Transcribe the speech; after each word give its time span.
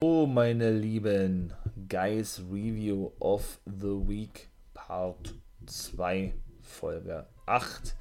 Oh, 0.00 0.26
meine 0.26 0.70
Lieben, 0.70 1.52
Guys 1.88 2.40
Review 2.52 3.10
of 3.18 3.58
the 3.66 3.98
Week 4.06 4.48
Part 4.72 5.34
2, 5.66 6.34
Folge 6.62 7.26
8. 7.46 7.96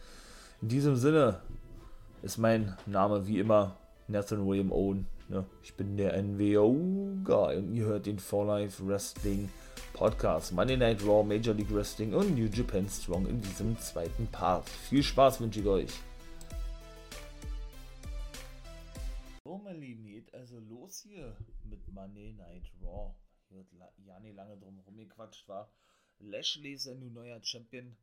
In 0.62 0.68
diesem 0.68 0.96
Sinne 0.96 1.42
ist 2.22 2.38
mein 2.38 2.78
Name 2.86 3.26
wie 3.26 3.40
immer 3.40 3.78
Nathan 4.08 4.46
William 4.46 4.72
Owen. 4.72 5.08
Ne? 5.28 5.44
Ich 5.64 5.74
bin 5.74 5.98
der 5.98 6.22
NWO-Guy 6.22 7.58
und 7.58 7.74
ihr 7.74 7.86
hört 7.86 8.06
den 8.06 8.20
For 8.20 8.46
Life 8.46 8.88
Wrestling 8.88 9.50
Podcast 9.94 10.54
Monday 10.54 10.78
Night 10.78 11.04
Raw, 11.04 11.24
Major 11.24 11.56
League 11.56 11.74
Wrestling 11.74 12.14
und 12.14 12.36
New 12.36 12.46
Japan 12.46 12.88
Strong 12.88 13.26
in 13.26 13.42
diesem 13.42 13.76
zweiten 13.80 14.28
Part. 14.28 14.70
Viel 14.70 15.02
Spaß 15.02 15.42
wünsche 15.42 15.62
ich 15.62 15.66
euch. 15.66 15.92
So, 19.44 19.58
meine 19.58 19.80
Lieben, 19.80 20.06
geht 20.06 20.32
also 20.36 20.60
los 20.60 21.00
hier 21.00 21.36
mit 21.70 21.88
Monday 21.88 22.34
Night 22.34 22.72
Raw. 22.82 23.16
Hier 23.50 23.58
wird 23.58 23.72
ja 24.06 24.20
nicht 24.20 24.36
lange 24.36 24.58
drum 24.58 24.80
rumgequatscht, 24.80 25.48
war. 25.48 25.72
Lashley 26.20 26.74
ist 26.74 26.88
nun 26.88 27.14
neuer 27.14 27.42
Champion. 27.44 27.96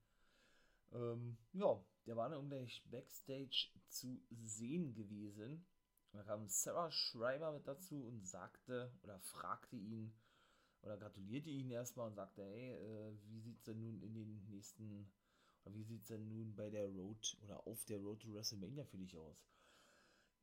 Ähm, 0.93 1.37
ja, 1.53 1.83
der 2.07 2.17
war 2.17 2.29
dann 2.29 2.49
gleich 2.49 2.83
Backstage 2.91 3.69
zu 3.89 4.21
sehen 4.31 4.95
gewesen. 4.95 5.67
Da 6.13 6.23
kam 6.23 6.49
Sarah 6.49 6.91
Schreiber 6.91 7.53
mit 7.53 7.67
dazu 7.67 8.07
und 8.07 8.25
sagte 8.27 8.93
oder 9.03 9.19
fragte 9.19 9.77
ihn, 9.77 10.15
oder 10.83 10.97
gratulierte 10.97 11.51
ihn 11.51 11.71
erstmal 11.71 12.07
und 12.07 12.15
sagte, 12.15 12.45
hey, 12.45 12.75
äh, 12.75 13.13
wie 13.27 13.51
es 13.51 13.63
denn 13.63 13.81
nun 13.81 14.01
in 14.01 14.15
den 14.15 14.45
nächsten, 14.49 15.11
oder 15.65 15.75
wie 15.75 15.97
es 15.97 16.05
denn 16.05 16.29
nun 16.29 16.55
bei 16.55 16.71
der 16.71 16.87
Road 16.87 17.37
oder 17.43 17.67
auf 17.67 17.85
der 17.87 17.99
Road 17.99 18.21
to 18.21 18.33
WrestleMania 18.33 18.85
für 18.85 18.99
dich 18.99 19.17
aus? 19.17 19.54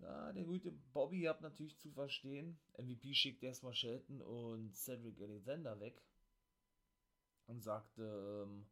Ja, 0.01 0.33
der 0.33 0.43
gute 0.43 0.71
Bobby 0.93 1.21
hat 1.23 1.41
natürlich 1.41 1.77
zu 1.77 1.91
verstehen. 1.91 2.59
MVP 2.77 3.13
schickt 3.13 3.43
erstmal 3.43 3.73
Shelton 3.73 4.21
und 4.21 4.75
Cedric 4.75 5.21
Alexander 5.21 5.79
weg 5.79 6.01
und 7.45 7.61
sagte, 7.61 8.47
ähm, 8.47 8.65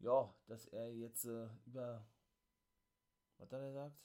ja, 0.00 0.34
dass 0.46 0.66
er 0.66 0.92
jetzt 0.92 1.24
äh, 1.24 1.48
über, 1.64 2.06
was 3.38 3.50
hat 3.50 3.60
er 3.60 3.68
gesagt, 3.68 3.98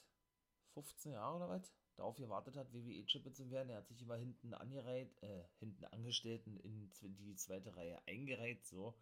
15 0.74 1.12
Jahre 1.12 1.36
oder 1.36 1.48
was? 1.50 1.74
darauf 1.96 2.16
gewartet 2.16 2.56
hat, 2.56 2.72
WWE-Chippe 2.72 3.32
zu 3.32 3.50
werden. 3.50 3.70
Er 3.70 3.78
hat 3.78 3.88
sich 3.88 4.02
immer 4.02 4.16
hinten 4.16 4.54
angereiht, 4.54 5.14
äh, 5.22 5.44
hinten 5.58 5.84
Angestellten 5.86 6.56
in 6.58 6.90
die 7.02 7.36
zweite 7.36 7.76
Reihe 7.76 8.00
eingereiht, 8.06 8.64
so. 8.66 8.94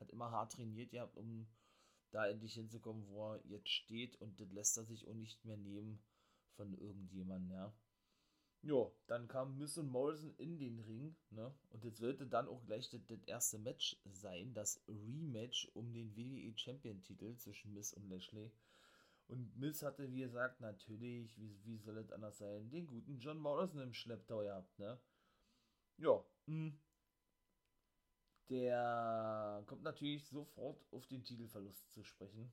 Hat 0.00 0.10
immer 0.10 0.30
hart 0.30 0.52
trainiert 0.52 0.90
gehabt, 0.90 1.16
um 1.16 1.46
da 2.10 2.26
endlich 2.26 2.54
hinzukommen, 2.54 3.06
wo 3.08 3.32
er 3.32 3.46
jetzt 3.46 3.70
steht 3.70 4.20
und 4.20 4.40
das 4.40 4.50
lässt 4.52 4.76
er 4.76 4.84
sich 4.84 5.08
auch 5.08 5.14
nicht 5.14 5.44
mehr 5.44 5.56
nehmen 5.56 6.02
von 6.56 6.74
irgendjemandem, 6.74 7.50
ja. 7.52 7.74
Jo, 8.64 8.94
dann 9.08 9.26
kam 9.26 9.58
Miss 9.58 9.76
und 9.76 9.88
Morrison 9.90 10.34
in 10.36 10.58
den 10.58 10.78
Ring, 10.80 11.16
ne? 11.30 11.52
Und 11.70 11.84
jetzt 11.84 11.98
sollte 11.98 12.26
dann 12.26 12.46
auch 12.46 12.64
gleich 12.64 12.88
das, 12.90 13.04
das 13.06 13.22
erste 13.24 13.58
Match 13.58 13.96
sein, 14.04 14.54
das 14.54 14.80
Rematch 14.86 15.68
um 15.74 15.92
den 15.92 16.14
WWE 16.16 16.56
Champion 16.56 17.02
Titel 17.02 17.36
zwischen 17.36 17.74
Miss 17.74 17.92
und 17.92 18.08
Lashley. 18.08 18.52
Und 19.26 19.56
Miss 19.56 19.82
hatte, 19.82 20.12
wie 20.12 20.20
gesagt, 20.20 20.60
natürlich, 20.60 21.36
wie, 21.40 21.58
wie 21.64 21.78
soll 21.78 21.98
es 21.98 22.12
anders 22.12 22.38
sein, 22.38 22.70
den 22.70 22.86
guten 22.86 23.18
John 23.18 23.38
Morrison 23.38 23.80
im 23.80 23.94
Schlepptau 23.94 24.40
gehabt, 24.40 24.78
ne? 24.78 25.00
Ja, 25.96 26.24
mh. 26.46 26.66
Hm. 26.70 26.78
Der 28.48 29.64
kommt 29.66 29.82
natürlich 29.82 30.26
sofort 30.28 30.84
auf 30.92 31.06
den 31.06 31.24
Titelverlust 31.24 31.90
zu 31.90 32.04
sprechen. 32.04 32.52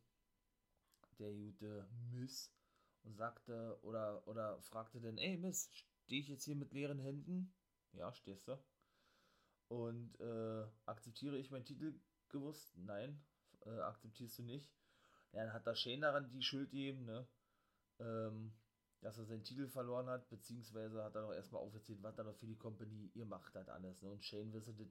Der 1.19 1.33
gute 1.33 1.87
Miss. 2.11 2.51
Sagte, 3.13 3.77
oder, 3.81 4.27
oder 4.27 4.61
fragte 4.61 4.99
dann, 5.01 5.17
ey 5.17 5.37
Miss, 5.37 5.69
stehe 6.03 6.21
ich 6.21 6.27
jetzt 6.27 6.45
hier 6.45 6.55
mit 6.55 6.73
leeren 6.73 6.99
Händen? 6.99 7.53
Ja, 7.93 8.13
stehst 8.13 8.47
du. 8.47 8.57
Und 9.67 10.19
äh, 10.19 10.65
akzeptiere 10.85 11.37
ich 11.37 11.51
meinen 11.51 11.65
Titel 11.65 11.99
gewusst? 12.29 12.75
Nein, 12.77 13.21
äh, 13.65 13.79
akzeptierst 13.79 14.39
du 14.39 14.43
nicht. 14.43 14.71
Ja, 15.31 15.43
dann 15.43 15.53
hat 15.53 15.67
da 15.67 15.75
Shane 15.75 16.01
daran 16.01 16.29
die 16.31 16.41
Schuld 16.41 16.71
gegeben, 16.71 17.05
ne? 17.05 17.27
Ähm, 17.99 18.53
dass 19.01 19.17
er 19.17 19.25
seinen 19.25 19.43
Titel 19.43 19.67
verloren 19.67 20.07
hat, 20.07 20.29
beziehungsweise 20.29 21.03
hat 21.03 21.15
er 21.15 21.21
noch 21.21 21.33
erstmal 21.33 21.61
aufgezählt, 21.61 22.03
was 22.03 22.17
er 22.17 22.25
noch 22.25 22.35
für 22.35 22.47
die 22.47 22.57
Company 22.57 23.11
ihr 23.13 23.25
macht 23.25 23.55
hat 23.55 23.69
alles. 23.69 24.01
Ne? 24.01 24.09
Und 24.09 24.25
Shane 24.25 24.51
wisse 24.53 24.73
das 24.73 24.87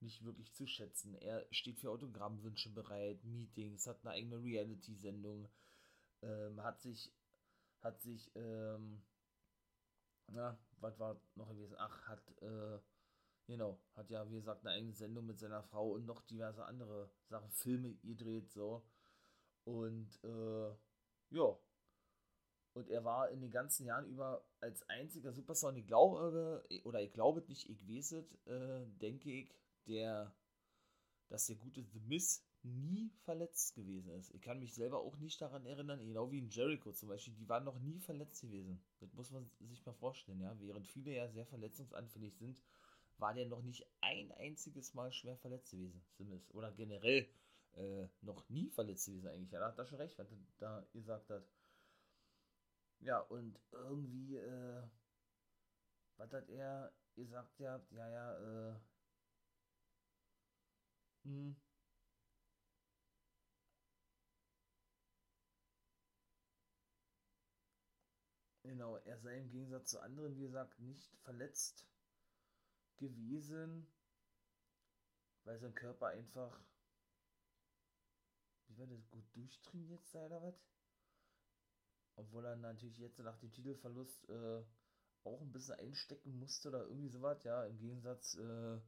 nicht 0.00 0.24
wirklich 0.24 0.52
zu 0.54 0.66
schätzen. 0.66 1.14
Er 1.14 1.46
steht 1.50 1.78
für 1.78 1.90
Autogrammwünsche 1.90 2.70
bereit, 2.70 3.22
Meetings, 3.24 3.86
hat 3.86 4.04
eine 4.04 4.14
eigene 4.14 4.42
Reality-Sendung, 4.42 5.48
ähm, 6.22 6.62
hat 6.62 6.80
sich, 6.80 7.12
hat 7.84 8.00
sich, 8.00 8.30
ähm, 8.34 9.02
na, 10.32 10.58
was 10.80 10.98
war 10.98 11.20
noch 11.36 11.50
gewesen? 11.50 11.76
Ach, 11.78 12.08
hat, 12.08 12.42
äh, 12.42 12.78
genau, 13.46 13.78
hat 13.94 14.10
ja, 14.10 14.28
wie 14.30 14.36
gesagt, 14.36 14.64
eine 14.66 14.74
eigene 14.74 14.94
Sendung 14.94 15.26
mit 15.26 15.38
seiner 15.38 15.62
Frau 15.62 15.92
und 15.92 16.06
noch 16.06 16.22
diverse 16.22 16.64
andere 16.64 17.10
Sachen, 17.28 17.50
Filme 17.50 17.94
gedreht, 17.96 18.50
so. 18.50 18.82
Und 19.64 20.18
äh, 20.24 20.74
ja. 21.30 21.58
Und 22.72 22.88
er 22.90 23.04
war 23.04 23.30
in 23.30 23.40
den 23.40 23.52
ganzen 23.52 23.86
Jahren 23.86 24.06
über 24.06 24.44
als 24.60 24.82
einziger 24.88 25.32
Superstar, 25.32 25.70
und 25.70 25.76
ich 25.76 25.86
glaube, 25.86 26.64
oder 26.84 27.02
ich 27.02 27.12
glaube 27.12 27.42
nicht, 27.42 27.68
ich 27.70 27.86
weiß 27.86 28.12
es, 28.12 28.32
äh, 28.46 28.86
denke 29.00 29.30
ich, 29.30 29.54
der, 29.86 30.34
dass 31.28 31.46
der 31.46 31.56
gute 31.56 31.84
The 31.84 32.00
Miz 32.00 32.44
nie 32.64 33.10
verletzt 33.24 33.74
gewesen 33.74 34.10
ist. 34.14 34.34
Ich 34.34 34.42
kann 34.42 34.58
mich 34.58 34.74
selber 34.74 35.00
auch 35.00 35.16
nicht 35.18 35.40
daran 35.40 35.66
erinnern, 35.66 36.00
genau 36.00 36.30
wie 36.30 36.38
in 36.38 36.48
Jericho 36.48 36.92
zum 36.92 37.08
Beispiel, 37.10 37.34
die 37.34 37.48
waren 37.48 37.64
noch 37.64 37.78
nie 37.80 38.00
verletzt 38.00 38.42
gewesen. 38.42 38.82
Das 39.00 39.12
muss 39.14 39.30
man 39.30 39.50
sich 39.60 39.84
mal 39.86 39.94
vorstellen, 39.94 40.40
ja. 40.40 40.54
Während 40.60 40.86
viele 40.88 41.12
ja 41.12 41.28
sehr 41.28 41.46
verletzungsanfällig 41.46 42.36
sind, 42.36 42.62
war 43.18 43.34
der 43.34 43.46
noch 43.46 43.62
nicht 43.62 43.86
ein 44.00 44.32
einziges 44.32 44.94
Mal 44.94 45.12
schwer 45.12 45.36
verletzt 45.38 45.70
gewesen, 45.72 46.02
Miz. 46.18 46.50
Oder 46.52 46.72
generell 46.72 47.28
äh, 47.76 48.06
noch 48.22 48.48
nie 48.48 48.70
verletzt 48.70 49.06
gewesen 49.06 49.28
eigentlich. 49.28 49.52
Ja, 49.52 49.60
da 49.60 49.68
hat 49.68 49.78
er 49.78 49.86
schon 49.86 49.98
recht, 49.98 50.18
was 50.18 50.30
er 50.30 50.38
da 50.58 50.86
gesagt 50.92 51.30
hat. 51.30 51.44
Ja, 53.00 53.20
und 53.20 53.56
irgendwie, 53.72 54.36
äh, 54.36 54.82
was 56.16 56.32
hat 56.32 56.48
er 56.50 56.92
gesagt 57.14 57.56
gehabt? 57.56 57.92
Ja, 57.92 58.08
ja, 58.08 58.70
äh, 58.72 58.74
hm. 61.24 61.54
Genau, 68.64 68.96
er 68.96 69.18
sei 69.18 69.36
im 69.36 69.50
Gegensatz 69.50 69.90
zu 69.90 70.00
anderen, 70.00 70.36
wie 70.36 70.42
gesagt, 70.42 70.80
nicht 70.80 71.14
verletzt 71.18 71.86
gewesen, 72.96 73.86
weil 75.44 75.58
sein 75.58 75.74
Körper 75.74 76.06
einfach 76.08 76.58
wie 78.68 78.78
war 78.78 78.86
das, 78.86 79.08
gut 79.10 79.24
durchtrainiert 79.34 80.06
sei 80.06 80.24
oder 80.24 80.42
was? 80.42 80.54
Obwohl 82.16 82.46
er 82.46 82.56
natürlich 82.56 82.98
jetzt 82.98 83.18
nach 83.18 83.36
dem 83.38 83.52
Titelverlust 83.52 84.28
äh, 84.30 84.62
auch 85.24 85.40
ein 85.42 85.52
bisschen 85.52 85.78
einstecken 85.78 86.38
musste 86.38 86.68
oder 86.68 86.86
irgendwie 86.86 87.08
sowas, 87.08 87.44
ja, 87.44 87.64
im 87.66 87.78
Gegensatz 87.78 88.34
äh, 88.36 88.78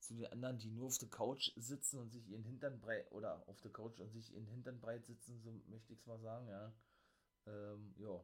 zu 0.00 0.14
den 0.14 0.26
anderen, 0.26 0.58
die 0.58 0.70
nur 0.70 0.88
auf 0.88 0.98
der 0.98 1.08
Couch 1.08 1.52
sitzen 1.56 1.98
und 1.98 2.10
sich 2.10 2.28
ihren 2.28 2.44
Hintern 2.44 2.80
breit, 2.80 3.10
oder 3.12 3.46
auf 3.48 3.60
der 3.60 3.72
Couch 3.72 4.00
und 4.00 4.12
sich 4.12 4.32
ihren 4.32 4.46
Hintern 4.46 4.80
breit 4.80 5.06
sitzen, 5.06 5.40
so 5.40 5.52
möchte 5.68 5.92
ich 5.92 6.00
es 6.00 6.06
mal 6.06 6.20
sagen, 6.20 6.48
ja. 6.48 6.72
Ähm, 7.46 7.94
ja, 7.96 8.22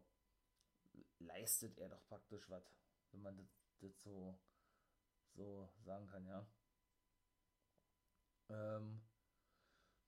leistet 1.19 1.79
er 1.79 1.89
doch 1.89 2.05
praktisch 2.07 2.49
was, 2.49 2.65
wenn 3.13 3.23
man 3.23 3.37
das, 3.37 3.47
das 3.81 4.03
so, 4.03 4.39
so 5.35 5.69
sagen 5.85 6.07
kann, 6.07 6.27
ja. 6.27 6.47
Ähm, 8.49 9.01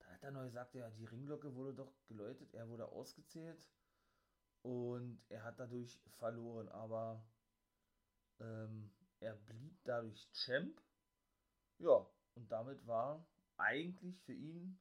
hat 0.03 0.23
er 0.23 0.31
noch 0.31 0.43
gesagt, 0.43 0.75
ja, 0.75 0.89
die 0.91 1.05
Ringglocke 1.05 1.53
wurde 1.55 1.73
doch 1.73 1.93
geläutet, 2.07 2.53
er 2.53 2.67
wurde 2.67 2.87
ausgezählt 2.87 3.69
und 4.61 5.21
er 5.29 5.43
hat 5.43 5.59
dadurch 5.59 5.99
verloren, 6.17 6.69
aber 6.69 7.23
ähm, 8.39 8.91
er 9.19 9.35
blieb 9.35 9.77
dadurch 9.83 10.29
Champ. 10.31 10.81
Ja, 11.77 12.05
und 12.35 12.51
damit 12.51 12.85
war 12.87 13.25
eigentlich 13.57 14.21
für 14.21 14.33
ihn 14.33 14.79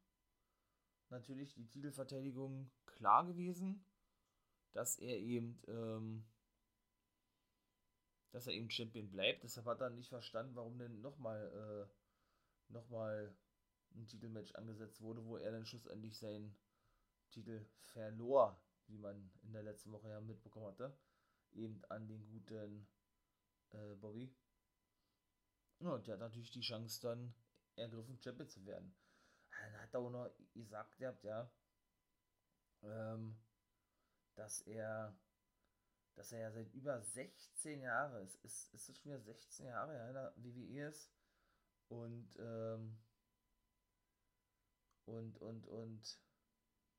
natürlich 1.11 1.55
die 1.55 1.69
Titelverteidigung 1.69 2.71
klar 2.87 3.27
gewesen, 3.27 3.85
dass 4.73 4.99
er 4.99 5.19
eben, 5.19 5.61
ähm, 5.67 6.25
dass 8.31 8.47
er 8.47 8.53
eben 8.53 8.71
Champion 8.71 9.11
bleibt. 9.11 9.45
Deshalb 9.45 9.67
hat 9.67 9.81
er 9.81 9.91
nicht 9.91 10.09
verstanden, 10.09 10.55
warum 10.55 10.79
denn 10.79 11.01
nochmal, 11.01 11.89
äh, 11.89 12.73
nochmal 12.73 13.35
ein 13.95 14.07
Titelmatch 14.07 14.55
angesetzt 14.55 15.01
wurde, 15.01 15.25
wo 15.25 15.37
er 15.37 15.51
dann 15.51 15.67
schlussendlich 15.67 16.19
seinen 16.19 16.57
Titel 17.31 17.65
verlor, 17.81 18.61
wie 18.87 18.99
man 18.99 19.31
in 19.43 19.53
der 19.53 19.63
letzten 19.63 19.93
Woche 19.93 20.09
ja 20.09 20.21
mitbekommen 20.21 20.67
hatte, 20.67 20.97
eben 21.53 21.83
an 21.89 22.07
den 22.07 22.27
guten 22.27 22.87
äh, 23.71 23.95
Bobby. 23.97 24.35
Ja, 25.81 25.91
und 25.91 26.07
der 26.07 26.15
hat 26.15 26.21
natürlich 26.21 26.51
die 26.51 26.61
Chance 26.61 27.01
dann 27.01 27.35
ergriffen, 27.77 28.21
Champion 28.21 28.49
zu 28.49 28.65
werden. 28.67 28.95
Dann 29.51 29.81
hat 29.81 29.95
er 29.95 30.01
auch 30.01 30.11
noch 30.11 30.31
gesagt, 30.55 30.99
ja, 31.01 31.51
ähm, 32.83 33.37
dass 34.39 34.61
er 34.63 35.19
dass 36.19 36.33
er 36.33 36.41
ja 36.41 36.51
seit 36.51 36.75
über 36.75 37.01
16 37.01 37.81
Jahren, 37.81 38.25
ist, 38.25 38.35
ist, 38.45 38.75
ist 38.75 38.89
es 38.89 38.99
schon 38.99 39.13
wieder 39.13 39.21
16 39.21 39.67
Jahre, 39.67 39.95
ja, 39.95 40.09
in 40.09 40.15
der 40.15 40.35
WWE 40.37 40.89
ist. 40.89 41.13
Und, 41.87 42.29
ähm, 42.41 42.99
und, 45.05 45.41
und, 45.41 45.67
und, 45.69 46.19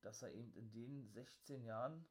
dass 0.00 0.22
er 0.22 0.32
eben 0.32 0.52
in 0.54 0.72
den 0.72 1.10
16 1.10 1.64
Jahren, 1.64 2.06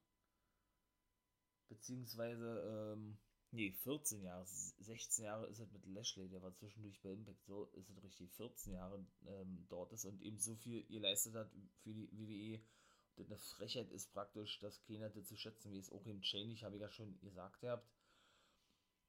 beziehungsweise, 1.68 2.94
ähm, 2.96 3.18
nee, 3.52 3.72
14 3.72 4.22
Jahre, 4.22 4.46
16 4.46 5.26
Jahre 5.26 5.48
ist 5.48 5.60
es 5.60 5.72
mit 5.72 5.86
Lashley, 5.88 6.30
der 6.30 6.44
war 6.44 6.54
zwischendurch 6.54 7.02
bei 7.02 7.12
Impact, 7.12 7.44
so 7.44 7.66
ist 7.74 7.90
es 7.90 8.04
richtig, 8.04 8.32
14 8.34 8.74
Jahre 8.74 9.04
ähm, 9.26 9.66
dort 9.68 9.92
ist 9.94 10.06
und 10.06 10.22
eben 10.22 10.38
so 10.38 10.56
viel 10.56 10.86
geleistet 10.86 11.34
hat 11.34 11.52
für 11.82 11.94
die 11.94 12.08
WWE 12.12 12.64
eine 13.28 13.38
Frechheit 13.38 13.92
ist 13.92 14.12
praktisch, 14.14 14.60
dass 14.60 14.82
keiner 14.84 15.10
das 15.10 15.28
zu 15.28 15.36
schätzen, 15.36 15.72
wie 15.72 15.80
es 15.80 15.92
auch 15.92 16.06
im 16.06 16.22
Chain, 16.22 16.50
ich 16.52 16.64
habe 16.64 16.78
ja 16.78 16.90
schon 16.90 17.20
gesagt 17.22 17.64
habt. 17.64 17.88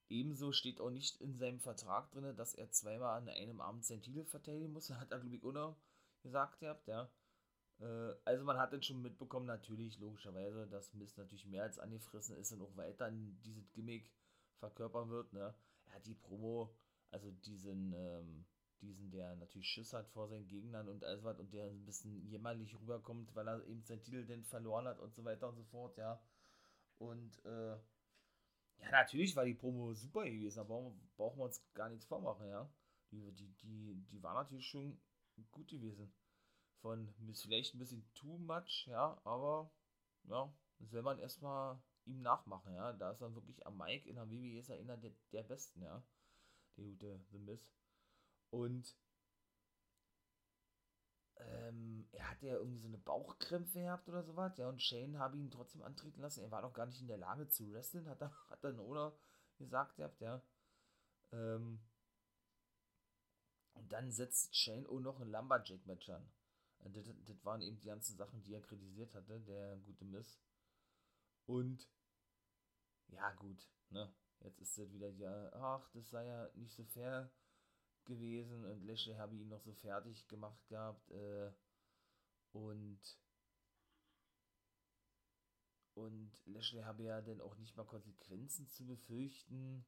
Ebenso 0.09 0.53
steht 0.53 0.81
auch 0.81 0.91
nicht 0.91 1.21
in 1.21 1.37
seinem 1.37 1.61
Vertrag 1.61 2.11
drin, 2.11 2.35
dass 2.37 2.55
er 2.55 2.71
zweimal 2.71 3.19
an 3.19 3.29
einem 3.29 3.61
Abend 3.61 3.85
seinen 3.85 4.03
Titel 4.03 4.25
verteidigen 4.25 4.73
muss. 4.73 4.91
Hat 4.91 5.13
er, 5.13 5.21
glaube 5.21 5.37
ich, 5.37 5.45
auch 5.45 5.53
noch 5.53 5.77
gesagt 6.23 6.63
habt, 6.63 6.89
ja. 6.89 7.11
Äh, 7.79 8.15
also 8.25 8.45
man 8.45 8.59
hat 8.59 8.73
dann 8.73 8.83
schon 8.83 9.01
mitbekommen, 9.03 9.47
natürlich, 9.47 9.99
logischerweise, 9.99 10.67
dass 10.67 10.93
Mist 10.95 11.17
natürlich 11.17 11.47
mehr 11.47 11.63
als 11.63 11.79
angefressen 11.79 12.37
ist 12.37 12.53
und 12.53 12.63
auch 12.63 12.77
weiter 12.77 13.11
dieses 13.11 13.73
Gimmick 13.73 14.11
verkörpern 14.59 15.09
wird, 15.11 15.33
ne. 15.33 15.55
Er 15.87 15.95
hat 15.95 16.07
die 16.07 16.15
Promo, 16.15 16.75
also 17.11 17.31
diesen, 17.31 17.93
ähm, 17.95 18.45
diesen, 18.81 19.11
der 19.11 19.37
natürlich 19.37 19.69
Schiss 19.69 19.93
hat 19.93 20.09
vor 20.09 20.29
seinen 20.29 20.47
Gegnern 20.47 20.89
und 20.89 21.05
alles 21.05 21.23
was 21.23 21.39
und 21.39 21.53
der 21.53 21.67
ein 21.67 21.85
bisschen 21.85 22.27
jämmerlich 22.27 22.79
rüberkommt, 22.81 23.35
weil 23.35 23.49
er 23.49 23.65
eben 23.67 23.83
seinen 23.85 24.03
Titel 24.03 24.25
denn 24.25 24.45
verloren 24.45 24.87
hat 24.87 24.99
und 24.99 25.15
so 25.15 25.25
weiter 25.25 25.49
und 25.49 25.57
so 25.57 25.65
fort, 25.65 25.97
ja. 25.99 26.21
Und 26.99 27.45
äh, 27.45 27.77
ja, 28.81 28.91
natürlich 28.91 29.37
war 29.37 29.45
die 29.45 29.55
Promo 29.55 29.93
super 29.95 30.25
gewesen, 30.25 30.61
aber 30.61 30.93
brauchen 31.17 31.39
wir 31.39 31.45
uns 31.45 31.63
gar 31.75 31.89
nichts 31.89 32.07
vormachen, 32.07 32.49
ja. 32.49 32.71
Die, 33.11 33.33
die, 33.33 33.49
die, 33.63 34.07
die 34.11 34.23
war 34.23 34.35
natürlich 34.35 34.67
schon 34.67 35.01
gut 35.51 35.69
gewesen. 35.69 36.13
Von 36.81 37.13
vielleicht 37.35 37.75
ein 37.75 37.79
bisschen 37.79 38.11
too 38.15 38.39
much, 38.39 38.87
ja, 38.87 39.21
aber 39.25 39.71
ja, 40.25 40.53
will 40.79 41.03
man 41.03 41.19
erstmal 41.19 41.79
ihm 42.07 42.23
nachmachen, 42.23 42.75
ja. 42.75 42.93
Da 42.95 43.11
ist 43.11 43.21
dann 43.21 43.35
wirklich 43.35 43.67
am 43.67 43.77
Mike 43.77 44.09
in 44.09 44.17
der 44.17 44.31
WWE 44.31 44.59
ist 44.59 44.71
er 44.71 44.79
einer 44.79 44.97
der, 44.97 45.13
der 45.33 45.43
Besten, 45.43 45.83
ja. 45.83 46.03
Der 46.77 46.85
gute 46.85 47.21
The 47.31 47.39
Miss. 47.39 47.80
Und 48.51 48.95
ähm, 51.37 52.07
er 52.13 52.31
hatte 52.31 52.47
ja 52.47 52.55
irgendwie 52.55 52.81
so 52.81 52.89
eine 52.89 52.99
Bauchkrämpfe 52.99 53.81
gehabt 53.81 54.09
oder 54.09 54.23
sowas, 54.23 54.57
ja, 54.59 54.69
und 54.69 54.83
Shane 54.83 55.19
habe 55.19 55.39
ihn 55.39 55.51
trotzdem 55.51 55.83
antreten 55.83 56.21
lassen. 56.21 56.43
Er 56.43 56.51
war 56.51 56.63
noch 56.63 56.73
gar 56.73 56.87
nicht 56.87 57.01
in 57.01 57.09
der 57.09 57.17
Lage 57.17 57.49
zu 57.49 57.73
wresteln, 57.73 58.09
hat, 58.09 58.21
er, 58.21 58.33
hat 58.49 58.63
dann 58.65 58.79
oder 58.81 59.17
gesagt 59.59 59.99
ja. 59.99 60.43
Ähm, 61.33 61.81
und 63.75 63.93
dann 63.93 64.11
setzt 64.11 64.55
Shane 64.55 64.87
auch 64.87 65.01
noch 65.01 65.21
ein 65.21 65.31
Lumberjack-Match 65.31 66.11
an. 66.11 66.31
Äh, 66.81 66.91
das, 66.91 67.07
das 67.25 67.45
waren 67.45 67.63
eben 67.63 67.79
die 67.81 67.87
ganzen 67.87 68.17
Sachen, 68.17 68.43
die 68.43 68.55
er 68.55 68.63
kritisiert 68.63 69.15
hatte, 69.15 69.41
der 69.41 69.77
gute 69.79 70.05
Miss. 70.05 70.41
Und 71.47 71.89
ja, 73.09 73.33
gut, 73.33 73.69
ne? 73.91 74.13
Jetzt 74.41 74.61
ist 74.61 74.79
das 74.79 74.93
wieder 74.93 75.11
ja, 75.11 75.53
ach, 75.53 75.91
das 75.91 76.09
sei 76.09 76.25
ja 76.27 76.49
nicht 76.55 76.73
so 76.73 76.85
fair 76.85 77.31
gewesen 78.11 78.65
und 78.65 78.85
Lashley 78.85 79.15
habe 79.15 79.37
ihn 79.37 79.49
noch 79.49 79.61
so 79.61 79.73
fertig 79.73 80.27
gemacht 80.29 80.67
gehabt 80.69 81.11
äh, 81.11 81.51
und 82.53 83.01
und 85.95 86.33
Lashley 86.47 86.83
habe 86.83 87.03
ja 87.05 87.21
dann 87.21 87.41
auch 87.41 87.57
nicht 87.57 87.77
mal 87.77 87.85
Konsequenzen 87.85 88.69
zu 88.69 88.87
befürchten. 88.87 89.85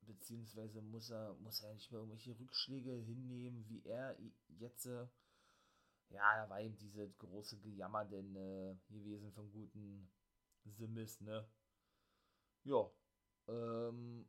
Beziehungsweise 0.00 0.82
muss 0.82 1.10
er, 1.10 1.34
muss 1.34 1.62
er 1.62 1.72
nicht 1.74 1.90
mehr 1.90 2.00
irgendwelche 2.00 2.38
Rückschläge 2.38 2.92
hinnehmen, 2.92 3.68
wie 3.68 3.82
er 3.84 4.18
jetzt. 4.58 4.86
Äh, 4.86 5.06
ja, 6.10 6.36
da 6.36 6.50
war 6.50 6.60
eben 6.60 6.76
diese 6.76 7.08
große 7.10 7.58
Gejammer 7.60 8.04
denn 8.04 8.36
äh, 8.36 8.76
gewesen 8.90 9.32
vom 9.32 9.50
guten 9.50 10.10
Simis, 10.64 11.20
ne? 11.20 11.48
Ja. 12.64 12.90
Ähm, 13.48 14.26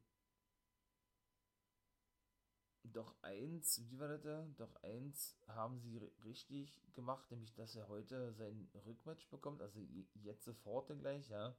doch 2.94 3.16
eins, 3.22 3.82
wie 3.90 4.00
war 4.00 4.08
das 4.08 4.22
da? 4.22 4.48
Doch 4.58 4.76
eins 4.84 5.36
haben 5.48 5.80
sie 5.80 5.98
richtig 6.24 6.82
gemacht, 6.94 7.30
nämlich 7.32 7.54
dass 7.54 7.76
er 7.76 7.88
heute 7.88 8.34
sein 8.34 8.70
Rückmatch 8.86 9.30
bekommt, 9.30 9.62
also 9.62 9.80
jetzt 10.22 10.44
sofort 10.44 10.88
gleich, 11.00 11.30
ja. 11.30 11.56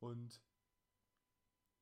Und 0.00 0.40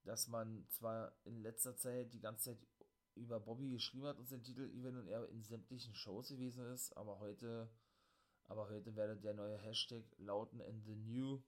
dass 0.05 0.29
man 0.29 0.67
zwar 0.69 1.17
in 1.25 1.41
letzter 1.43 1.77
Zeit 1.77 2.13
die 2.13 2.21
ganze 2.21 2.51
Zeit 2.51 2.67
über 3.15 3.41
Bobby 3.41 3.71
geschrieben 3.71 4.07
hat 4.07 4.19
und 4.19 4.29
sein 4.29 4.43
Titel 4.43 4.69
Event 4.71 4.99
und 4.99 5.09
er 5.09 5.29
in 5.29 5.43
sämtlichen 5.43 5.95
Shows 5.95 6.29
gewesen 6.29 6.67
ist, 6.67 6.97
aber 6.97 7.21
heute, 7.21 7.71
aber 8.45 8.69
heute 8.69 8.97
werde 8.97 9.17
der 9.17 9.35
neue 9.35 9.59
Hashtag 9.59 10.05
lauten 10.19 10.61
and 10.61 10.85
the 10.85 10.97
new, 10.97 11.43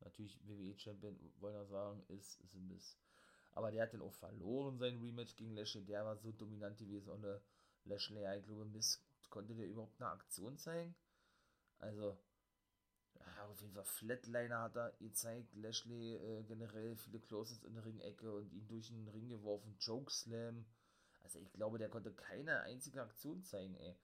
natürlich 0.00 0.40
WWE 0.46 0.78
Champion, 0.78 1.18
wollen 1.40 1.54
wir 1.54 1.66
sagen, 1.66 2.02
ist 2.08 2.38
The 2.50 2.60
Miss. 2.60 2.96
Aber 3.52 3.70
der 3.70 3.82
hat 3.82 3.94
dann 3.94 4.02
auch 4.02 4.12
verloren, 4.12 4.78
sein 4.78 4.98
Rematch 4.98 5.36
gegen 5.36 5.54
Lashley. 5.54 5.84
Der 5.84 6.04
war 6.04 6.16
so 6.16 6.32
dominant 6.32 6.78
gewesen. 6.78 7.24
Äh, 7.24 7.40
Lashley, 7.84 8.24
ich 8.38 8.44
glaube, 8.44 8.64
Miss 8.66 9.02
konnte 9.28 9.54
der 9.54 9.66
überhaupt 9.66 10.00
eine 10.00 10.10
Aktion 10.10 10.56
zeigen. 10.56 10.94
Also, 11.78 12.18
ja, 13.14 13.46
auf 13.46 13.60
jeden 13.60 13.72
Fall 13.72 13.84
Flatliner 13.84 14.62
hat 14.62 14.76
er 14.76 14.92
gezeigt. 15.00 15.54
Lashley 15.54 16.14
äh, 16.16 16.42
generell 16.44 16.96
viele 16.96 17.20
Closes 17.20 17.62
in 17.64 17.74
der 17.74 17.84
Ringecke 17.84 18.32
und 18.32 18.52
ihn 18.52 18.68
durch 18.68 18.88
den 18.88 19.08
Ring 19.08 19.28
geworfen. 19.28 19.76
Chokeslam. 19.84 20.64
Also, 21.22 21.38
ich 21.38 21.52
glaube, 21.52 21.78
der 21.78 21.88
konnte 21.88 22.12
keine 22.12 22.60
einzige 22.62 23.02
Aktion 23.02 23.42
zeigen, 23.42 23.76
ey. 23.76 23.96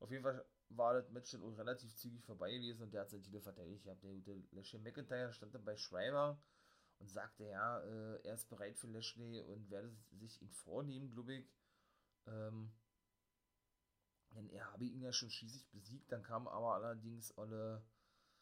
Auf 0.00 0.10
jeden 0.10 0.22
Fall 0.22 0.44
war 0.70 0.94
das 0.94 1.10
Match 1.10 1.32
dann 1.32 1.42
relativ 1.54 1.94
zügig 1.94 2.24
vorbei 2.24 2.52
gewesen 2.52 2.82
und 2.82 2.92
der 2.92 3.02
hat 3.02 3.10
seinen 3.10 3.22
Titel 3.22 3.40
verteidigt. 3.40 3.86
Habe 3.86 4.00
der 4.00 4.12
gute 4.12 4.42
Lashley 4.52 4.80
McIntyre 4.80 5.32
stand 5.32 5.54
dann 5.54 5.64
bei 5.64 5.76
Schreiber 5.76 6.38
und 6.98 7.08
sagte, 7.10 7.44
ja, 7.44 7.80
äh, 7.80 8.20
er 8.22 8.34
ist 8.34 8.48
bereit 8.48 8.78
für 8.78 8.86
Lashley 8.86 9.42
und 9.42 9.70
werde 9.70 9.94
sich 10.12 10.40
ihn 10.42 10.50
vornehmen, 10.50 11.10
glaube 11.10 11.34
ich. 11.34 11.50
Ähm, 12.26 12.72
denn 14.30 14.48
er 14.50 14.72
habe 14.72 14.84
ihn 14.84 15.00
ja 15.00 15.12
schon 15.12 15.30
schließlich 15.30 15.68
besiegt, 15.70 16.10
dann 16.10 16.22
kam 16.22 16.48
aber 16.48 16.74
allerdings 16.74 17.36
alle, 17.38 17.84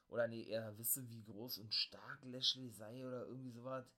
oder 0.08 0.26
nee, 0.28 0.44
er 0.44 0.78
wisse, 0.78 1.08
wie 1.08 1.22
groß 1.22 1.58
und 1.58 1.75
stark 1.75 2.25
Lashley 2.25 2.70
sei 2.70 3.06
oder 3.06 3.26
irgendwie 3.26 3.52
sowas. 3.52 3.93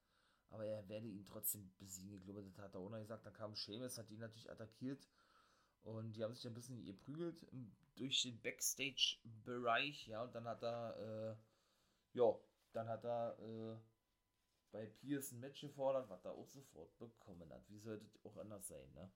Aber 0.51 0.67
er 0.67 0.89
werde 0.89 1.09
ihn 1.09 1.25
trotzdem 1.27 1.73
besiegen. 1.79 2.17
Ich 2.17 2.25
glaube, 2.25 2.45
das 2.45 2.59
hat 2.59 2.75
er 2.75 2.81
noch 2.81 2.99
gesagt. 2.99 3.27
Dann 3.27 3.33
kam 3.33 3.57
Sheamus, 3.57 3.99
hat 3.99 4.11
ihn 4.11 4.21
natürlich 4.21 4.51
attackiert. 4.51 5.09
Und 5.83 6.13
die 6.13 6.23
haben 6.23 6.35
sich 6.35 6.47
ein 6.47 6.55
bisschen 6.55 6.85
geprügelt 6.85 7.45
durch 7.97 8.23
den 8.23 8.41
Backstage-Bereich. 8.41 10.07
Ja, 10.07 10.23
und 10.23 10.35
dann 10.35 10.45
hat 10.45 10.63
er, 10.63 10.97
äh, 10.97 12.17
ja, 12.17 12.39
dann 12.73 12.89
hat 12.89 13.05
er, 13.05 13.37
äh, 13.41 13.77
bei 14.75 14.91
ein 15.03 15.41
Match 15.41 15.61
gefordert, 15.61 16.09
was 16.11 16.25
er 16.25 16.33
auch 16.33 16.49
sofort 16.49 16.99
bekommen 16.99 17.49
hat. 17.53 17.63
Wie 17.71 17.79
sollte 17.79 18.05
das 18.07 18.27
auch 18.27 18.37
anders 18.37 18.67
sein, 18.67 18.93
ne? 18.95 19.09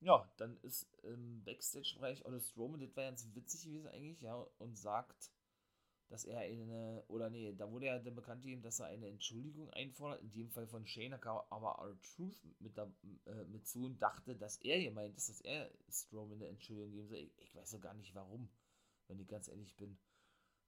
Ja, 0.00 0.30
dann 0.36 0.58
ist 0.62 0.86
im 1.02 1.42
Backstage-Bereich 1.44 2.24
Olle 2.24 2.40
Strowman, 2.40 2.80
das 2.80 2.94
war 2.96 3.04
ganz 3.04 3.26
witzig 3.34 3.64
gewesen 3.64 3.88
eigentlich, 3.88 4.20
ja, 4.20 4.34
und 4.58 4.76
sagt, 4.76 5.30
dass 6.08 6.24
er 6.24 6.40
eine, 6.40 7.04
oder 7.08 7.30
nee, 7.30 7.54
da 7.54 7.70
wurde 7.70 7.86
er 7.86 8.00
dann 8.00 8.14
bekannt 8.14 8.42
gegeben, 8.42 8.62
dass 8.62 8.80
er 8.80 8.86
eine 8.86 9.08
Entschuldigung 9.08 9.70
einfordert, 9.70 10.22
in 10.22 10.32
dem 10.32 10.50
Fall 10.50 10.66
von 10.66 10.86
Shane, 10.86 11.14
aber 11.14 11.78
R-Truth 11.78 12.38
mit, 12.60 12.76
da, 12.76 12.90
äh, 13.26 13.44
mit 13.44 13.66
zu 13.66 13.84
und 13.84 14.00
dachte, 14.00 14.36
dass 14.36 14.56
er 14.58 14.82
gemeint 14.82 15.16
ist, 15.16 15.28
dass 15.28 15.40
er 15.40 15.70
Strowman 15.88 16.38
eine 16.38 16.48
Entschuldigung 16.48 16.92
geben 16.92 17.08
soll. 17.08 17.18
Ich, 17.18 17.38
ich 17.38 17.54
weiß 17.54 17.70
doch 17.70 17.80
gar 17.80 17.94
nicht 17.94 18.14
warum, 18.14 18.50
wenn 19.06 19.20
ich 19.20 19.28
ganz 19.28 19.48
ehrlich 19.48 19.76
bin. 19.76 19.98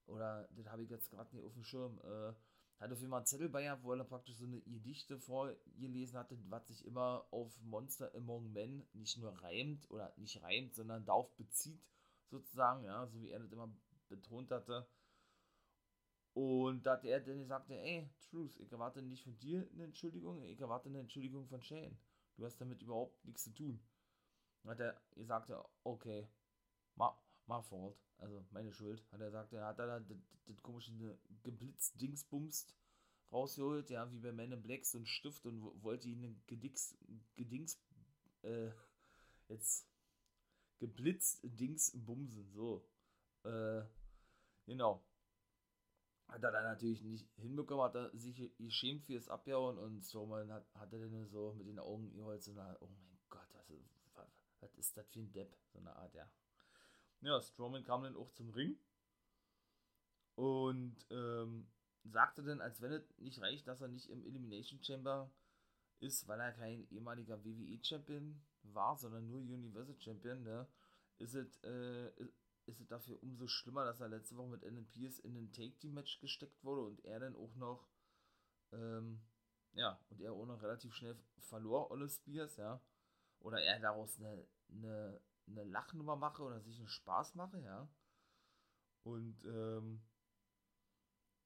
Oder, 0.07 0.49
das 0.51 0.67
habe 0.67 0.83
ich 0.83 0.91
jetzt 0.91 1.11
gerade 1.11 1.35
nicht 1.35 1.45
auf 1.45 1.55
dem 1.55 1.65
Schirm, 1.65 1.99
äh, 2.05 2.35
hat 2.83 2.93
auf 2.93 2.99
jeden 2.99 3.11
Fall 3.11 3.21
einen 3.21 3.27
Zettel 3.27 3.49
bei 3.49 3.83
wo 3.83 3.93
er 3.93 4.05
praktisch 4.05 4.37
so 4.37 4.45
eine 4.45 4.61
Gedichte 4.63 5.19
vorgelesen 5.19 6.19
hatte, 6.19 6.37
was 6.49 6.67
sich 6.67 6.85
immer 6.85 7.27
auf 7.31 7.57
Monster 7.63 8.13
Among 8.15 8.53
Men 8.53 8.85
nicht 8.93 9.19
nur 9.19 9.41
reimt 9.43 9.89
oder 9.91 10.13
nicht 10.17 10.43
reimt, 10.43 10.75
sondern 10.75 11.05
darauf 11.05 11.33
bezieht, 11.37 11.81
sozusagen, 12.29 12.85
ja, 12.85 13.07
so 13.07 13.21
wie 13.21 13.31
er 13.31 13.39
das 13.39 13.53
immer 13.53 13.71
betont 14.09 14.51
hatte. 14.51 14.87
Und 16.35 16.85
da 16.87 16.93
hat 16.93 17.05
er 17.05 17.21
dann 17.21 17.39
gesagt, 17.39 17.71
ey, 17.71 18.09
Truth, 18.31 18.59
ich 18.59 18.73
erwarte 18.73 19.03
nicht 19.03 19.23
von 19.23 19.39
dir 19.39 19.69
eine 19.73 19.85
Entschuldigung, 19.85 20.43
ich 20.43 20.61
erwarte 20.61 20.89
eine 20.89 21.01
Entschuldigung 21.01 21.47
von 21.47 21.63
Shane. 21.63 21.97
Du 22.37 22.45
hast 22.45 22.59
damit 22.61 22.83
überhaupt 22.83 23.25
nichts 23.25 23.45
zu 23.45 23.55
tun. 23.55 23.79
Dann 24.63 24.73
hat 24.73 24.81
er 24.81 25.01
gesagt, 25.15 25.53
okay, 25.85 26.27
my, 26.97 27.11
my 27.47 27.63
fault 27.63 27.99
also 28.23 28.45
meine 28.51 28.73
Schuld, 28.73 29.05
hat 29.11 29.21
er 29.21 29.27
gesagt, 29.27 29.53
er 29.53 29.67
hat 29.67 29.79
da 29.79 29.99
das, 29.99 30.19
komische 30.63 30.93
geblitzt 31.43 32.01
Dingsbumst 32.01 32.75
rausgeholt, 33.33 33.91
ja, 33.91 34.11
wie 34.13 34.21
bei 34.21 34.33
Men 34.33 34.53
in 34.53 34.63
Black, 34.63 34.85
so 34.85 34.99
ein 34.99 35.07
Stift 35.07 35.45
und 35.45 35.61
wollte 35.83 36.09
ihn 36.09 36.41
Gedix, 36.47 36.97
Gedings, 37.35 37.81
äh, 38.43 38.71
jetzt 39.49 39.89
geblitzt 40.79 41.41
Dings 41.43 41.93
bumsen, 41.95 42.49
so, 42.53 42.87
äh, 43.45 43.83
genau. 44.67 45.05
hat 46.29 46.45
er 46.45 46.53
dann 46.53 46.65
natürlich 46.65 47.03
nicht 47.03 47.29
hinbekommen, 47.37 47.85
hat 47.85 47.97
er 47.97 48.17
sich 48.17 48.53
geschämt 48.59 49.05
für 49.05 49.15
das 49.15 49.29
Abjauen 49.29 49.79
und 49.79 50.03
Strowman 50.03 50.53
hat, 50.53 50.67
hat 50.75 50.93
er 50.93 51.01
dann 51.01 51.27
so 51.29 51.55
mit 51.55 51.67
den 51.67 51.79
Augen 51.79 52.13
geholt, 52.15 52.43
so 52.43 52.53
eine, 52.53 52.77
oh 52.81 52.87
mein 52.87 53.19
Gott, 53.29 53.55
also, 53.55 53.75
was, 54.15 54.29
was 54.61 54.75
ist 54.77 54.97
das 54.97 55.11
für 55.11 55.21
ein 55.21 55.33
Depp, 55.33 55.57
so 55.73 55.79
eine 55.79 55.95
Art, 55.97 56.15
ja. 56.15 56.31
Ja, 57.23 57.41
Strowman 57.41 57.85
kam 57.85 58.03
dann 58.03 58.17
auch 58.17 58.31
zum 58.33 58.51
Ring 58.51 58.77
und 60.35 60.97
ähm, 61.11 61.67
sagte 62.05 62.43
dann, 62.43 62.61
als 62.61 62.81
wenn 62.81 62.93
es 62.93 63.17
nicht 63.19 63.41
reicht, 63.41 63.67
dass 63.69 63.81
er 63.81 63.89
nicht 63.89 64.11
im 64.11 64.25
Elimination 64.25 64.83
Chamber 64.83 65.31
ist, 66.01 66.27
weil 66.27 66.41
er 66.41 66.53
kein 66.53 66.89
ehemaliger 66.91 67.45
WWE-Champion 67.45 68.43
war, 68.65 68.97
sondern 68.97 69.29
nur 69.29 69.41
Universal 69.41 69.97
Champion, 70.01 70.43
ne, 70.43 70.67
ist 71.19 71.35
es, 71.35 71.63
äh, 71.63 72.11
ist 72.67 72.81
es 72.81 72.89
dafür 72.89 73.23
umso 73.23 73.47
schlimmer, 73.47 73.85
dass 73.85 74.01
er 74.01 74.09
letzte 74.09 74.37
Woche 74.37 74.49
mit 74.49 74.65
Alan 74.65 74.87
Pierce 74.89 75.21
in 75.21 75.37
ein 75.37 75.53
Take-Team-Match 75.53 76.21
gesteckt 76.21 76.65
wurde 76.65 76.83
und 76.83 77.05
er 77.05 77.21
dann 77.21 77.37
auch 77.37 77.55
noch, 77.55 77.89
ähm, 78.73 79.21
ja, 79.75 80.01
und 80.11 80.21
er 80.21 80.33
auch 80.33 80.47
noch 80.47 80.63
relativ 80.63 80.93
schnell 80.95 81.17
verlor, 81.39 81.91
Olle 81.91 82.09
Spears, 82.09 82.57
ja, 82.57 82.81
oder 83.41 83.63
er 83.63 83.79
daraus 83.81 84.19
eine, 84.19 84.45
eine, 84.71 85.21
eine 85.47 85.65
Lachnummer 85.65 86.17
mache 86.17 86.43
oder 86.43 86.61
sich 86.61 86.79
einen 86.79 86.89
Spaß 86.89 87.35
mache, 87.35 87.61
ja, 87.61 87.89
und, 89.05 89.45
ähm, 89.45 90.03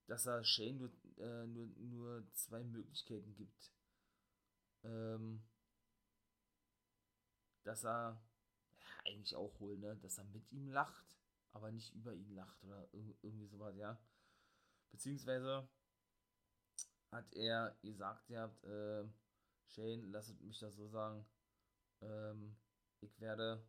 dass 0.07 0.27
er 0.27 0.45
Shane 0.45 0.77
nur, 0.77 0.91
äh, 1.19 1.47
nur, 1.47 1.67
nur 1.79 2.33
zwei 2.33 2.63
Möglichkeiten 2.63 3.35
gibt. 3.35 3.73
Ähm, 4.85 5.43
dass 7.65 7.85
er 7.85 8.23
ja, 8.79 8.87
eigentlich 9.05 9.35
auch 9.35 9.59
holen, 9.59 9.81
ne? 9.81 9.97
dass 9.97 10.19
er 10.19 10.25
mit 10.25 10.51
ihm 10.53 10.69
lacht, 10.69 11.05
aber 11.53 11.73
nicht 11.73 11.93
über 11.95 12.15
ihn 12.15 12.35
lacht 12.35 12.63
oder 12.63 12.89
irgendwie 12.93 13.47
sowas, 13.47 13.75
ja. 13.77 13.99
Beziehungsweise 14.93 15.69
hat 17.11 17.33
er 17.35 17.77
gesagt, 17.83 18.29
ihr 18.31 18.41
habt, 18.41 18.63
äh, 18.65 19.05
Shane, 19.69 20.11
lasst 20.13 20.41
mich 20.43 20.59
das 20.61 20.77
so 20.77 20.87
sagen, 20.89 21.27
ähm, 22.03 22.57
ich 23.01 23.21
werde 23.21 23.67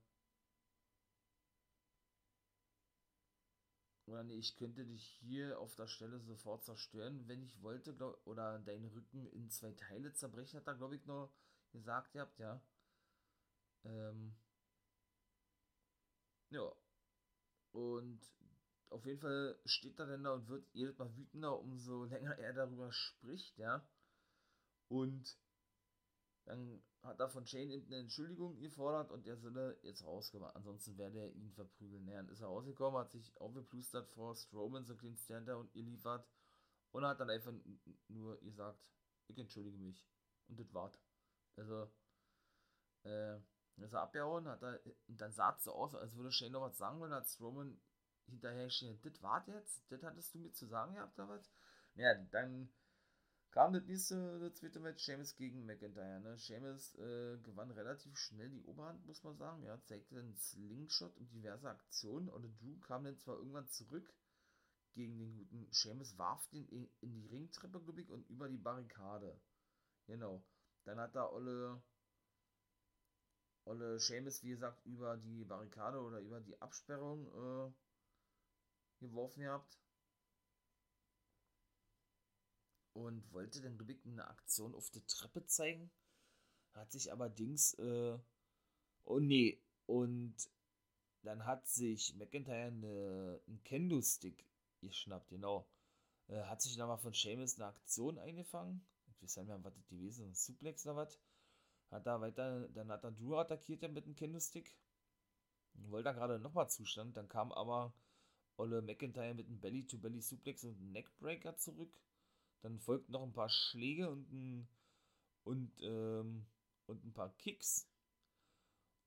Oder 4.08 4.24
nee, 4.24 4.36
ich 4.36 4.56
könnte 4.56 4.86
dich 4.86 5.04
hier 5.20 5.60
auf 5.60 5.76
der 5.76 5.88
Stelle 5.88 6.20
sofort 6.22 6.64
zerstören, 6.64 7.28
wenn 7.28 7.44
ich 7.44 7.62
wollte, 7.62 7.94
glaub, 7.94 8.26
oder 8.26 8.58
deinen 8.60 8.88
Rücken 8.88 9.28
in 9.28 9.50
zwei 9.50 9.74
Teile 9.74 10.14
zerbrechen, 10.14 10.60
hat 10.60 10.68
er, 10.68 10.76
glaube 10.76 10.96
ich, 10.96 11.06
noch 11.06 11.34
gesagt 11.72 12.14
gehabt, 12.14 12.40
ja. 12.40 12.62
Ähm, 13.84 14.34
ja. 16.50 16.72
Und 17.74 18.22
auf 18.90 19.06
jeden 19.06 19.20
Fall 19.20 19.60
steht 19.66 20.00
er 20.00 20.08
dann 20.08 20.24
da 20.24 20.34
und 20.34 20.48
wird 20.48 20.66
jedes 20.74 20.98
Mal 20.98 21.14
wütender, 21.18 21.60
umso 21.60 22.06
länger 22.06 22.38
er 22.38 22.54
darüber 22.54 22.92
spricht, 22.94 23.58
ja. 23.58 23.86
Und 24.88 25.38
dann 26.48 26.82
hat 27.04 27.20
er 27.20 27.30
von 27.30 27.46
Shane 27.46 27.84
eine 27.86 27.98
Entschuldigung 27.98 28.58
gefordert 28.60 29.12
und 29.12 29.28
er 29.28 29.38
solle 29.38 29.78
jetzt 29.84 30.04
rauskommen. 30.06 30.50
Ansonsten 30.52 30.98
werde 30.98 31.20
er 31.20 31.32
ihn 31.34 31.52
verprügeln. 31.52 32.06
Naja, 32.06 32.24
dann 32.24 32.30
ist 32.30 32.42
er 32.42 32.48
rausgekommen, 32.48 33.00
hat 33.00 33.12
sich 33.12 33.36
aufgeplustert 33.38 34.08
vor 34.10 34.36
Strowman, 34.36 34.86
so 34.86 34.96
kleinen 34.96 35.18
Stand 35.18 35.50
und 35.50 35.74
ihr 35.76 35.84
liefert. 35.84 36.26
Und 36.92 37.06
hat 37.06 37.20
dann 37.20 37.30
einfach 37.30 37.52
nur 38.08 38.40
gesagt, 38.40 38.80
ich 39.28 39.38
entschuldige 39.38 39.78
mich. 39.78 40.08
Und 40.48 40.58
das 40.60 40.74
war's. 40.74 40.98
Also, 41.58 41.92
äh, 43.04 43.38
ist 43.76 43.94
er 43.94 44.02
abgehauen, 44.02 44.48
hat 44.48 44.64
er, 44.64 44.80
und 45.08 45.20
dann 45.20 45.34
sah 45.34 45.54
es 45.54 45.64
so 45.64 45.74
aus, 45.74 45.94
als 45.96 46.16
würde 46.16 46.32
Shane 46.32 46.54
noch 46.54 46.62
was 46.62 46.78
sagen, 46.78 47.02
und 47.02 47.12
hat 47.12 47.28
Strowman 47.28 47.78
hinterher 48.26 48.70
stehen, 48.70 49.00
das 49.04 49.22
war's 49.22 49.48
jetzt? 49.48 49.84
Das 49.92 50.02
hattest 50.02 50.34
du 50.34 50.40
mir 50.40 50.52
zu 50.54 50.66
sagen 50.66 50.96
gehabt, 50.96 51.20
oder 51.20 51.30
was? 51.30 51.52
Ja, 51.96 52.16
dann 52.32 52.70
kam 53.58 53.74
das 53.74 53.88
nächste, 53.88 54.40
das 54.40 54.54
zweite 54.54 54.80
Match, 54.80 55.04
Sheamus 55.04 55.36
gegen 55.36 55.66
McIntyre. 55.66 56.20
Ne? 56.20 56.38
Sheamus 56.38 56.94
äh, 57.00 57.40
gewann 57.40 57.72
relativ 57.72 58.16
schnell 58.16 58.52
die 58.52 58.62
Oberhand, 58.62 59.04
muss 59.08 59.24
man 59.24 59.36
sagen. 59.36 59.64
Ja, 59.64 59.82
zeigte 59.82 60.20
einen 60.20 60.36
Slingshot 60.36 61.18
und 61.18 61.34
diverse 61.34 61.68
Aktionen. 61.68 62.30
Und 62.30 62.44
Drew 62.62 62.78
kam 62.82 63.04
dann 63.04 63.18
zwar 63.18 63.38
irgendwann 63.38 63.68
zurück 63.68 64.14
gegen 64.94 65.18
den 65.18 65.34
guten 65.34 65.74
Sheamus, 65.74 66.20
warf 66.20 66.48
den 66.50 66.68
in, 66.68 66.88
in 67.02 67.16
die 67.16 67.26
Ringtreppe, 67.26 67.82
glaube 67.82 68.00
ich, 68.00 68.12
und 68.12 68.30
über 68.30 68.48
die 68.48 68.60
Barrikade. 68.60 69.42
Genau. 70.06 70.46
Dann 70.84 71.00
hat 71.00 71.16
da 71.16 71.28
Olle, 71.28 71.82
Olle 73.66 74.00
Sheamus, 74.00 74.44
wie 74.44 74.50
gesagt, 74.50 74.86
über 74.86 75.18
die 75.18 75.46
Barrikade 75.46 76.00
oder 76.00 76.20
über 76.20 76.42
die 76.42 76.62
Absperrung 76.62 77.26
äh, 77.26 77.74
geworfen 79.00 79.42
gehabt. 79.42 79.80
Und 82.98 83.32
wollte 83.32 83.62
dann 83.62 83.78
Lubik 83.78 84.02
eine 84.06 84.28
Aktion 84.28 84.74
auf 84.74 84.90
der 84.90 85.06
Treppe 85.06 85.46
zeigen. 85.46 85.92
Hat 86.74 86.92
sich 86.92 87.12
allerdings, 87.12 87.76
äh, 87.76 88.18
oh 89.06 89.20
nee, 89.20 89.62
und 89.86 90.36
dann 91.22 91.46
hat 91.46 91.68
sich 91.68 92.16
McIntyre 92.16 92.68
eine, 92.68 93.40
einen 93.48 93.64
Kendo-Stick 93.64 94.44
geschnappt, 94.80 95.30
genau. 95.30 95.68
Äh, 96.28 96.42
hat 96.44 96.62
sich 96.62 96.76
dann 96.76 96.88
mal 96.88 96.98
von 96.98 97.14
Seamus 97.14 97.56
eine 97.56 97.68
Aktion 97.68 98.18
eingefangen. 98.18 98.86
Ich 99.08 99.22
weiß 99.22 99.38
nicht 99.38 99.48
mehr, 99.48 99.64
was 99.64 99.76
das 99.76 99.88
gewesen 99.88 100.32
ist, 100.32 100.46
Suplex 100.46 100.86
oder 100.88 100.96
was. 100.96 101.20
Hat 101.92 102.06
da 102.06 102.20
weiter, 102.20 102.68
dann 102.70 102.92
hat 102.92 103.04
er 103.04 103.12
Drew 103.12 103.36
attackiert 103.36 103.84
ja 103.84 103.90
mit 103.90 104.06
einem 104.06 104.16
Kendo-Stick. 104.16 104.76
Wollte 105.90 106.06
da 106.06 106.14
gerade 106.14 106.40
nochmal 106.40 106.70
Zustand, 106.70 107.16
dann 107.16 107.30
kam 107.30 107.52
aber 107.52 107.94
Olle 108.58 108.82
McIntyre 108.82 109.36
mit 109.36 109.48
einem 109.48 109.60
Belly-to-Belly-Suplex 109.60 110.64
und 110.64 110.78
einem 110.78 110.92
Neckbreaker 110.92 111.56
zurück. 111.58 111.94
Dann 112.62 112.80
folgten 112.80 113.12
noch 113.12 113.24
ein 113.24 113.34
paar 113.34 113.50
Schläge 113.50 114.10
und 114.10 114.32
ein, 114.32 114.68
und, 115.44 115.72
ähm, 115.82 116.46
und 116.86 117.04
ein 117.06 117.14
paar 117.14 117.36
Kicks. 117.38 117.88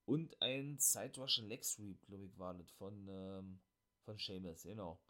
Und 0.05 0.41
ein 0.43 0.79
Side 0.79 1.21
Russian 1.21 1.49
Leg 1.49 1.65
Sweep, 1.65 2.05
glaube 2.07 2.25
ich, 2.25 2.39
war 2.39 2.55
das 2.55 2.71
von, 2.73 3.09
ähm, 3.09 3.61
von 4.05 4.19
Seamus, 4.19 4.63
genau. 4.63 5.01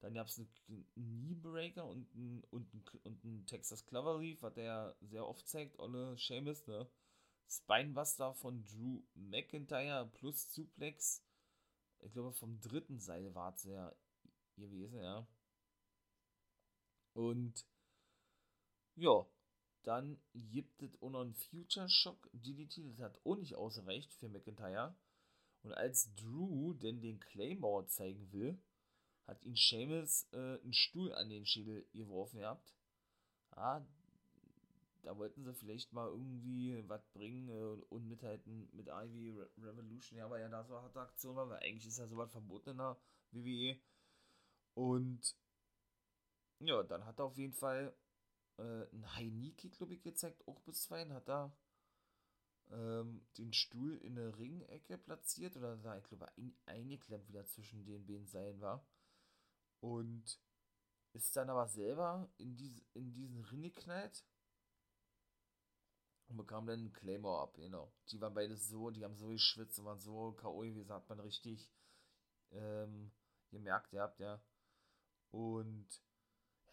Dann 0.00 0.14
gab 0.14 0.28
es 0.28 0.38
einen 0.38 0.86
Knee 0.94 1.34
Breaker 1.34 1.86
und 1.86 2.10
einen 2.14 2.44
und 2.50 2.72
ein, 2.72 2.84
und 3.04 3.24
ein 3.24 3.46
Texas 3.46 3.84
Clover 3.86 4.18
Leaf, 4.18 4.42
was 4.42 4.54
der 4.54 4.96
sehr 5.00 5.26
oft 5.26 5.48
zeigt, 5.48 5.78
Olle 5.78 6.16
Seamus, 6.16 6.66
ne? 6.66 6.88
Spinebuster 7.48 8.34
von 8.34 8.64
Drew 8.64 9.02
McIntyre 9.14 10.06
plus 10.14 10.52
Suplex. 10.52 11.22
Ich 12.00 12.12
glaube, 12.12 12.32
vom 12.32 12.60
dritten 12.60 12.98
Seil 13.00 13.34
war 13.34 13.54
es 13.54 13.64
ja 13.64 13.94
gewesen, 14.56 15.00
ja. 15.00 15.26
Und 17.14 17.64
ja, 18.96 19.26
dann 19.82 20.18
gibt 20.34 20.82
es 20.82 21.00
auch 21.00 21.10
noch 21.10 21.20
einen 21.20 21.34
Future 21.34 21.88
Shock 21.88 22.28
DDT, 22.32 22.90
das 22.90 22.98
hat 22.98 23.20
auch 23.24 23.36
nicht 23.36 23.54
ausreicht 23.54 24.12
für 24.14 24.28
McIntyre. 24.28 24.94
Und 25.62 25.72
als 25.72 26.14
Drew 26.14 26.74
denn 26.74 27.00
den 27.00 27.20
Claymore 27.20 27.86
zeigen 27.86 28.30
will, 28.32 28.58
hat 29.26 29.42
ihn 29.44 29.56
Seamus 29.56 30.26
äh, 30.32 30.60
einen 30.60 30.72
Stuhl 30.72 31.12
an 31.12 31.28
den 31.28 31.46
Schädel 31.46 31.86
geworfen 31.92 32.38
gehabt. 32.38 32.74
Ja, 33.56 33.84
da 35.02 35.16
wollten 35.16 35.44
sie 35.44 35.54
vielleicht 35.54 35.92
mal 35.92 36.08
irgendwie 36.08 36.82
was 36.88 37.04
bringen 37.12 37.48
äh, 37.48 37.84
und 37.90 38.08
mithalten 38.08 38.68
mit 38.72 38.88
Ivy 38.88 39.30
Re 39.30 39.50
Revolution. 39.58 40.18
Ja, 40.18 40.26
aber 40.26 40.40
ja, 40.40 40.48
da 40.48 40.64
so 40.64 40.74
eine 40.74 40.82
harte 40.82 41.00
Aktion 41.00 41.36
weil 41.36 41.58
eigentlich 41.60 41.86
ist 41.86 41.98
ja 41.98 42.06
sowas 42.08 42.30
verboten 42.30 42.70
in 42.70 42.78
der 42.78 42.96
WWE. 43.30 43.78
Und 44.74 45.36
ja, 46.60 46.82
dann 46.82 47.04
hat 47.04 47.18
er 47.18 47.26
auf 47.26 47.38
jeden 47.38 47.54
Fall 47.54 47.94
äh, 48.58 48.62
einen 48.62 49.14
High-Knee-Kick, 49.14 49.76
glaube 49.76 49.94
ich, 49.94 50.02
gezeigt, 50.02 50.46
auch 50.46 50.60
bis 50.60 50.82
zwei, 50.82 51.04
hat 51.06 51.28
da 51.28 51.52
ähm, 52.70 53.26
den 53.38 53.52
Stuhl 53.52 53.96
in 53.98 54.16
der 54.16 54.36
Ringecke 54.38 54.98
platziert 54.98 55.56
oder 55.56 55.76
da, 55.76 55.96
ich 55.98 56.04
glaube, 56.04 56.28
ein, 56.36 56.54
eingeklemmt 56.66 57.28
wieder 57.28 57.46
zwischen 57.46 57.84
den 57.84 58.06
beiden 58.06 58.26
Seilen 58.26 58.60
war. 58.60 58.84
Und 59.80 60.38
ist 61.12 61.36
dann 61.36 61.50
aber 61.50 61.68
selber 61.68 62.28
in, 62.38 62.56
diese, 62.56 62.82
in 62.94 63.12
diesen 63.12 63.40
Ring 63.44 63.62
geknallt 63.62 64.24
und 66.28 66.36
bekam 66.36 66.66
dann 66.66 66.80
einen 66.80 66.92
Claymore 66.92 67.42
ab, 67.42 67.54
genau. 67.54 67.92
Die 68.10 68.20
waren 68.20 68.34
beide 68.34 68.56
so, 68.56 68.90
die 68.90 69.04
haben 69.04 69.16
so 69.16 69.28
geschwitzt 69.28 69.78
und 69.78 69.84
waren 69.84 70.00
so 70.00 70.32
K.O., 70.32 70.62
wie 70.62 70.82
sagt 70.82 71.08
man 71.08 71.20
richtig 71.20 71.70
ähm, 72.50 73.12
gemerkt, 73.50 73.92
ihr 73.92 74.02
habt 74.02 74.20
ja. 74.20 74.40
Und 75.30 75.86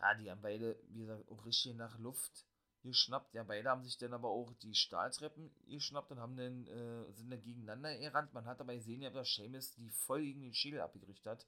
ja, 0.04 0.14
die 0.16 0.30
haben 0.30 0.42
beide, 0.42 0.78
wie 0.90 1.00
gesagt, 1.00 1.30
auch 1.30 1.46
richtig 1.46 1.76
nach 1.76 1.98
Luft 2.00 2.46
geschnappt. 2.82 3.34
Ja, 3.34 3.44
beide 3.44 3.70
haben 3.70 3.84
sich 3.84 3.98
dann 3.98 4.14
aber 4.14 4.30
auch 4.30 4.54
die 4.56 4.76
Stahltreppen 4.76 5.52
geschnappt 5.68 6.12
und 6.12 6.20
haben 6.20 6.36
dann, 6.36 6.68
äh, 6.68 7.12
sind 7.14 7.30
dann 7.30 7.42
gegeneinander 7.42 7.98
gerannt. 7.98 8.34
Man 8.34 8.46
hat 8.46 8.60
dabei 8.60 8.76
gesehen, 8.76 9.02
dass 9.14 9.34
Seamus 9.34 9.74
die 9.74 9.90
voll 9.90 10.22
gegen 10.22 10.42
den 10.42 10.54
Schädel 10.54 10.82
abgerichtet 10.82 11.26
hat 11.26 11.48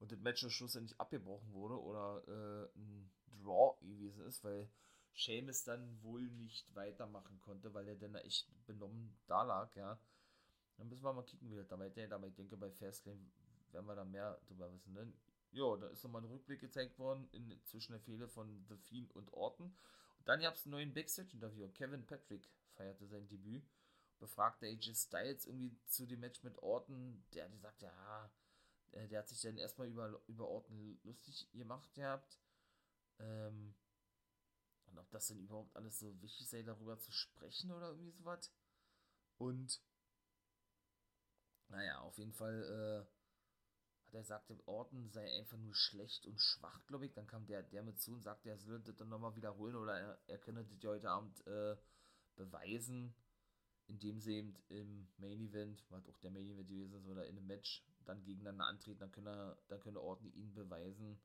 und 0.00 0.12
das 0.12 0.18
Match 0.20 0.46
schlussendlich 0.48 1.00
abgebrochen 1.00 1.52
wurde 1.52 1.80
oder 1.80 2.22
äh, 2.28 2.78
ein 2.78 3.10
Draw 3.42 3.78
gewesen 3.80 4.22
ist, 4.26 4.44
weil 4.44 4.68
Seamus 5.14 5.64
dann 5.64 6.02
wohl 6.02 6.22
nicht 6.22 6.74
weitermachen 6.74 7.40
konnte, 7.40 7.72
weil 7.72 7.88
er 7.88 7.96
dann 7.96 8.14
echt 8.16 8.46
benommen 8.66 9.16
da 9.26 9.42
lag, 9.42 9.74
ja. 9.74 9.98
Dann 10.76 10.88
müssen 10.88 11.04
wir 11.04 11.12
mal 11.12 11.24
kicken, 11.24 11.50
wie 11.50 11.56
das 11.56 11.68
da 11.68 11.78
weitergeht, 11.78 12.12
aber 12.12 12.28
ich 12.28 12.34
denke, 12.34 12.56
bei 12.56 12.70
Fastlane 12.70 13.20
werden 13.72 13.86
wir 13.86 13.96
da 13.96 14.04
mehr 14.04 14.38
drüber 14.46 14.72
wissen, 14.72 14.92
ne? 14.92 15.12
Ja, 15.52 15.76
da 15.76 15.88
ist 15.88 16.04
nochmal 16.04 16.22
ein 16.22 16.30
Rückblick 16.30 16.60
gezeigt 16.60 16.98
worden 16.98 17.28
in, 17.32 17.60
zwischen 17.64 17.92
der 17.92 18.00
Fehde 18.00 18.28
von 18.28 18.64
The 18.68 18.76
Fiend 18.76 19.14
und 19.14 19.32
Orton. 19.32 19.66
Und 20.18 20.28
dann 20.28 20.40
gab 20.40 20.54
es 20.54 20.64
einen 20.64 20.72
neuen 20.72 20.94
Backstage-Interview. 20.94 21.68
Kevin 21.68 22.04
Patrick 22.06 22.48
feierte 22.74 23.06
sein 23.06 23.28
Debüt, 23.28 23.68
befragte 24.18 24.66
AJ 24.66 24.94
Styles 24.94 25.46
irgendwie 25.46 25.76
zu 25.86 26.06
dem 26.06 26.20
Match 26.20 26.42
mit 26.42 26.58
Orton. 26.58 27.24
Der 27.32 27.44
hat 27.44 27.52
gesagt, 27.52 27.82
ja, 27.82 28.30
der, 28.92 29.08
der 29.08 29.18
hat 29.20 29.28
sich 29.28 29.40
dann 29.40 29.56
erstmal 29.56 29.88
über, 29.88 30.20
über 30.26 30.48
Orton 30.48 30.98
lustig 31.04 31.48
gemacht 31.52 31.92
gehabt. 31.94 32.38
Ähm, 33.18 33.74
und 34.86 34.98
ob 34.98 35.10
das 35.10 35.28
denn 35.28 35.38
überhaupt 35.38 35.74
alles 35.76 35.98
so 35.98 36.20
wichtig 36.20 36.48
sei, 36.48 36.62
darüber 36.62 36.98
zu 36.98 37.12
sprechen 37.12 37.70
oder 37.70 37.88
irgendwie 37.88 38.12
sowas. 38.12 38.52
Und 39.36 39.80
naja, 41.68 42.00
auf 42.00 42.16
jeden 42.18 42.32
Fall 42.32 43.06
äh, 43.06 43.17
hat 44.08 44.14
er 44.14 44.20
gesagt, 44.20 44.50
Orton 44.66 45.10
sei 45.10 45.30
einfach 45.38 45.58
nur 45.58 45.74
schlecht 45.74 46.26
und 46.26 46.40
schwach, 46.40 46.86
glaube 46.86 47.06
ich. 47.06 47.12
Dann 47.12 47.26
kam 47.26 47.46
der, 47.46 47.62
der 47.62 47.82
mit 47.82 48.00
zu 48.00 48.14
und 48.14 48.22
sagte, 48.22 48.50
er 48.50 48.58
soll 48.58 48.80
das 48.80 48.96
dann 48.96 49.08
nochmal 49.08 49.36
wiederholen 49.36 49.76
oder 49.76 49.98
er, 49.98 50.18
er 50.26 50.38
könne 50.38 50.64
das 50.64 50.82
ja 50.82 50.90
heute 50.90 51.10
Abend 51.10 51.46
äh, 51.46 51.76
beweisen, 52.36 53.14
indem 53.86 54.20
sie 54.20 54.36
eben 54.36 54.54
im 54.68 55.08
Main 55.18 55.40
Event, 55.40 55.84
was 55.90 56.08
auch 56.08 56.18
der 56.18 56.30
Main 56.30 56.46
Event 56.46 56.68
gewesen 56.68 56.94
ist, 56.94 57.06
oder 57.06 57.26
in 57.26 57.36
einem 57.36 57.46
Match 57.46 57.84
dann 58.04 58.22
gegeneinander 58.24 58.64
antreten, 58.64 59.00
dann 59.00 59.12
könne, 59.12 59.56
dann 59.68 59.80
könne 59.80 60.00
Orton 60.00 60.32
ihnen 60.32 60.54
beweisen, 60.54 61.20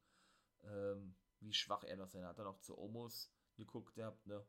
ähm, 0.63 1.15
wie 1.39 1.53
schwach 1.53 1.83
er 1.83 1.97
das 1.97 2.11
sein. 2.11 2.25
Hat 2.25 2.37
er 2.37 2.45
noch 2.45 2.59
zu 2.59 2.77
Omos 2.77 3.31
geguckt 3.55 3.95
gehabt, 3.95 4.25
ne? 4.25 4.45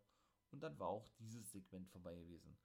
Und 0.51 0.61
dann 0.61 0.79
war 0.79 0.89
auch 0.89 1.09
dieses 1.19 1.51
Segment 1.51 1.89
vorbei 1.91 2.15
gewesen. 2.15 2.57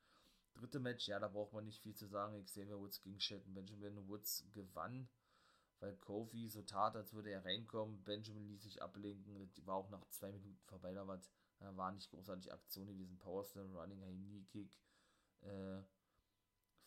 Dritte 0.53 0.79
Match, 0.79 1.07
ja, 1.07 1.19
da 1.19 1.27
braucht 1.27 1.53
man 1.53 1.65
nicht 1.65 1.81
viel 1.81 1.95
zu 1.95 2.07
sagen. 2.07 2.43
Xavier 2.43 2.79
Woods 2.79 3.01
gegen 3.01 3.19
Shelton 3.19 3.53
Benjamin. 3.53 4.07
Woods 4.07 4.45
gewann, 4.51 5.09
weil 5.79 5.95
Kofi 5.97 6.47
so 6.47 6.61
tat, 6.61 6.95
als 6.95 7.13
würde 7.13 7.31
er 7.31 7.45
reinkommen. 7.45 8.03
Benjamin 8.03 8.47
ließ 8.47 8.63
sich 8.63 8.81
ablenken. 8.81 9.51
Die 9.53 9.65
war 9.65 9.75
auch 9.75 9.89
nach 9.89 10.05
zwei 10.09 10.31
Minuten 10.31 10.59
vorbei. 10.65 10.93
Da 10.93 11.07
war, 11.07 11.21
da 11.59 11.75
war 11.77 11.91
nicht 11.91 12.09
großartig 12.09 12.51
Aktion 12.51 12.87
gewesen. 12.87 13.17
Powerslam, 13.19 13.75
Running 13.75 14.01
High 14.01 14.15
Knee 14.15 14.43
Kick 14.51 14.77
äh, 15.41 15.81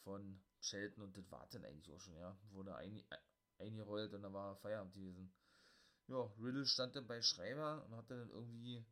von 0.03 0.43
Shelton 0.61 1.05
und 1.05 1.17
das 1.17 1.31
war 1.31 1.47
dann 1.51 1.65
eigentlich 1.65 1.93
auch 1.93 2.01
schon, 2.01 2.17
ja. 2.17 2.37
Wurde 2.51 2.75
ein, 2.77 3.03
eingerollt 3.59 4.13
und 4.15 4.23
dann 4.23 4.33
war 4.33 4.57
Feierabend 4.57 4.95
gewesen. 4.95 5.33
Ja, 6.09 6.31
Riddle 6.39 6.67
stand 6.67 6.97
dann 6.97 7.07
bei 7.07 7.23
Schreiber 7.23 7.85
und 7.87 7.97
hat 7.97 8.11
dann 8.11 8.29
irgendwie 8.31 8.85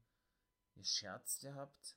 gescherzt 0.74 1.40
gehabt 1.42 1.96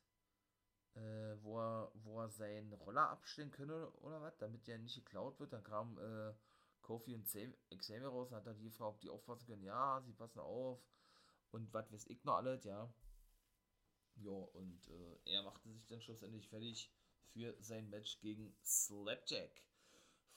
äh, 0.95 1.35
wo, 1.41 1.59
er, 1.59 1.91
wo 1.95 2.21
er 2.21 2.29
seinen 2.29 2.73
Roller 2.73 3.09
abstellen 3.09 3.51
könne 3.51 3.89
oder 4.01 4.21
was, 4.21 4.37
damit 4.37 4.67
der 4.67 4.77
nicht 4.77 4.95
geklaut 4.95 5.39
wird. 5.39 5.53
Dann 5.53 5.63
kam 5.63 5.97
äh, 5.97 6.33
Kofi 6.83 7.15
und 7.15 7.25
Xavier 7.25 8.07
raus 8.07 8.31
hat 8.31 8.45
dann 8.45 8.59
die 8.59 8.69
Frau, 8.69 8.89
ob 8.89 8.99
die 9.01 9.09
aufpassen 9.09 9.47
können. 9.47 9.63
Ja, 9.63 10.01
sie 10.05 10.13
passen 10.13 10.39
auf. 10.39 10.79
Und 11.51 11.73
was 11.73 11.91
weiß 11.91 12.05
ich 12.07 12.23
noch 12.23 12.35
alles, 12.35 12.63
ja. 12.63 12.93
Ja, 14.17 14.31
und 14.31 14.87
äh, 14.89 15.31
er 15.31 15.43
machte 15.43 15.71
sich 15.71 15.87
dann 15.87 16.01
schlussendlich 16.01 16.47
fertig 16.49 16.91
für 17.31 17.55
sein 17.59 17.89
Match 17.89 18.19
gegen 18.19 18.55
Slapjack 18.63 19.63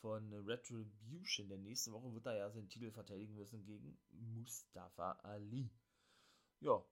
von 0.01 0.33
Retribution. 0.33 1.49
Der 1.49 1.59
nächste 1.59 1.93
Woche 1.93 2.13
wird 2.15 2.27
er 2.27 2.37
ja 2.37 2.51
seinen 2.51 2.69
Titel 2.69 2.91
verteidigen 2.91 3.35
müssen 3.35 3.65
gegen 3.65 3.99
Mustafa 4.11 5.13
Ali. 5.23 5.71
Ja, 6.61 6.83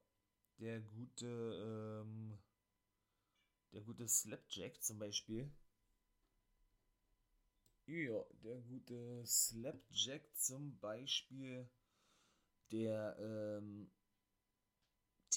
der 0.59 0.81
gute 0.81 2.03
ähm, 2.03 2.37
der 3.73 3.81
gute 3.81 4.07
Slapjack 4.07 4.81
zum 4.81 4.99
Beispiel. 4.99 5.51
Ja, 7.87 8.23
der 8.43 8.61
gute 8.61 9.25
Slapjack 9.25 10.21
zum 10.35 10.77
Beispiel, 10.79 11.67
der, 12.71 13.17
ähm, 13.19 13.89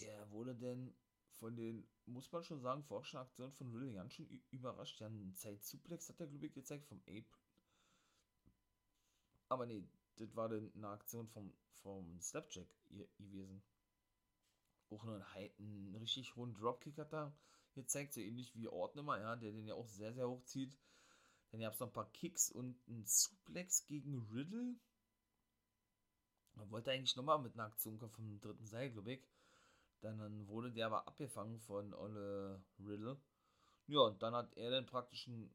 der 0.01 0.31
wurde 0.31 0.55
denn 0.55 0.95
von 1.33 1.55
den, 1.57 1.87
muss 2.07 2.33
man 2.33 2.43
schon 2.43 2.61
sagen, 2.61 2.83
Forschungsaktionen 2.85 3.53
von 3.53 3.73
Riddle 3.73 3.93
ganz 3.93 4.15
schön 4.15 4.29
überrascht. 4.51 5.01
Ja, 5.01 5.07
einen 5.09 5.35
Zeitsuplex 5.35 6.09
hat 6.09 6.21
der, 6.21 6.27
glaube 6.27 6.47
ich, 6.47 6.55
gezeigt 6.55 6.87
vom 6.87 7.01
Ape. 7.07 7.27
Aber 9.51 9.67
nee, 9.67 9.85
das 10.17 10.35
war 10.37 10.49
dann 10.49 10.73
eine 10.75 10.89
Aktion 10.89 11.29
vom, 11.29 11.53
vom 11.83 12.19
Slapjack 12.21 12.69
gewesen. 13.19 13.63
Auch 14.91 15.05
nur 15.05 15.25
ein, 15.35 15.51
einen 15.59 15.95
richtig 15.97 16.35
hohen 16.37 16.55
Dropkick 16.55 16.99
hat 16.99 17.13
er 17.13 17.33
gezeigt, 17.75 18.15
so 18.15 18.21
ähnlich 18.21 18.55
wie 18.55 18.69
Ordnummer, 18.69 19.21
ja, 19.21 19.37
der 19.37 19.53
den 19.53 19.67
ja 19.67 19.75
auch 19.75 19.89
sehr, 19.89 20.13
sehr 20.15 20.29
hoch 20.29 20.45
zieht. 20.45 20.77
Dann 21.51 21.61
gab 21.61 21.73
es 21.73 21.81
noch 21.81 21.89
ein 21.89 21.93
paar 21.93 22.11
Kicks 22.13 22.51
und 22.51 22.77
ein 22.89 23.05
Suplex 23.07 23.87
gegen 23.87 24.19
Riddle. 24.33 24.77
Man 26.55 26.71
wollte 26.71 26.91
eigentlich 26.91 27.17
nochmal 27.17 27.39
mit 27.39 27.55
einer 27.55 27.65
Aktion 27.67 27.99
kommen 27.99 28.13
vom 28.13 28.41
dritten 28.41 28.67
Seil, 28.67 28.91
glaube 28.91 29.15
ich. 29.15 29.23
Dann 30.01 30.47
wurde 30.49 30.73
der 30.73 30.87
aber 30.87 31.07
abgefangen 31.09 31.61
von 31.61 31.95
Olle 31.95 32.63
Riddle. 32.79 33.21
Ja, 33.87 34.01
und 34.01 34.23
dann 34.23 34.35
hat 34.35 34.55
er 34.57 34.71
dann 34.71 34.87
praktisch 34.87 35.27
einen 35.29 35.55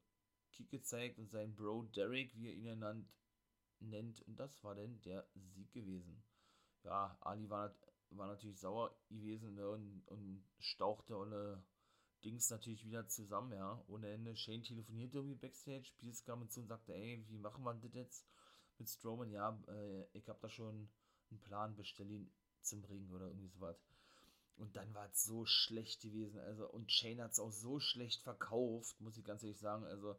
Kick 0.51 0.69
gezeigt 0.69 1.19
und 1.19 1.29
sein 1.29 1.55
Bro 1.55 1.83
Derek, 1.95 2.35
wie 2.35 2.47
er 2.47 2.53
ihn 2.53 2.79
nennt, 2.79 3.07
nennt. 3.79 4.21
Und 4.21 4.39
das 4.39 4.63
war 4.63 4.75
dann 4.75 5.01
der 5.01 5.27
Sieg 5.35 5.71
gewesen. 5.71 6.23
Ja, 6.83 7.17
Ali 7.21 7.49
war, 7.49 7.75
war 8.09 8.27
natürlich 8.27 8.59
sauer 8.59 8.95
gewesen 9.09 9.55
ne, 9.55 9.69
und, 9.69 10.03
und 10.07 10.43
stauchte 10.59 11.17
Olle 11.17 11.63
Dings 12.23 12.49
natürlich 12.49 12.85
wieder 12.85 13.07
zusammen, 13.07 13.53
ja, 13.53 13.83
ohne 13.87 14.09
Ende. 14.09 14.35
Shane 14.35 14.63
telefoniert 14.63 15.13
irgendwie 15.13 15.35
Backstage, 15.35 15.91
Pierce 15.97 16.23
kam 16.23 16.47
zu 16.49 16.61
und 16.61 16.67
sagte, 16.67 16.93
ey, 16.93 17.23
wie 17.27 17.37
machen 17.37 17.63
wir 17.63 17.73
das 17.73 17.93
jetzt 17.93 18.25
mit 18.77 18.89
Strowman? 18.89 19.31
Ja, 19.31 19.59
äh, 19.67 20.05
ich 20.13 20.29
hab 20.29 20.39
da 20.41 20.49
schon 20.49 20.89
einen 21.29 21.39
Plan, 21.41 21.75
bestell 21.75 22.09
ihn 22.09 22.31
zum 22.61 22.83
Ring 22.85 23.09
oder 23.11 23.27
irgendwie 23.27 23.49
sowas. 23.49 23.83
Und 24.55 24.75
dann 24.75 24.93
war 24.93 25.09
es 25.09 25.23
so 25.23 25.45
schlecht 25.45 26.01
gewesen, 26.01 26.39
also, 26.39 26.69
und 26.69 26.91
Shane 26.91 27.21
hat 27.21 27.31
es 27.31 27.39
auch 27.39 27.51
so 27.51 27.79
schlecht 27.79 28.21
verkauft, 28.21 28.99
muss 29.01 29.17
ich 29.17 29.25
ganz 29.25 29.43
ehrlich 29.43 29.59
sagen, 29.59 29.83
also, 29.85 30.15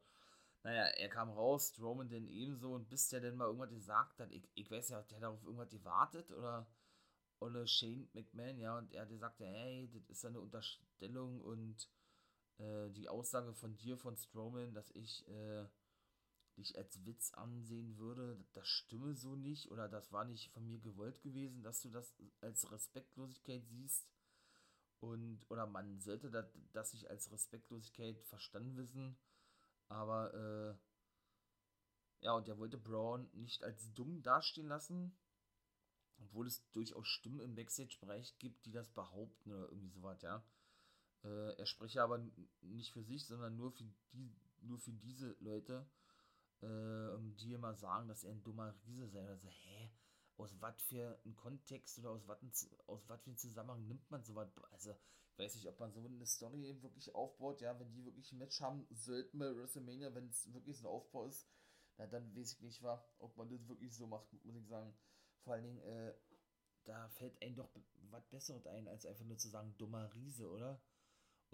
naja, 0.64 0.86
er 0.86 1.08
kam 1.08 1.30
raus, 1.30 1.68
Strowman 1.68 2.08
denn 2.08 2.26
ebenso, 2.26 2.72
und 2.72 2.88
bis 2.88 3.08
der 3.08 3.20
denn 3.20 3.36
mal 3.36 3.46
irgendwas 3.46 3.70
gesagt 3.70 4.18
hat, 4.18 4.32
ich, 4.32 4.48
ich 4.54 4.70
weiß 4.70 4.88
ja, 4.88 5.02
der 5.02 5.18
hat 5.18 5.24
auf 5.24 5.44
irgendwas 5.44 5.70
gewartet, 5.70 6.30
oder, 6.32 6.66
oder 7.44 7.66
Shane 7.66 8.08
McMahon, 8.14 8.58
ja, 8.58 8.78
und 8.78 8.92
er 8.92 9.02
hat 9.02 9.10
gesagt, 9.10 9.38
hey, 9.40 9.88
das 9.92 10.08
ist 10.08 10.24
eine 10.24 10.40
Unterstellung 10.40 11.40
und 11.42 11.88
äh, 12.58 12.90
die 12.90 13.08
Aussage 13.08 13.52
von 13.52 13.76
dir, 13.76 13.98
von 13.98 14.16
Strowman, 14.16 14.72
dass 14.72 14.90
ich 14.92 15.28
äh, 15.28 15.66
dich 16.56 16.76
als 16.78 17.04
Witz 17.04 17.32
ansehen 17.34 17.98
würde, 17.98 18.42
das 18.52 18.66
stimme 18.66 19.14
so 19.14 19.36
nicht 19.36 19.70
oder 19.70 19.88
das 19.88 20.10
war 20.12 20.24
nicht 20.24 20.50
von 20.52 20.66
mir 20.66 20.78
gewollt 20.78 21.20
gewesen, 21.20 21.62
dass 21.62 21.82
du 21.82 21.90
das 21.90 22.14
als 22.40 22.70
Respektlosigkeit 22.70 23.66
siehst. 23.66 24.08
Und, 25.00 25.44
oder 25.50 25.66
man 25.66 26.00
sollte 26.00 26.30
das, 26.30 26.46
das 26.72 26.92
sich 26.92 27.10
als 27.10 27.30
Respektlosigkeit 27.30 28.22
verstanden 28.22 28.76
wissen, 28.76 29.18
aber 29.88 30.32
äh, 30.32 32.24
ja, 32.24 32.32
und 32.32 32.48
er 32.48 32.56
wollte 32.56 32.78
Braun 32.78 33.28
nicht 33.34 33.62
als 33.62 33.92
dumm 33.92 34.22
dastehen 34.22 34.68
lassen, 34.68 35.14
obwohl 36.18 36.46
es 36.46 36.68
durchaus 36.72 37.06
Stimmen 37.06 37.40
im 37.40 37.54
Backstage-Bereich 37.54 38.38
gibt, 38.38 38.64
die 38.66 38.72
das 38.72 38.88
behaupten 38.90 39.52
oder 39.52 39.68
irgendwie 39.70 39.90
sowas, 39.90 40.22
ja. 40.22 40.44
Äh, 41.24 41.56
er 41.56 41.66
spreche 41.66 42.02
aber 42.02 42.18
nicht 42.60 42.92
für 42.92 43.02
sich, 43.02 43.26
sondern 43.26 43.56
nur 43.56 43.72
für, 43.72 43.84
die, 44.12 44.34
nur 44.60 44.78
für 44.78 44.92
diese 44.92 45.36
Leute, 45.40 45.86
äh, 46.60 47.18
die 47.38 47.52
immer 47.54 47.74
sagen, 47.74 48.08
dass 48.08 48.24
er 48.24 48.32
ein 48.32 48.42
dummer 48.42 48.74
Riese 48.86 49.08
sei. 49.08 49.26
Also, 49.26 49.48
hä? 49.48 49.90
Aus 50.36 50.60
was 50.60 50.82
für 50.82 51.18
einem 51.24 51.36
Kontext 51.36 51.98
oder 52.00 52.10
aus 52.10 52.26
was 52.26 52.38
aus 52.86 53.04
für 53.04 53.14
einem 53.14 53.36
Zusammenhang 53.36 53.86
nimmt 53.86 54.10
man 54.10 54.24
sowas? 54.24 54.50
Also, 54.72 54.96
ich 55.32 55.38
weiß 55.38 55.54
nicht, 55.54 55.68
ob 55.68 55.78
man 55.80 55.92
so 55.92 56.00
eine 56.00 56.26
Story 56.26 56.66
eben 56.66 56.82
wirklich 56.82 57.14
aufbaut. 57.14 57.60
Ja, 57.60 57.78
wenn 57.78 57.92
die 57.92 58.04
wirklich 58.04 58.32
ein 58.32 58.38
Match 58.38 58.60
haben 58.60 58.86
sollten 58.90 59.38
bei 59.38 59.54
WrestleMania, 59.54 60.14
wenn 60.14 60.28
es 60.28 60.52
wirklich 60.52 60.76
so 60.76 60.88
ein 60.88 60.92
Aufbau 60.92 61.26
ist, 61.26 61.48
na, 61.96 62.06
dann 62.06 62.34
weiß 62.36 62.54
ich 62.54 62.60
nicht, 62.60 62.82
wa, 62.82 63.04
ob 63.18 63.36
man 63.36 63.48
das 63.48 63.66
wirklich 63.68 63.94
so 63.94 64.06
macht, 64.06 64.32
muss 64.44 64.56
ich 64.56 64.66
sagen. 64.66 64.92
Vor 65.44 65.54
allen 65.54 65.64
Dingen, 65.64 65.80
äh, 65.82 66.14
da 66.84 67.08
fällt 67.10 67.40
einem 67.42 67.56
doch 67.56 67.70
was 68.10 68.26
Besseres 68.28 68.66
ein, 68.66 68.88
als 68.88 69.06
einfach 69.06 69.24
nur 69.24 69.38
zu 69.38 69.48
sagen, 69.48 69.74
dummer 69.78 70.12
Riese, 70.14 70.50
oder? 70.50 70.80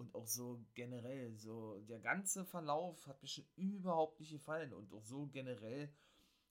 und 0.01 0.15
auch 0.15 0.27
so 0.27 0.65
generell, 0.73 1.37
so 1.37 1.79
der 1.81 1.99
ganze 1.99 2.43
Verlauf 2.43 3.05
hat 3.05 3.21
mir 3.21 3.27
schon 3.27 3.45
überhaupt 3.55 4.19
nicht 4.19 4.31
gefallen 4.31 4.73
und 4.73 4.91
auch 4.93 5.03
so 5.03 5.27
generell, 5.27 5.93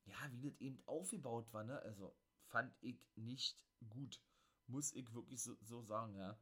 ja, 0.04 0.16
wie 0.30 0.48
das 0.48 0.60
eben 0.60 0.80
aufgebaut 0.86 1.52
war, 1.52 1.64
ne? 1.64 1.80
Also 1.82 2.14
fand 2.46 2.72
ich 2.80 3.00
nicht 3.16 3.60
gut. 3.88 4.20
Muss 4.68 4.92
ich 4.92 5.12
wirklich 5.12 5.42
so, 5.42 5.56
so 5.62 5.82
sagen, 5.82 6.16
ja. 6.16 6.38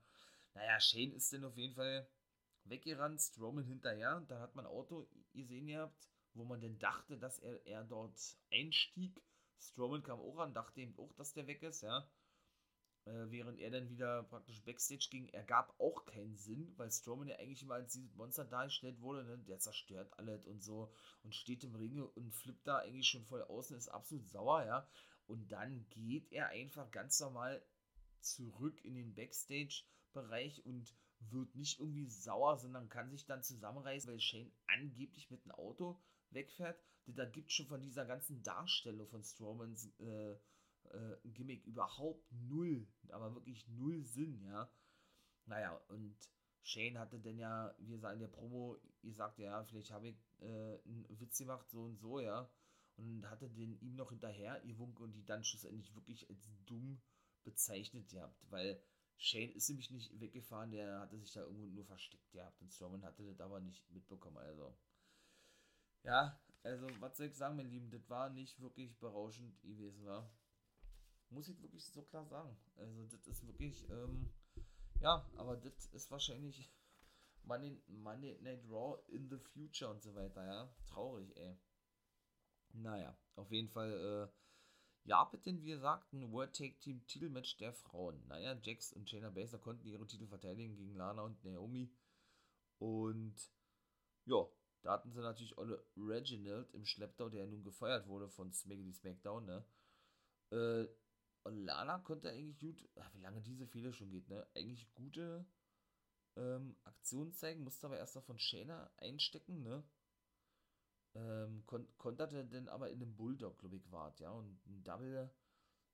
Naja, 0.55 0.79
Shane 0.81 1.13
ist 1.13 1.33
denn 1.33 1.45
auf 1.45 1.57
jeden 1.57 1.75
Fall 1.75 2.07
weggerannt, 2.65 3.21
Strowman 3.21 3.65
hinterher. 3.65 4.21
Da 4.29 4.41
hat 4.41 4.55
man 4.55 4.67
ein 4.67 4.73
Auto 4.73 5.09
gesehen 5.33 5.67
gehabt, 5.67 6.09
wo 6.35 6.45
man 6.45 6.61
denn 6.61 6.79
dachte, 6.79 7.17
dass 7.17 7.39
er, 7.39 7.65
er 7.67 7.85
dort 7.85 8.21
einstieg. 8.53 9.19
Strowman 9.61 10.03
kam 10.03 10.21
auch 10.21 10.39
an, 10.39 10.55
dachte 10.55 10.81
eben 10.81 10.97
auch, 10.99 11.13
dass 11.15 11.33
der 11.33 11.47
weg 11.47 11.63
ist, 11.63 11.83
ja. 11.83 12.09
Äh, 13.05 13.31
während 13.31 13.59
er 13.59 13.71
dann 13.71 13.89
wieder 13.89 14.25
praktisch 14.25 14.63
Backstage 14.63 15.09
ging, 15.11 15.29
ergab 15.31 15.75
auch 15.81 16.05
keinen 16.05 16.37
Sinn, 16.37 16.75
weil 16.77 16.91
Strowman 16.91 17.29
ja 17.29 17.37
eigentlich 17.37 17.63
immer 17.63 17.75
als 17.75 17.93
dieses 17.93 18.15
Monster 18.17 18.45
dargestellt 18.45 19.01
wurde, 19.01 19.25
ne? 19.25 19.39
der 19.39 19.59
zerstört 19.59 20.13
alles 20.19 20.47
und 20.47 20.63
so 20.63 20.93
und 21.23 21.35
steht 21.35 21.65
im 21.65 21.75
Ringe 21.75 22.07
und 22.07 22.35
flippt 22.35 22.67
da 22.67 22.79
eigentlich 22.79 23.09
schon 23.09 23.25
voll 23.25 23.43
außen, 23.43 23.77
ist 23.77 23.89
absolut 23.89 24.29
sauer, 24.29 24.65
ja. 24.65 24.89
Und 25.27 25.53
dann 25.53 25.87
geht 25.91 26.33
er 26.33 26.49
einfach 26.49 26.91
ganz 26.91 27.21
normal 27.21 27.63
zurück 28.21 28.85
in 28.85 28.95
den 28.95 29.15
Backstage-Bereich 29.15 30.65
und 30.65 30.95
wird 31.21 31.55
nicht 31.55 31.81
irgendwie 31.81 32.09
sauer, 32.09 32.59
sondern 32.59 32.89
kann 32.89 33.11
sich 33.11 33.27
dann 33.27 33.43
zusammenreißen, 33.43 34.11
weil 34.11 34.21
Shane 34.21 34.53
angeblich 34.67 35.31
mit 35.31 35.43
einem 35.45 35.53
Auto 35.53 36.01
wegfährt. 36.31 36.81
Da 37.15 37.25
gibt 37.25 37.51
schon 37.51 37.67
von 37.67 37.81
dieser 37.81 38.05
ganzen 38.05 38.43
Darstellung 38.43 39.09
von 39.09 39.25
Strowmans 39.25 39.91
äh, 39.99 40.33
äh, 40.33 41.17
Gimmick 41.25 41.65
überhaupt 41.65 42.31
null, 42.33 42.87
aber 43.09 43.35
wirklich 43.35 43.67
null 43.69 44.05
Sinn, 44.05 44.43
ja. 44.43 44.71
Naja, 45.47 45.75
und 45.89 46.17
Shane 46.63 46.99
hatte 46.99 47.19
denn 47.19 47.39
ja, 47.39 47.75
wie 47.79 47.93
gesagt, 47.93 48.15
in 48.15 48.21
der 48.21 48.29
Promo 48.29 48.79
gesagt, 49.03 49.39
ja, 49.39 49.65
vielleicht 49.65 49.91
habe 49.91 50.09
ich 50.09 50.17
äh, 50.41 50.79
einen 50.85 51.07
Witz 51.21 51.39
gemacht, 51.39 51.69
so 51.71 51.85
und 51.85 51.97
so, 51.97 52.21
ja. 52.21 52.51
Und 52.97 53.25
hatte 53.31 53.49
den 53.49 53.81
ihm 53.81 53.95
noch 53.95 54.11
hinterher 54.11 54.61
gewunken 54.61 55.05
und 55.05 55.13
die 55.13 55.25
dann 55.25 55.45
schlussendlich 55.45 55.95
wirklich 55.95 56.29
als 56.29 56.51
dumm 56.67 57.01
bezeichnet 57.45 58.09
gehabt, 58.09 58.45
weil 58.51 58.83
Shane 59.17 59.53
ist 59.53 59.69
nämlich 59.69 59.91
nicht 59.91 60.21
weggefahren, 60.21 60.71
der 60.71 61.01
hatte 61.01 61.19
sich 61.19 61.33
da 61.33 61.41
irgendwo 61.41 61.67
nur 61.67 61.85
versteckt 61.85 62.31
gehabt 62.31 62.61
und 62.61 62.73
Strowman 62.73 63.05
hatte 63.05 63.25
das 63.25 63.41
aber 63.41 63.61
nicht 63.61 63.89
mitbekommen, 63.91 64.37
also. 64.37 64.77
Ja, 66.05 66.39
also, 66.63 66.87
was 67.01 67.17
soll 67.17 67.27
ich 67.27 67.37
sagen, 67.37 67.57
mein 67.57 67.71
Lieben, 67.71 67.91
das 67.91 68.09
war 68.09 68.31
nicht 68.31 68.61
wirklich 68.61 68.99
berauschend 68.99 69.61
gewesen, 69.63 70.05
war. 70.05 70.31
Muss 71.31 71.49
ich 71.49 71.61
wirklich 71.63 71.85
so 71.85 72.03
klar 72.03 72.25
sagen. 72.27 72.57
Also, 72.77 73.07
das 73.07 73.27
ist 73.27 73.47
wirklich, 73.47 73.89
ähm, 73.91 74.31
ja, 75.01 75.25
aber 75.37 75.57
das 75.57 75.87
ist 75.87 76.11
wahrscheinlich 76.11 76.71
Money, 77.45 77.81
Money 77.87 78.39
Night 78.41 78.65
Raw 78.69 78.99
in 79.09 79.29
the 79.29 79.39
future 79.39 79.91
und 79.91 80.03
so 80.03 80.15
weiter, 80.15 80.45
ja. 80.45 80.75
Traurig, 80.87 81.37
ey. 81.37 81.57
Naja, 82.73 83.17
auf 83.35 83.51
jeden 83.51 83.69
Fall, 83.69 83.93
äh, 83.93 85.09
ja, 85.09 85.25
bitte, 85.25 85.57
wie 85.63 85.71
gesagt, 85.71 86.13
ein 86.13 86.31
World 86.33 86.55
Take 86.55 86.79
Team 86.81 87.07
Titelmatch 87.07 87.57
der 87.57 87.73
Frauen. 87.73 88.27
Naja, 88.27 88.59
Jax 88.63 88.93
und 88.93 89.09
Shayna 89.09 89.31
Baszler 89.31 89.59
konnten 89.59 89.87
ihre 89.87 90.07
Titel 90.07 90.27
verteidigen 90.27 90.77
gegen 90.77 90.95
Lana 90.95 91.23
und 91.23 91.43
Naomi. 91.45 91.91
Und 92.79 93.37
ja, 94.27 94.47
da 94.83 94.93
hatten 94.93 95.11
sie 95.11 95.21
natürlich 95.21 95.59
alle 95.59 95.85
Reginald 95.97 96.73
im 96.73 96.85
Schlepptau, 96.85 97.29
der 97.29 97.41
ja 97.41 97.47
nun 97.47 97.65
gefeuert 97.65 98.07
wurde 98.09 98.29
von 98.29 98.53
Smackity 98.53 98.93
Smackdown, 98.93 99.45
ne? 99.45 99.65
Äh, 100.51 100.89
und 101.45 101.57
Lana 101.57 101.99
konnte 101.99 102.31
eigentlich 102.31 102.59
gut, 102.59 102.89
ach, 102.97 103.15
wie 103.15 103.21
lange 103.21 103.41
diese 103.41 103.67
Fehler 103.67 103.93
schon 103.93 104.11
geht, 104.11 104.29
ne? 104.29 104.47
Eigentlich 104.55 104.93
gute 104.95 105.47
ähm, 106.37 106.77
Aktionen 106.85 107.33
zeigen, 107.33 107.65
musste 107.65 107.87
aber 107.87 107.99
erst 107.99 108.15
noch 108.17 108.25
von 108.25 108.39
Shayna 108.39 108.91
einstecken, 108.99 109.63
ne? 109.63 109.83
Ähm, 111.15 111.65
kon 111.67 111.89
konterte 111.97 112.45
denn 112.45 112.69
aber 112.69 112.91
in 112.91 113.03
einem 113.03 113.17
Bulldog, 113.17 113.59
glaube 113.59 113.77
ich, 113.77 113.91
wart, 113.91 114.21
ja, 114.21 114.31
und 114.31 114.65
ein 114.67 114.85
Double, 114.85 115.31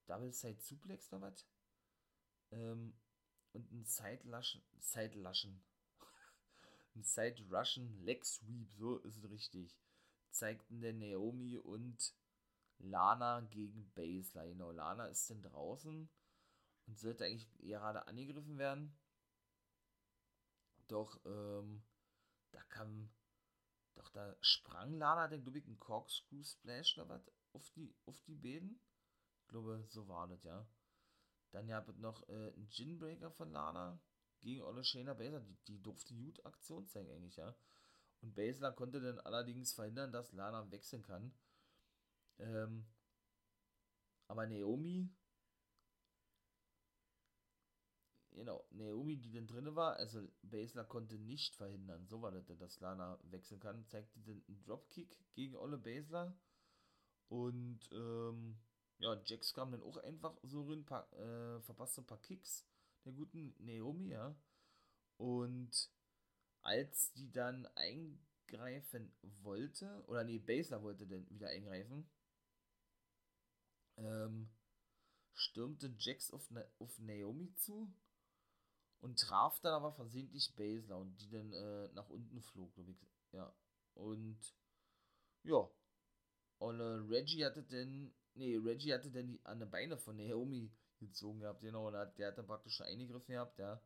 Double 0.06 0.32
Side 0.32 0.60
Suplex 0.60 1.12
oder 1.12 1.22
was? 1.22 1.46
Ähm, 2.50 2.94
und 3.52 3.70
ein 3.72 3.84
Side 3.84 4.24
Laschen, 4.24 4.62
Side 4.80 5.18
Laschen, 5.18 5.62
ein 6.94 7.02
Side 7.02 7.42
Russian 7.50 7.88
Leg 8.04 8.24
Sweep, 8.24 8.72
so 8.74 8.98
ist 8.98 9.16
es 9.16 9.30
richtig, 9.30 9.76
zeigten 10.30 10.80
der 10.80 10.92
Naomi 10.92 11.58
und 11.58 12.14
Lana 12.78 13.40
gegen 13.40 13.90
Baszler. 13.94 14.46
Genau, 14.46 14.70
Lana 14.70 15.06
ist 15.06 15.28
denn 15.30 15.42
draußen 15.42 16.08
und 16.86 16.98
sollte 16.98 17.24
eigentlich 17.24 17.50
gerade 17.58 18.06
angegriffen 18.06 18.58
werden. 18.58 18.96
Doch, 20.88 21.18
ähm, 21.24 21.82
da 22.50 22.62
kam, 22.64 23.10
doch 23.94 24.10
da 24.10 24.36
sprang 24.40 24.98
Lana 24.98 25.28
den 25.28 25.42
glaube 25.42 25.58
ich, 25.58 25.66
einen 25.66 25.78
Corkscrew 25.78 26.42
Splash 26.42 26.98
oder 26.98 27.08
was 27.08 27.30
auf 27.52 27.70
die, 27.70 27.94
auf 28.06 28.20
die 28.22 28.34
Bäden. 28.34 28.80
Ich 29.40 29.48
glaube, 29.48 29.84
so 29.88 30.08
war 30.08 30.28
das, 30.28 30.42
ja. 30.44 30.66
Dann 31.52 31.68
ja 31.68 31.84
noch 31.98 32.28
äh, 32.28 32.52
ein 32.56 32.68
Ginbreaker 32.68 33.30
von 33.30 33.50
Lana 33.50 34.00
gegen 34.44 34.62
Olle 34.62 34.84
Shayna 34.84 35.14
Baszler. 35.14 35.40
Die, 35.40 35.56
die 35.66 35.82
durfte 35.82 36.14
gut 36.14 36.44
Aktion 36.46 36.86
zeigen 36.86 37.10
eigentlich, 37.10 37.36
ja. 37.36 37.54
Und 38.22 38.34
Baszler 38.34 38.72
konnte 38.72 39.00
dann 39.00 39.18
allerdings 39.20 39.72
verhindern, 39.72 40.12
dass 40.12 40.32
Lana 40.32 40.70
wechseln 40.70 41.02
kann. 41.02 41.32
Ähm, 42.38 42.86
aber 44.28 44.46
Naomi, 44.46 45.10
genau, 48.32 48.64
Naomi, 48.70 49.16
die 49.16 49.30
dann 49.30 49.46
drin 49.46 49.74
war, 49.74 49.96
also 49.96 50.26
Baszler 50.42 50.84
konnte 50.84 51.18
nicht 51.18 51.54
verhindern, 51.54 52.06
so 52.06 52.22
war 52.22 52.32
das, 52.32 52.46
dass 52.46 52.80
Lana 52.80 53.18
wechseln 53.24 53.60
kann, 53.60 53.86
zeigte 53.86 54.20
dann 54.20 54.42
einen 54.48 54.62
Dropkick 54.64 55.18
gegen 55.34 55.56
Olle 55.56 55.78
Baszler 55.78 56.34
und 57.28 57.80
ähm, 57.92 58.56
ja, 58.98 59.20
Jax 59.24 59.52
kam 59.52 59.70
dann 59.70 59.82
auch 59.82 59.98
einfach 59.98 60.36
so 60.42 60.62
rein, 60.68 60.84
paar, 60.84 61.12
äh, 61.12 61.60
verpasste 61.60 62.00
ein 62.00 62.06
paar 62.06 62.20
Kicks 62.22 62.64
der 63.04 63.12
guten 63.12 63.54
Naomi, 63.58 64.10
ja. 64.10 64.34
Und 65.16 65.90
als 66.62 67.12
die 67.12 67.30
dann 67.30 67.66
eingreifen 67.74 69.14
wollte, 69.42 70.02
oder 70.06 70.24
nee, 70.24 70.38
Baszler 70.38 70.82
wollte 70.82 71.06
dann 71.06 71.28
wieder 71.30 71.48
eingreifen, 71.48 72.08
ähm, 73.96 74.48
stürmte 75.34 75.94
Jax 75.98 76.30
auf, 76.30 76.50
Na 76.50 76.64
auf 76.78 76.98
Naomi 76.98 77.54
zu 77.54 77.92
und 79.00 79.18
traf 79.18 79.60
dann 79.60 79.74
aber 79.74 79.92
versehentlich 79.92 80.54
Baszler 80.56 80.98
und 80.98 81.20
die 81.20 81.28
dann 81.28 81.52
äh, 81.52 81.88
nach 81.92 82.08
unten 82.08 82.40
flog, 82.42 82.74
glaube 82.74 82.92
ich. 82.92 82.98
Ja. 83.32 83.54
Und 83.94 84.38
ja. 85.42 85.68
Und 86.58 86.80
äh, 86.80 86.84
Reggie 86.84 87.44
hatte 87.44 87.62
dann, 87.62 88.12
nee, 88.34 88.56
Reggie 88.56 88.94
hatte 88.94 89.10
dann 89.10 89.28
die, 89.28 89.40
an 89.44 89.60
die 89.60 89.66
Beine 89.66 89.98
von 89.98 90.16
Naomi 90.16 90.70
gezogen 91.06 91.40
gehabt, 91.40 91.60
genau, 91.60 91.88
und 91.88 91.96
hat, 91.96 92.18
der 92.18 92.28
hat 92.28 92.38
dann 92.38 92.46
praktisch 92.46 92.74
schon 92.76 92.86
eingegriffen 92.86 93.34
gehabt, 93.34 93.58
ja. 93.58 93.80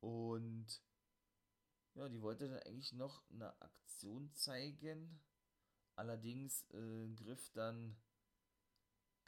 Und 0.00 0.66
ja, 1.94 2.08
die 2.08 2.22
wollte 2.22 2.48
dann 2.48 2.60
eigentlich 2.60 2.92
noch 2.92 3.22
eine 3.30 3.60
Aktion 3.60 4.32
zeigen. 4.32 5.20
Allerdings 5.96 6.64
äh, 6.70 7.08
griff 7.14 7.50
dann 7.54 7.96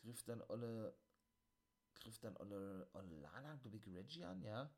griff 0.01 0.23
dann 0.25 0.43
Olle, 0.49 0.95
griff 2.01 2.19
dann 2.21 2.37
Olle, 2.37 2.89
Olle 2.93 3.21
Lana, 3.21 3.57
glaube 3.57 3.77
ich, 3.77 3.87
Reggie 3.87 4.25
an, 4.25 4.43
ja. 4.43 4.71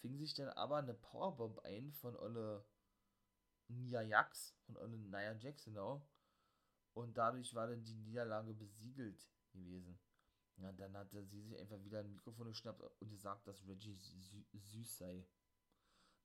Fing 0.00 0.16
sich 0.18 0.34
dann 0.34 0.48
aber 0.50 0.78
eine 0.78 0.94
Powerbomb 0.94 1.58
ein 1.60 1.92
von 1.92 2.16
Olle 2.16 2.64
Nia 3.68 4.02
Jax, 4.02 4.54
von 4.66 4.76
Olle 4.76 4.98
Nia 4.98 5.32
Jax, 5.34 5.64
genau. 5.64 6.06
Und 6.94 7.16
dadurch 7.16 7.54
war 7.54 7.68
dann 7.68 7.84
die 7.84 7.94
Niederlage 7.94 8.52
besiegelt 8.54 9.28
gewesen. 9.52 9.98
Ja, 10.60 10.72
dann 10.72 10.96
hatte 10.96 11.24
sie 11.24 11.40
sich 11.40 11.58
einfach 11.58 11.82
wieder 11.84 12.00
ein 12.00 12.10
Mikrofon 12.10 12.48
geschnappt 12.48 12.82
und 13.00 13.10
gesagt, 13.10 13.46
dass 13.46 13.66
Reggie 13.66 13.94
sü 13.94 14.44
süß 14.52 14.98
sei. 14.98 15.26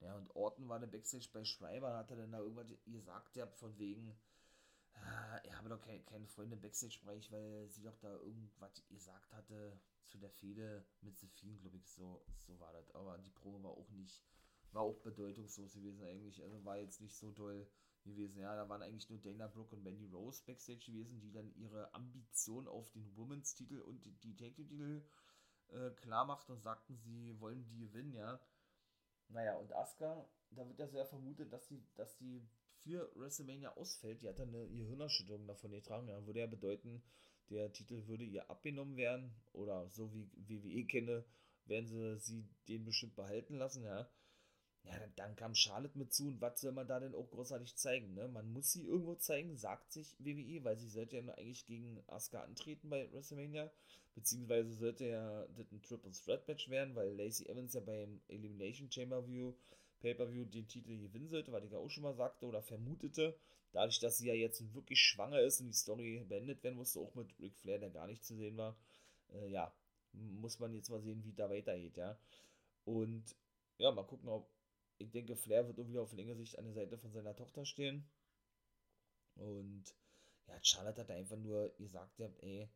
Ja, 0.00 0.14
und 0.14 0.34
Orton 0.36 0.68
war 0.68 0.78
der 0.78 0.88
Backstage 0.88 1.28
bei 1.32 1.44
Schreiber, 1.44 1.96
hat 1.96 2.10
er 2.10 2.18
dann 2.18 2.32
da 2.32 2.38
irgendwas 2.38 2.66
gesagt, 2.84 3.34
ja, 3.36 3.46
von 3.46 3.78
wegen, 3.78 4.10
äh, 4.92 5.48
er 5.48 5.56
habe 5.56 5.70
doch 5.70 5.80
keine, 5.80 6.02
keine 6.04 6.26
Freunde 6.26 6.56
im 6.56 6.60
Backstage-Bereich, 6.60 7.30
weil 7.32 7.68
sie 7.70 7.82
doch 7.82 7.96
da 7.98 8.12
irgendwas 8.16 8.86
gesagt 8.88 9.32
hatte 9.32 9.80
zu 10.04 10.18
der 10.18 10.30
Fehde 10.30 10.84
mit 11.00 11.16
Sephine, 11.16 11.58
glaube 11.58 11.78
ich, 11.78 11.88
so, 11.88 12.22
so 12.36 12.58
war 12.60 12.72
das. 12.72 12.90
Aber 12.94 13.16
die 13.18 13.30
Probe 13.30 13.62
war 13.62 13.70
auch 13.70 13.90
nicht, 13.90 14.22
war 14.72 14.82
auch 14.82 14.98
bedeutungslos 15.00 15.72
gewesen 15.72 16.04
eigentlich. 16.04 16.42
Also 16.42 16.62
war 16.64 16.76
jetzt 16.78 17.00
nicht 17.00 17.16
so 17.16 17.32
toll 17.32 17.66
gewesen. 18.06 18.40
Ja, 18.40 18.56
da 18.56 18.68
waren 18.68 18.82
eigentlich 18.82 19.10
nur 19.10 19.20
Dana 19.20 19.48
Brooke 19.48 19.74
und 19.74 19.82
Mandy 19.82 20.06
Rose 20.06 20.42
Backstage 20.46 20.86
gewesen, 20.86 21.20
die 21.20 21.32
dann 21.32 21.52
ihre 21.54 21.92
Ambition 21.94 22.66
auf 22.68 22.90
den 22.92 23.14
Women's-Titel 23.16 23.80
und 23.80 24.04
die 24.22 24.36
Tag-Titel 24.36 25.02
äh, 25.68 25.90
klar 25.90 26.24
machten 26.24 26.52
und 26.52 26.62
sagten, 26.62 26.96
sie 26.96 27.38
wollen 27.40 27.64
die 27.64 27.78
gewinnen, 27.78 28.14
ja. 28.14 28.40
Naja, 29.28 29.56
und 29.56 29.72
Asuka, 29.72 30.28
da 30.50 30.66
wird 30.66 30.78
ja 30.78 30.88
sehr 30.88 31.06
vermutet, 31.06 31.52
dass 31.52 31.66
sie, 31.66 31.82
dass 31.96 32.16
die 32.16 32.46
für 32.78 33.10
WrestleMania 33.16 33.76
ausfällt, 33.76 34.22
die 34.22 34.28
hat 34.28 34.38
dann 34.38 34.54
eine 34.54 34.68
Gehirnerschütterung 34.68 35.46
davon 35.46 35.72
getragen, 35.72 36.08
ja, 36.08 36.24
würde 36.24 36.40
ja 36.40 36.46
bedeuten, 36.46 37.02
der 37.50 37.72
Titel 37.72 38.06
würde 38.06 38.24
ihr 38.24 38.48
abgenommen 38.50 38.96
werden 38.96 39.34
oder 39.52 39.88
so 39.90 40.12
wie 40.12 40.30
WWE 40.36 40.86
kenne, 40.86 41.24
werden 41.64 41.86
sie 41.86 42.18
sie 42.18 42.48
den 42.68 42.84
bestimmt 42.84 43.16
behalten 43.16 43.56
lassen, 43.56 43.84
ja. 43.84 44.08
Ja, 44.86 44.94
dann, 45.16 45.34
kam 45.34 45.54
Charlotte 45.54 45.98
mit 45.98 46.12
zu 46.14 46.28
und 46.28 46.40
was 46.40 46.60
soll 46.60 46.72
man 46.72 46.86
da 46.86 47.00
denn 47.00 47.14
auch 47.14 47.28
großartig 47.30 47.74
zeigen, 47.74 48.14
ne? 48.14 48.28
Man 48.28 48.52
muss 48.52 48.72
sie 48.72 48.86
irgendwo 48.86 49.16
zeigen, 49.16 49.56
sagt 49.56 49.92
sich 49.92 50.14
WWE, 50.20 50.62
weil 50.62 50.76
sie 50.78 50.88
sollte 50.88 51.16
ja 51.16 51.22
eigentlich 51.34 51.66
gegen 51.66 52.00
Asuka 52.06 52.42
antreten 52.42 52.88
bei 52.88 53.10
WrestleMania, 53.12 53.70
beziehungsweise 54.14 54.72
sollte 54.74 55.06
ja 55.06 55.46
das 55.56 55.72
ein 55.72 55.82
Triple 55.82 56.12
Threat 56.12 56.46
Match 56.46 56.70
werden, 56.70 56.94
weil 56.94 57.16
Lacey 57.16 57.48
Evans 57.48 57.74
ja 57.74 57.80
beim 57.80 58.20
Elimination 58.28 58.90
Chamber 58.90 59.26
View 59.26 59.54
Pay-Per-View 60.00 60.44
den 60.44 60.68
Titel 60.68 60.98
gewinnen 60.98 61.28
sollte, 61.28 61.52
was 61.52 61.64
ich 61.64 61.72
ja 61.72 61.78
auch 61.78 61.90
schon 61.90 62.04
mal 62.04 62.14
sagte 62.14 62.46
oder 62.46 62.62
vermutete. 62.62 63.36
Dadurch, 63.72 63.98
dass 63.98 64.18
sie 64.18 64.28
ja 64.28 64.34
jetzt 64.34 64.74
wirklich 64.74 65.00
schwanger 65.00 65.40
ist 65.40 65.60
und 65.60 65.66
die 65.66 65.72
Story 65.72 66.24
beendet 66.28 66.62
werden 66.62 66.76
musste, 66.76 67.00
auch 67.00 67.14
mit 67.14 67.28
Ric 67.40 67.56
Flair, 67.56 67.78
der 67.78 67.90
gar 67.90 68.06
nicht 68.06 68.24
zu 68.24 68.34
sehen 68.36 68.56
war, 68.56 68.76
äh, 69.34 69.48
ja, 69.48 69.72
muss 70.12 70.58
man 70.60 70.74
jetzt 70.74 70.90
mal 70.90 71.00
sehen, 71.00 71.24
wie 71.24 71.32
da 71.32 71.50
weitergeht, 71.50 71.96
ja. 71.96 72.16
Und 72.84 73.24
ja, 73.78 73.90
mal 73.90 74.04
gucken, 74.04 74.28
ob 74.28 74.48
ich 74.98 75.10
denke, 75.10 75.36
Flair 75.36 75.66
wird 75.66 75.78
irgendwie 75.78 75.98
auf 75.98 76.12
längere 76.12 76.36
Sicht 76.36 76.58
an 76.58 76.64
der 76.64 76.74
Seite 76.74 76.98
von 76.98 77.12
seiner 77.12 77.36
Tochter 77.36 77.64
stehen. 77.64 78.08
Und 79.34 79.94
ja, 80.46 80.58
Charlotte 80.62 81.00
hat 81.02 81.10
einfach 81.10 81.36
nur 81.36 81.74
gesagt, 81.76 82.18
ja, 82.18 82.28
ey, 82.40 82.68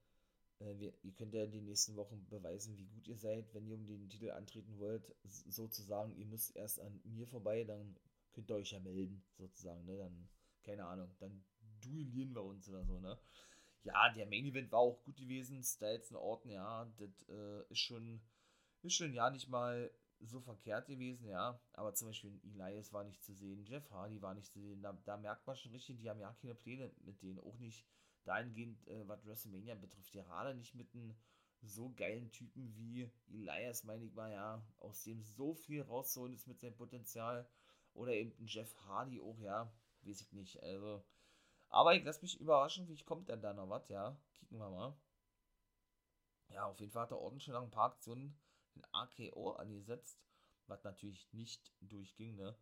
äh, 0.60 0.78
wir, 0.78 0.92
ihr 1.02 1.12
könnt 1.12 1.34
ja 1.34 1.44
in 1.44 1.52
den 1.52 1.64
nächsten 1.64 1.96
Wochen 1.96 2.26
beweisen, 2.28 2.76
wie 2.76 2.86
gut 2.86 3.08
ihr 3.08 3.16
seid, 3.16 3.52
wenn 3.54 3.66
ihr 3.66 3.74
um 3.74 3.86
den 3.86 4.08
Titel 4.08 4.30
antreten 4.30 4.78
wollt. 4.78 5.14
Sozusagen, 5.24 6.14
ihr 6.16 6.26
müsst 6.26 6.54
erst 6.56 6.80
an 6.80 7.00
mir 7.04 7.26
vorbei, 7.26 7.64
dann 7.64 7.96
könnt 8.32 8.50
ihr 8.50 8.56
euch 8.56 8.72
ja 8.72 8.80
melden, 8.80 9.22
sozusagen, 9.36 9.84
ne? 9.86 9.96
Dann, 9.96 10.28
keine 10.62 10.84
Ahnung, 10.84 11.10
dann 11.18 11.42
duellieren 11.80 12.34
wir 12.34 12.44
uns 12.44 12.68
oder 12.68 12.84
so, 12.84 13.00
ne? 13.00 13.18
Ja, 13.82 14.12
der 14.12 14.26
Main 14.26 14.44
Event 14.44 14.70
war 14.72 14.80
auch 14.80 15.02
gut 15.04 15.16
gewesen, 15.16 15.62
Styles 15.62 16.10
in 16.10 16.16
Orten, 16.16 16.50
ja, 16.50 16.84
das 16.98 17.28
äh, 17.28 17.62
ist 17.70 17.78
schon, 17.78 18.20
ist 18.82 18.94
schon 18.94 19.14
ja 19.14 19.30
nicht 19.30 19.48
mal 19.48 19.90
so 20.20 20.40
verkehrt 20.40 20.86
gewesen, 20.86 21.28
ja. 21.28 21.60
Aber 21.72 21.94
zum 21.94 22.08
Beispiel 22.08 22.40
Elias 22.44 22.92
war 22.92 23.04
nicht 23.04 23.22
zu 23.22 23.34
sehen, 23.34 23.64
Jeff 23.64 23.90
Hardy 23.90 24.20
war 24.20 24.34
nicht 24.34 24.52
zu 24.52 24.60
sehen. 24.60 24.82
Da, 24.82 24.92
da 25.04 25.16
merkt 25.16 25.46
man 25.46 25.56
schon 25.56 25.72
richtig, 25.72 25.98
die 25.98 26.10
haben 26.10 26.20
ja 26.20 26.32
keine 26.40 26.54
Pläne 26.54 26.92
mit 27.04 27.22
denen. 27.22 27.38
Auch 27.40 27.58
nicht 27.58 27.86
dahingehend, 28.24 28.86
äh, 28.88 29.08
was 29.08 29.24
WrestleMania 29.26 29.74
betrifft. 29.74 30.12
Gerade 30.12 30.54
nicht 30.54 30.74
mit 30.74 30.94
einem 30.94 31.16
so 31.62 31.92
geilen 31.94 32.30
Typen 32.30 32.74
wie 32.76 33.10
Elias, 33.28 33.84
meine 33.84 34.04
ich 34.04 34.14
mal, 34.14 34.32
ja, 34.32 34.62
aus 34.78 35.04
dem 35.04 35.22
so 35.22 35.54
viel 35.54 35.82
rauszuholen 35.82 36.32
ist 36.32 36.46
mit 36.46 36.60
seinem 36.60 36.76
Potenzial. 36.76 37.48
Oder 37.92 38.12
eben 38.12 38.32
ein 38.38 38.46
Jeff 38.46 38.74
Hardy 38.86 39.20
auch, 39.20 39.38
ja, 39.40 39.72
weiß 40.02 40.20
ich 40.20 40.32
nicht. 40.32 40.62
Also, 40.62 41.04
aber 41.68 41.94
ich 41.94 42.04
lasse 42.04 42.22
mich 42.22 42.40
überraschen, 42.40 42.88
wie 42.88 42.96
kommt 43.02 43.28
denn 43.28 43.42
da 43.42 43.52
noch 43.52 43.68
was, 43.68 43.88
ja. 43.88 44.16
Kicken 44.34 44.58
wir 44.58 44.70
mal. 44.70 44.96
Ja, 46.48 46.66
auf 46.66 46.78
jeden 46.80 46.92
Fall 46.92 47.02
hat 47.02 47.10
er 47.12 47.18
ordentlich 47.18 47.44
schon 47.44 47.54
nach 47.54 47.62
ein 47.62 47.70
paar 47.70 47.92
Aktionen 47.92 48.36
den 48.74 48.84
AKO 48.92 49.52
angesetzt, 49.52 50.18
was 50.66 50.84
natürlich 50.84 51.32
nicht 51.32 51.72
durchging, 51.80 52.36
ne? 52.36 52.56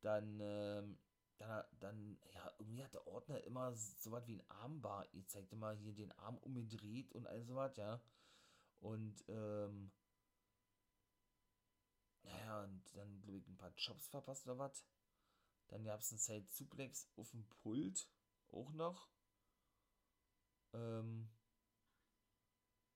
Dann, 0.00 0.40
ähm, 0.40 0.98
dann, 1.38 1.64
dann, 1.80 2.18
ja, 2.32 2.52
irgendwie 2.58 2.84
hat 2.84 2.94
der 2.94 3.06
Ordner 3.06 3.42
immer 3.44 3.74
so 3.74 4.10
was 4.10 4.26
wie 4.26 4.36
ein 4.36 4.50
Armbar. 4.50 5.06
Ihr 5.12 5.26
zeigt 5.26 5.52
immer 5.52 5.72
hier 5.72 5.94
den 5.94 6.12
Arm 6.12 6.38
umgedreht 6.38 7.12
und 7.12 7.26
all 7.26 7.44
sowas, 7.44 7.76
ja. 7.76 8.00
Und, 8.80 9.24
ähm, 9.28 9.90
naja, 12.22 12.64
und 12.64 12.82
dann, 12.94 13.20
glaube 13.22 13.38
ich, 13.38 13.48
ein 13.48 13.56
paar 13.56 13.72
Jobs 13.76 14.08
verpasst 14.08 14.46
oder 14.46 14.58
was. 14.58 14.84
Dann 15.68 15.84
gab 15.84 16.00
es 16.00 16.10
einen 16.10 16.18
Side 16.18 16.46
Suplex 16.48 17.08
auf 17.16 17.30
dem 17.30 17.46
Pult, 17.48 18.08
auch 18.48 18.72
noch. 18.72 19.08
Ähm, 20.72 21.28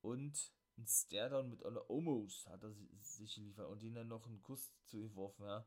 und 0.03 0.53
ein 0.81 0.87
Stairdown 0.87 1.51
mit 1.51 1.65
einer 1.65 1.89
Omos 1.91 2.47
hat 2.47 2.63
er 2.63 2.73
sich 3.03 3.35
geliefert 3.35 3.69
und 3.69 3.83
den 3.83 3.95
dann 3.95 4.09
noch 4.09 4.27
einen 4.27 4.43
Kuss 4.43 4.73
zugeworfen, 4.87 5.45
ja. 5.45 5.67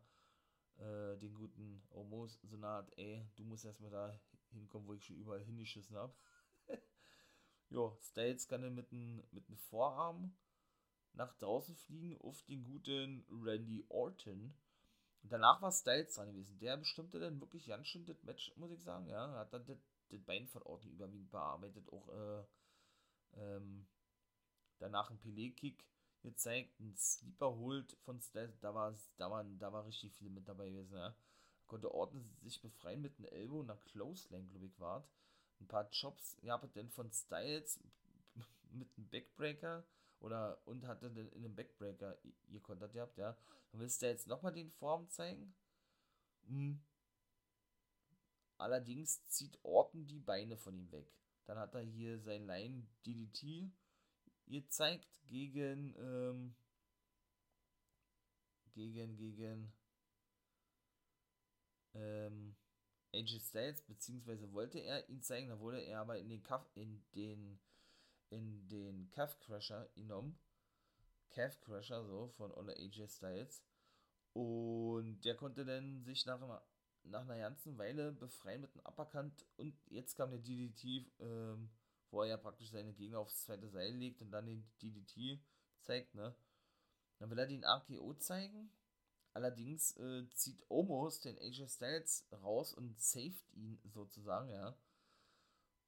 Äh, 0.78 1.18
den 1.20 1.36
guten 1.36 1.84
Omos, 1.92 2.40
so 2.42 2.58
eine 2.58 2.68
Art, 2.68 2.92
ey, 2.98 3.30
du 3.36 3.44
musst 3.44 3.64
erstmal 3.64 3.92
da 3.92 4.20
hinkommen, 4.52 4.88
wo 4.88 4.94
ich 4.94 5.06
schon 5.06 5.18
überall 5.18 5.44
hingeschissen 5.44 5.96
habe. 5.96 6.16
ja, 7.70 7.96
Styles 8.02 8.48
kann 8.48 8.64
dann 8.64 8.74
mit 8.74 8.92
einem 8.92 9.24
mit 9.32 9.46
Vorarm 9.70 10.36
nach 11.14 11.38
draußen 11.38 11.76
fliegen 11.76 12.18
auf 12.22 12.42
den 12.44 12.64
guten 12.64 13.24
Randy 13.30 13.86
Orton. 13.90 14.56
Danach 15.22 15.62
war 15.62 15.72
Styles 15.72 16.16
dran 16.16 16.32
gewesen. 16.34 16.58
Der 16.58 16.76
bestimmte 16.76 17.20
dann 17.20 17.40
wirklich 17.40 17.68
ganz 17.68 17.88
schön 17.88 18.06
das 18.06 18.24
Match, 18.24 18.52
muss 18.58 18.72
ich 18.72 18.82
sagen. 18.82 19.08
Ja, 19.08 19.32
hat 19.36 19.54
dann 19.54 19.66
das 20.10 20.24
Bein 20.24 20.48
von 20.48 20.64
Orton 20.64 20.92
überwiegend 20.92 21.32
bearbeitet. 21.32 21.88
Auch 21.94 22.10
äh, 22.10 22.44
ähm, 23.36 23.88
danach 24.84 25.10
ein 25.10 25.20
Pelé-Kick 25.20 25.86
gezeigt, 26.22 26.80
ein 26.80 26.96
Sleeper 26.96 27.56
holt 27.56 27.98
von 28.04 28.20
Stealth, 28.22 28.62
da 28.62 28.76
war, 28.76 28.94
da, 29.18 29.32
waren, 29.32 29.58
da 29.58 29.72
war 29.72 29.86
richtig 29.86 30.14
viel 30.14 30.30
mit 30.30 30.48
dabei 30.48 30.70
gewesen, 30.70 30.98
ja. 30.98 31.16
Konnte 31.68 31.94
Orton 31.94 32.30
sich 32.42 32.62
befreien 32.62 33.02
mit 33.02 33.18
einem 33.18 33.30
Elbow 33.30 33.62
und 33.62 33.70
einer 33.70 33.80
Clothesline, 33.80 34.48
glaube 34.50 34.66
ich, 34.66 34.80
war 34.80 35.08
Ein 35.60 35.68
paar 35.68 35.90
ja, 36.42 36.56
aber 36.56 36.68
dann 36.68 36.90
von 36.90 37.12
Styles 37.12 37.80
mit 38.72 38.90
einem 38.98 39.10
Backbreaker 39.10 39.86
oder 40.20 40.62
und 40.66 40.86
hatte 40.86 41.10
dann 41.10 41.28
in 41.30 41.46
einem 41.46 41.56
Backbreaker 41.56 42.18
ihr 42.50 42.62
Kontakt 42.62 42.94
gehabt, 42.94 43.18
ja. 43.18 43.38
Dann 43.72 43.82
willst 43.82 44.02
du 44.02 44.08
jetzt 44.08 44.28
nochmal 44.28 44.54
den 44.54 44.70
Form 44.70 45.10
zeigen? 45.10 45.56
Hm. 46.48 46.82
Allerdings 48.58 49.26
zieht 49.30 49.58
Orton 49.64 50.06
die 50.08 50.20
Beine 50.20 50.58
von 50.58 50.78
ihm 50.78 50.92
weg. 50.92 51.12
Dann 51.46 51.58
hat 51.58 51.74
er 51.74 51.82
hier 51.82 52.20
sein 52.20 52.46
Line 52.46 52.86
DDT 53.06 53.72
gezeigt 54.48 55.08
gegen, 55.28 55.96
ähm, 55.98 56.56
gegen, 58.74 59.16
gegen, 59.16 59.74
ähm, 61.94 62.56
AJ 63.14 63.40
Styles, 63.40 63.82
beziehungsweise 63.84 64.52
wollte 64.52 64.80
er 64.80 65.08
ihn 65.10 65.22
zeigen, 65.22 65.50
da 65.50 65.60
wurde 65.60 65.82
er 65.82 66.00
aber 66.00 66.18
in 66.18 66.30
den 66.30 66.42
Cuff, 66.42 66.68
in 66.74 67.04
den, 67.14 67.60
in 68.30 68.68
den 68.68 69.10
Calf 69.12 69.38
Crusher 69.40 69.90
genommen. 69.96 70.38
Calf 71.30 71.60
Crusher, 71.62 72.04
so, 72.06 72.30
von 72.38 72.52
Olle 72.52 72.76
AJ 72.76 73.08
Styles. 73.08 73.64
Und 74.34 75.22
der 75.26 75.36
konnte 75.36 75.64
dann 75.64 76.04
sich 76.04 76.26
nach, 76.26 76.40
nach 77.04 77.22
einer 77.22 77.38
ganzen 77.38 77.78
Weile 77.78 78.12
befreien 78.12 78.62
mit 78.62 78.72
einem 78.74 78.86
Uppercut 78.86 79.46
und 79.58 79.76
jetzt 79.90 80.16
kam 80.16 80.32
der 80.32 80.40
DDT, 80.40 81.12
ähm, 81.20 81.70
wo 82.14 82.22
er 82.22 82.30
ja 82.30 82.38
praktisch 82.38 82.70
seine 82.70 82.94
Gegner 82.94 83.20
aufs 83.20 83.44
zweite 83.44 83.68
Seil 83.68 83.94
legt 83.96 84.22
und 84.22 84.32
dann 84.32 84.46
den 84.46 84.64
DDT 84.82 85.42
zeigt, 85.82 86.14
ne? 86.14 86.36
Dann 87.18 87.30
will 87.30 87.40
er 87.40 87.48
den 87.48 87.66
RKO 87.66 88.14
zeigen. 88.14 88.72
Allerdings 89.34 89.98
äh, 89.98 90.28
zieht 90.36 90.64
Omos 90.70 91.22
den 91.22 91.40
AJ 91.40 91.68
Styles 91.68 92.28
raus 92.32 92.74
und 92.74 93.00
saved 93.02 93.52
ihn 93.54 93.80
sozusagen, 93.86 94.50
ja. 94.50 94.78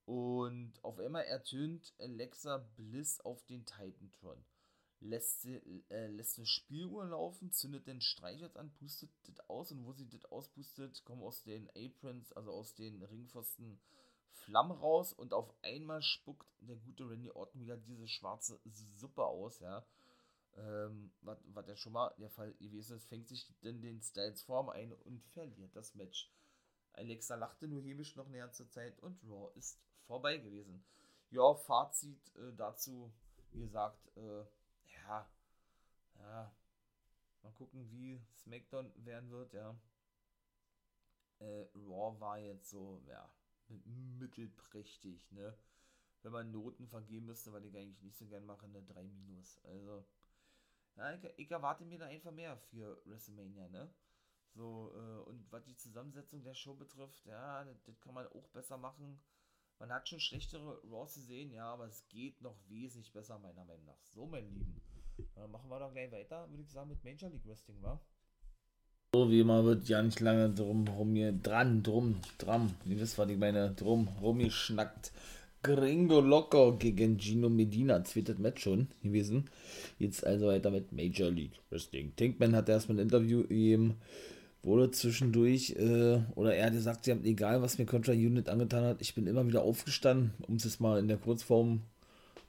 Und 0.05 0.73
auf 0.83 0.99
einmal 0.99 1.25
ertönt 1.25 1.93
Alexa 1.99 2.57
Bliss 2.75 3.19
auf 3.21 3.45
den 3.45 3.65
Titantron. 3.65 4.43
Lässt, 4.99 5.41
sie, 5.41 5.57
äh, 5.89 6.07
lässt 6.07 6.37
eine 6.37 6.47
Spieluhr 6.47 7.05
laufen, 7.05 7.51
zündet 7.51 7.85
den 7.85 8.01
Streichholz 8.01 8.55
an, 8.55 8.73
pustet 8.73 9.11
das 9.23 9.39
aus 9.49 9.71
und 9.71 9.85
wo 9.85 9.93
sie 9.93 10.07
das 10.07 10.25
auspustet, 10.25 11.03
kommen 11.05 11.21
aus 11.21 11.43
den 11.43 11.69
Aprons, 11.75 12.33
also 12.33 12.51
aus 12.51 12.73
den 12.73 13.03
Ringpfosten, 13.03 13.79
Flammen 14.35 14.77
raus 14.77 15.13
und 15.13 15.33
auf 15.33 15.53
einmal 15.61 16.01
spuckt 16.01 16.47
der 16.59 16.75
gute 16.75 17.09
Randy 17.09 17.31
Orton 17.31 17.61
wieder 17.61 17.77
diese 17.77 18.07
schwarze 18.07 18.59
Suppe 18.97 19.23
aus, 19.23 19.59
ja. 19.59 19.85
Ähm, 20.57 21.11
was, 21.21 21.67
ja 21.67 21.75
schon 21.75 21.93
mal 21.93 22.13
der 22.17 22.29
Fall 22.29 22.53
gewesen 22.53 22.95
ist, 22.95 23.05
fängt 23.07 23.27
sich 23.27 23.45
denn 23.61 23.81
den 23.81 24.01
Styles 24.01 24.41
Form 24.43 24.69
ein 24.69 24.93
und 24.93 25.23
verliert 25.33 25.75
das 25.75 25.95
Match. 25.95 26.31
Alexa 26.93 27.35
lachte 27.35 27.67
nur 27.67 27.81
hämisch 27.81 28.15
noch 28.15 28.27
näher 28.29 28.51
zur 28.51 28.69
Zeit 28.69 28.97
und 28.99 29.21
Raw 29.23 29.51
ist 29.55 29.79
vorbei 30.07 30.37
gewesen. 30.37 30.85
Ja, 31.29 31.53
Fazit 31.53 32.33
äh, 32.37 32.53
dazu, 32.55 33.11
wie 33.51 33.59
gesagt, 33.59 34.15
äh, 34.15 34.45
ja, 34.93 35.29
ja, 36.19 36.55
mal 37.41 37.53
gucken, 37.53 37.89
wie 37.91 38.21
SmackDown 38.37 38.91
werden 39.05 39.29
wird, 39.29 39.53
ja. 39.53 39.75
Äh, 41.39 41.65
Raw 41.75 42.17
war 42.19 42.39
jetzt 42.39 42.69
so, 42.69 43.01
ja, 43.07 43.29
mittelprächtig, 43.69 45.31
ne? 45.31 45.57
Wenn 46.21 46.31
man 46.31 46.51
Noten 46.51 46.87
vergeben 46.87 47.27
müsste, 47.27 47.53
weil 47.53 47.65
ich 47.65 47.77
eigentlich 47.77 48.01
nicht 48.01 48.17
so 48.17 48.25
gern 48.25 48.45
mache, 48.45 48.65
eine 48.65 48.81
3 48.81 49.03
minus. 49.03 49.59
Also, 49.63 50.05
ja, 50.95 51.13
ich, 51.13 51.23
ich, 51.37 51.51
erwarte 51.51 51.85
mir 51.85 51.99
da 51.99 52.05
einfach 52.05 52.31
mehr 52.31 52.57
für 52.57 52.99
WrestleMania, 53.05 53.67
ne? 53.69 53.93
So, 54.53 54.91
äh, 54.95 55.29
und 55.29 55.51
was 55.51 55.65
die 55.65 55.75
Zusammensetzung 55.75 56.41
der 56.41 56.53
Show 56.53 56.73
betrifft, 56.73 57.25
ja, 57.25 57.65
das, 57.65 57.99
kann 57.99 58.13
man 58.13 58.27
auch 58.27 58.47
besser 58.49 58.77
machen. 58.77 59.21
Man 59.77 59.91
hat 59.91 60.07
schon 60.07 60.21
schlechtere 60.21 60.81
Raws 60.89 61.15
gesehen, 61.15 61.51
ja, 61.51 61.65
aber 61.73 61.87
es 61.87 62.07
geht 62.07 62.41
noch 62.41 62.57
wesentlich 62.67 63.11
besser, 63.11 63.37
meiner 63.37 63.65
Meinung 63.65 63.85
nach. 63.85 64.01
So, 64.05 64.25
mein 64.25 64.49
Lieben. 64.49 64.81
Dann 65.35 65.51
machen 65.51 65.69
wir 65.69 65.79
doch 65.79 65.91
gleich 65.91 66.11
weiter, 66.11 66.49
würde 66.49 66.63
ich 66.63 66.71
sagen, 66.71 66.89
mit 66.89 67.03
Major 67.03 67.29
League 67.29 67.45
Wrestling, 67.45 67.81
wa? 67.81 68.01
So 69.15 69.31
wie 69.31 69.39
immer 69.39 69.63
wird 69.63 69.87
ja 69.87 70.01
nicht 70.01 70.19
lange 70.19 70.49
drum 70.49 70.85
rum 70.89 71.15
hier 71.15 71.31
dran, 71.31 71.83
drum, 71.83 72.15
dran. 72.37 72.71
Ihr 72.85 72.99
wisst, 72.99 73.17
was 73.17 73.29
ich 73.29 73.37
meine, 73.37 73.71
drum 73.71 74.09
rumgeschnackt. 74.21 75.13
Gringo 75.63 76.19
Loco 76.19 76.75
gegen 76.75 77.17
Gino 77.17 77.47
Medina, 77.47 78.03
zweites 78.03 78.37
Match 78.39 78.63
schon 78.63 78.87
gewesen. 79.03 79.45
Jetzt 79.99 80.27
also 80.27 80.47
weiter 80.47 80.69
mit 80.69 80.91
Major 80.91 81.31
League 81.31 81.53
Wrestling. 81.69 82.11
Tinkman 82.17 82.57
hat 82.57 82.67
erstmal 82.67 82.97
ein 82.97 83.03
Interview 83.03 83.43
gegeben, 83.43 83.95
wurde 84.63 84.91
zwischendurch, 84.91 85.77
äh, 85.77 86.19
oder 86.35 86.53
er 86.53 86.65
hat 86.65 86.73
gesagt, 86.73 87.05
sie 87.05 87.11
haben 87.11 87.23
egal, 87.23 87.61
was 87.61 87.77
mir 87.77 87.85
Contra 87.85 88.11
Unit 88.11 88.49
angetan 88.49 88.83
hat, 88.83 88.97
ich 88.99 89.15
bin 89.15 89.27
immer 89.27 89.47
wieder 89.47 89.61
aufgestanden, 89.61 90.33
um 90.45 90.55
es 90.55 90.65
jetzt 90.65 90.81
mal 90.81 90.99
in 90.99 91.07
der 91.07 91.17
Kurzform 91.17 91.83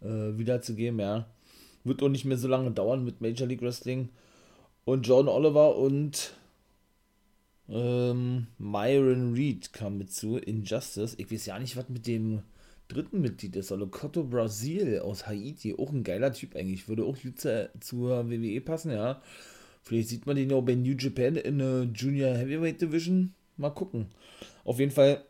äh, 0.02 0.36
wiederzugeben, 0.36 0.98
ja. 0.98 1.26
Wird 1.84 2.02
auch 2.02 2.08
nicht 2.08 2.24
mehr 2.24 2.38
so 2.38 2.48
lange 2.48 2.72
dauern 2.72 3.04
mit 3.04 3.20
Major 3.20 3.46
League 3.46 3.62
Wrestling. 3.62 4.08
Und 4.84 5.06
John 5.06 5.28
Oliver 5.28 5.76
und 5.76 6.34
ähm, 7.68 8.46
Myron 8.58 9.34
Reed 9.34 9.72
kam 9.72 9.98
mit 9.98 10.12
zu, 10.12 10.36
Injustice. 10.36 11.14
Ich 11.18 11.30
weiß 11.30 11.46
ja 11.46 11.58
nicht, 11.58 11.76
was 11.76 11.88
mit 11.88 12.06
dem 12.06 12.42
dritten 12.88 13.20
Mitglied 13.20 13.56
ist. 13.56 13.72
Olocoto 13.72 14.24
Brasil 14.24 15.00
aus 15.00 15.26
Haiti. 15.26 15.74
Auch 15.76 15.90
ein 15.92 16.04
geiler 16.04 16.32
Typ 16.32 16.54
eigentlich. 16.54 16.88
Würde 16.88 17.04
auch 17.04 17.16
gut 17.20 17.40
zur 17.40 17.70
WWE 18.30 18.60
passen, 18.60 18.92
ja. 18.92 19.20
Vielleicht 19.82 20.08
sieht 20.08 20.26
man 20.26 20.36
den 20.36 20.52
auch 20.52 20.62
bei 20.62 20.74
New 20.74 20.96
Japan 20.96 21.36
in 21.36 21.58
der 21.58 21.84
Junior 21.84 22.34
Heavyweight 22.34 22.80
Division. 22.80 23.34
Mal 23.56 23.70
gucken. 23.70 24.06
Auf 24.64 24.78
jeden 24.80 24.90
Fall 24.92 25.24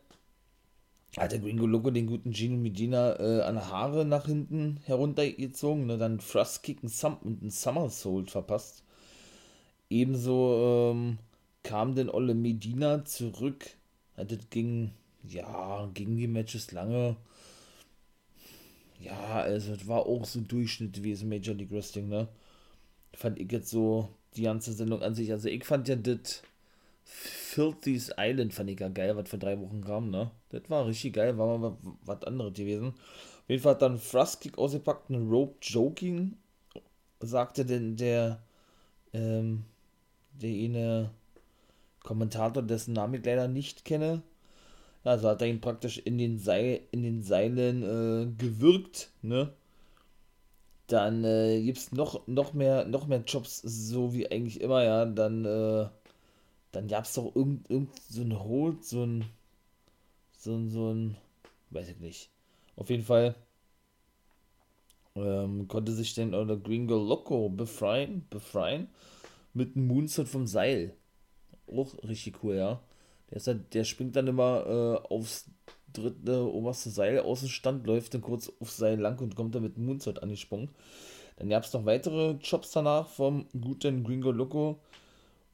hat 1.15 1.31
der 1.31 1.39
Gringo 1.39 1.65
Loco 1.65 1.89
den 1.91 2.07
guten 2.07 2.33
Gino 2.33 2.57
Medina 2.57 3.19
äh, 3.19 3.41
an 3.41 3.69
Haare 3.69 4.05
nach 4.05 4.25
hinten 4.25 4.79
heruntergezogen, 4.85 5.87
ne, 5.87 5.97
dann 5.97 6.19
Thrust 6.19 6.63
Kick 6.63 6.83
und 6.83 7.43
ein 7.43 7.49
Somersault 7.49 8.29
verpasst. 8.29 8.83
Ebenso 9.89 10.91
ähm, 10.93 11.17
kam 11.67 11.95
denn 11.95 12.09
Olle 12.09 12.33
Medina 12.33 13.03
zurück. 13.03 13.65
Das 14.15 14.49
ging, 14.49 14.91
ja, 15.27 15.89
ging 15.93 16.15
die 16.15 16.27
Matches 16.27 16.71
lange. 16.71 17.17
Ja, 19.01 19.41
also 19.41 19.73
es 19.73 19.87
war 19.87 20.05
auch 20.05 20.25
so 20.25 20.39
Durchschnitt 20.39 20.93
gewesen, 20.93 21.29
Major 21.29 21.53
League 21.53 21.71
Wrestling, 21.71 22.07
ne? 22.07 22.29
Fand 23.13 23.37
ich 23.39 23.51
jetzt 23.51 23.69
so 23.69 24.09
die 24.35 24.43
ganze 24.43 24.71
Sendung 24.71 25.01
an 25.01 25.13
sich. 25.13 25.31
Also 25.31 25.49
ich 25.49 25.65
fand 25.65 25.87
ja 25.89 25.95
das 25.97 26.41
Filthy's 27.03 28.11
Island 28.17 28.53
fand 28.53 28.69
ich 28.69 28.79
ja 28.79 28.89
geil, 28.89 29.15
was 29.15 29.29
vor 29.29 29.39
drei 29.39 29.59
Wochen 29.59 29.81
kam, 29.81 30.09
ne? 30.09 30.31
Das 30.49 30.69
war 30.69 30.87
richtig 30.87 31.13
geil, 31.13 31.37
war 31.37 31.57
mal 31.57 31.77
was 32.05 32.23
anderes 32.23 32.53
gewesen. 32.53 32.89
Auf 32.89 33.49
jeden 33.49 33.61
Fall 33.61 33.73
hat 33.73 33.81
dann 33.81 33.99
Thrust-Kick 33.99 34.57
ausgepackt, 34.57 35.09
ein 35.09 35.29
Rope 35.29 35.57
Joking, 35.61 36.37
sagte 37.19 37.65
denn 37.65 37.97
der, 37.97 38.41
ähm, 39.13 39.63
der 40.33 40.49
eine 40.49 41.11
Kommentator, 42.07 42.63
dessen 42.63 42.93
Namen 42.93 43.15
ich 43.15 43.25
leider 43.25 43.49
nicht 43.49 43.83
kenne. 43.83 44.21
Also 45.03 45.27
hat 45.27 45.41
er 45.41 45.49
ihn 45.49 45.59
praktisch 45.59 45.97
in 45.97 46.17
den, 46.17 46.39
Seil, 46.39 46.79
in 46.91 47.03
den 47.03 47.21
Seilen 47.21 47.83
äh, 47.83 48.27
gewürgt, 48.37 49.11
ne? 49.21 49.51
Dann 50.87 51.25
äh, 51.25 51.61
gibt 51.61 51.79
es 51.79 51.91
noch, 51.91 52.25
noch, 52.27 52.53
mehr, 52.53 52.85
noch 52.87 53.07
mehr 53.07 53.23
Jobs, 53.27 53.61
so 53.61 54.13
wie 54.13 54.31
eigentlich 54.31 54.61
immer, 54.61 54.83
ja. 54.83 55.05
Dann, 55.05 55.43
äh, 55.43 55.89
dann 56.71 56.87
gab 56.87 57.03
es 57.03 57.13
doch 57.13 57.35
irgend, 57.35 57.69
irgend 57.69 57.89
so 58.09 58.21
ein 58.21 58.39
Hold, 58.39 58.85
so 58.85 59.03
ein, 59.03 59.25
so 60.37 60.55
ein, 60.55 60.69
so 60.69 60.93
ein, 60.93 61.17
weiß 61.71 61.89
ich 61.89 61.99
nicht. 61.99 62.29
Auf 62.77 62.89
jeden 62.89 63.03
Fall 63.03 63.35
ähm, 65.15 65.67
konnte 65.67 65.91
sich 65.91 66.13
dann 66.15 66.33
oder 66.33 66.55
Gringo 66.55 66.95
Loco 66.97 67.49
befreien, 67.49 68.25
befreien 68.29 68.87
mit 69.53 69.75
einem 69.75 69.87
Moonsault 69.87 70.29
vom 70.29 70.47
Seil. 70.47 70.93
Auch 71.67 71.93
richtig 72.07 72.43
cool, 72.43 72.55
ja. 72.55 72.81
Der, 73.29 73.37
ist 73.37 73.47
halt, 73.47 73.73
der 73.73 73.83
springt 73.83 74.15
dann 74.15 74.27
immer 74.27 74.65
äh, 74.65 75.07
aufs 75.13 75.49
dritte 75.93 76.51
oberste 76.53 76.89
Seil 76.89 77.19
aus 77.19 77.41
dem 77.41 77.49
Stand, 77.49 77.87
läuft 77.87 78.13
dann 78.13 78.21
kurz 78.21 78.51
aufs 78.59 78.77
Seil 78.77 78.99
lang 78.99 79.19
und 79.19 79.35
kommt 79.35 79.55
dann 79.55 79.63
mit 79.63 79.77
dem 79.77 79.85
Moonsault 79.85 80.21
angesprungen. 80.21 80.69
Dann 81.37 81.49
gab 81.49 81.63
es 81.63 81.73
noch 81.73 81.85
weitere 81.85 82.31
Jobs 82.41 82.71
danach 82.71 83.07
vom 83.09 83.47
guten 83.59 84.03
Gringo 84.03 84.31
Loco 84.31 84.79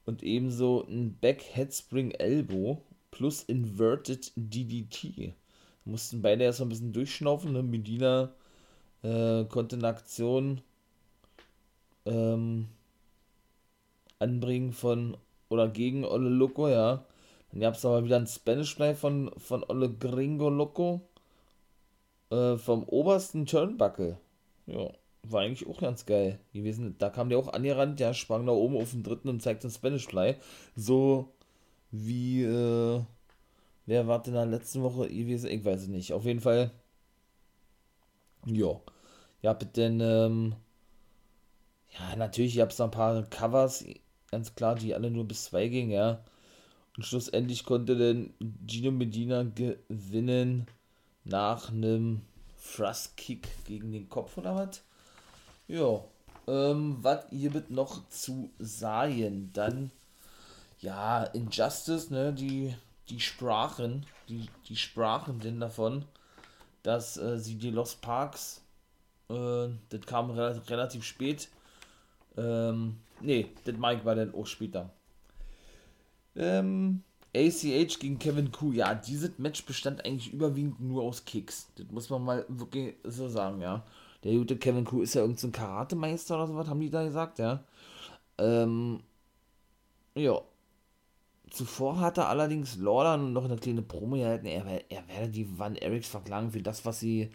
und 0.06 0.22
ebenso 0.22 0.86
ein 0.88 1.16
Back 1.20 1.42
Headspring 1.52 2.12
Elbow 2.12 2.80
plus 3.10 3.42
Inverted 3.44 4.32
DDT. 4.36 5.34
Mussten 5.84 6.22
beide 6.22 6.44
erst 6.44 6.60
mal 6.60 6.66
ein 6.66 6.70
bisschen 6.70 6.92
durchschnaufen. 6.92 7.52
Ne? 7.52 7.62
Medina 7.62 8.32
äh, 9.02 9.44
konnte 9.44 9.76
eine 9.76 9.88
Aktion 9.88 10.62
ähm, 12.06 12.68
anbringen 14.18 14.72
von 14.72 15.16
oder 15.48 15.68
gegen 15.68 16.04
Olle 16.04 16.28
Loco, 16.30 16.68
ja. 16.68 17.04
Dann 17.52 17.60
gab 17.60 17.74
es 17.74 17.84
aber 17.84 18.04
wieder 18.04 18.16
ein 18.16 18.26
Spanish 18.26 18.74
Fly 18.74 18.94
von, 18.94 19.30
von 19.38 19.64
Olle 19.68 19.90
Gringo 19.92 20.48
Loco 20.50 21.02
äh, 22.30 22.56
vom 22.56 22.84
obersten 22.84 23.46
Turnbuckle. 23.46 24.18
Ja, 24.66 24.90
war 25.22 25.42
eigentlich 25.42 25.68
auch 25.68 25.80
ganz 25.80 26.06
geil 26.06 26.40
gewesen. 26.52 26.96
Da 26.98 27.10
kam 27.10 27.28
der 27.28 27.38
auch 27.38 27.52
angerannt, 27.52 28.00
ja, 28.00 28.14
sprang 28.14 28.46
da 28.46 28.52
oben 28.52 28.76
auf 28.76 28.90
den 28.90 29.02
dritten 29.02 29.28
und 29.28 29.42
zeigte 29.42 29.68
den 29.68 29.72
Spanish 29.74 30.06
Fly. 30.06 30.36
So 30.76 31.32
wie, 31.90 32.42
äh, 32.44 33.00
wer 33.86 34.06
war 34.08 34.22
denn 34.22 34.34
in 34.34 34.40
der 34.40 34.46
letzten 34.46 34.82
Woche 34.82 35.08
gewesen? 35.08 35.50
Ich 35.50 35.64
weiß 35.64 35.82
es 35.82 35.88
nicht. 35.88 36.12
Auf 36.12 36.24
jeden 36.24 36.40
Fall, 36.40 36.70
ja. 38.46 38.80
Ja, 39.42 39.52
bitte, 39.52 39.82
ähm, 39.82 40.54
ja, 41.98 42.16
natürlich, 42.16 42.54
ich 42.56 42.60
habe 42.60 42.72
so 42.72 42.84
ein 42.84 42.90
paar 42.90 43.22
Covers 43.24 43.84
ganz 44.34 44.56
klar, 44.56 44.74
die 44.74 44.94
alle 44.94 45.12
nur 45.12 45.24
bis 45.28 45.44
2 45.44 45.68
gingen, 45.68 45.92
ja. 45.92 46.18
Und 46.96 47.06
schlussendlich 47.06 47.64
konnte 47.64 47.96
dann 47.96 48.34
Gino 48.66 48.90
Medina 48.90 49.44
gewinnen 49.44 50.66
nach 51.24 51.70
einem 51.70 52.22
Thrust-Kick 52.64 53.46
gegen 53.64 53.92
den 53.92 54.08
Kopf 54.08 54.36
oder 54.36 54.56
was? 54.56 54.82
Ja, 55.68 56.02
ähm, 56.48 56.98
was 57.00 57.26
hier 57.30 57.54
wird 57.54 57.70
noch 57.70 58.08
zu 58.08 58.50
sagen, 58.58 59.50
dann, 59.52 59.92
ja, 60.80 61.22
Injustice, 61.22 62.10
ne, 62.10 62.32
die, 62.32 62.74
die 63.08 63.20
sprachen, 63.20 64.04
die, 64.28 64.48
die 64.68 64.76
sprachen 64.76 65.38
denn 65.38 65.60
davon, 65.60 66.04
dass 66.82 67.16
äh, 67.16 67.38
sie 67.38 67.54
die 67.54 67.70
Lost 67.70 68.02
Parks, 68.02 68.62
äh, 69.30 69.68
das 69.90 70.00
kam 70.06 70.30
re 70.30 70.60
relativ 70.68 71.04
spät, 71.04 71.48
ähm, 72.36 72.98
Nee, 73.20 73.48
das 73.64 73.76
Mike 73.76 74.04
war 74.04 74.14
dann 74.14 74.34
auch 74.34 74.46
später. 74.46 74.90
Ähm, 76.36 77.02
ACH 77.34 77.98
gegen 77.98 78.18
Kevin 78.18 78.52
Ku. 78.52 78.72
Ja, 78.72 78.94
dieses 78.94 79.38
Match 79.38 79.64
bestand 79.64 80.04
eigentlich 80.04 80.32
überwiegend 80.32 80.80
nur 80.80 81.02
aus 81.02 81.24
Kicks. 81.24 81.68
Das 81.76 81.86
muss 81.90 82.10
man 82.10 82.24
mal 82.24 82.44
wirklich 82.48 82.94
so 83.04 83.28
sagen, 83.28 83.60
ja. 83.60 83.84
Der 84.22 84.32
gute 84.34 84.56
Kevin 84.56 84.84
Ku 84.84 85.02
ist 85.02 85.14
ja 85.14 85.20
irgendein 85.20 85.40
so 85.40 85.50
Karatemeister 85.50 86.36
oder 86.36 86.46
sowas, 86.46 86.68
haben 86.68 86.80
die 86.80 86.90
da 86.90 87.04
gesagt, 87.04 87.38
ja. 87.38 87.62
Ähm, 88.38 89.00
ja. 90.14 90.40
Zuvor 91.50 92.00
hat 92.00 92.18
er 92.18 92.28
allerdings 92.28 92.76
Lordan 92.76 93.32
noch 93.32 93.44
eine 93.44 93.56
kleine 93.56 93.82
Promo 93.82 94.16
gehalten. 94.16 94.46
Er, 94.46 94.90
er 94.90 95.08
werde 95.08 95.28
die 95.28 95.58
Van 95.58 95.76
Erics 95.76 96.08
verklagen 96.08 96.50
für 96.50 96.62
das, 96.62 96.84
was 96.84 97.00
sie 97.00 97.30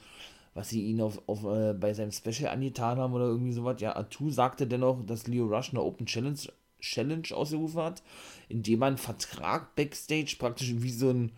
was 0.60 0.68
sie 0.68 0.84
ihn 0.88 1.00
auf, 1.00 1.22
auf, 1.26 1.46
äh, 1.46 1.74
bei 1.74 1.94
seinem 1.94 2.12
Special 2.12 2.50
angetan 2.50 2.98
haben 2.98 3.14
oder 3.14 3.28
irgendwie 3.28 3.54
sowas. 3.54 3.80
Ja, 3.80 3.96
Atu 3.96 4.30
sagte 4.30 4.68
dennoch, 4.68 5.06
dass 5.06 5.26
Leo 5.26 5.46
Rush 5.46 5.70
eine 5.70 5.82
Open 5.82 6.06
Challenge, 6.06 6.38
Challenge 6.82 7.28
ausgerufen 7.32 7.82
hat, 7.82 8.04
indem 8.50 8.80
man 8.80 8.98
Vertrag 8.98 9.74
backstage 9.78 10.36
praktisch 10.38 10.74
wie 10.76 10.92
so 10.92 11.12
ein, 11.12 11.32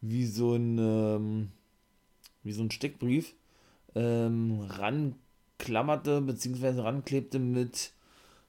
wie 0.00 0.24
so 0.24 0.54
ein, 0.54 0.78
ähm, 0.78 1.50
wie 2.42 2.52
so 2.52 2.62
ein 2.62 2.70
Steckbrief 2.70 3.34
ähm, 3.94 4.66
ranklammerte, 4.70 6.22
beziehungsweise 6.22 6.84
ranklebte 6.84 7.38
mit, 7.38 7.92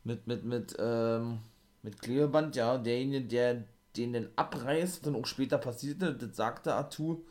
mit, 0.06 0.28
mit, 0.28 0.46
mit, 0.46 0.78
ähm, 0.80 1.40
mit 1.84 2.02
Klebeband, 2.02 2.56
ja, 2.56 2.78
derjenige, 2.78 3.28
der 3.28 3.66
den 3.98 4.14
dann 4.14 4.30
abreißt, 4.38 5.06
dann 5.06 5.16
auch 5.18 5.26
später 5.26 5.58
passierte, 5.58 6.14
das 6.14 6.38
sagte 6.38 6.74
Atu, 6.74 7.26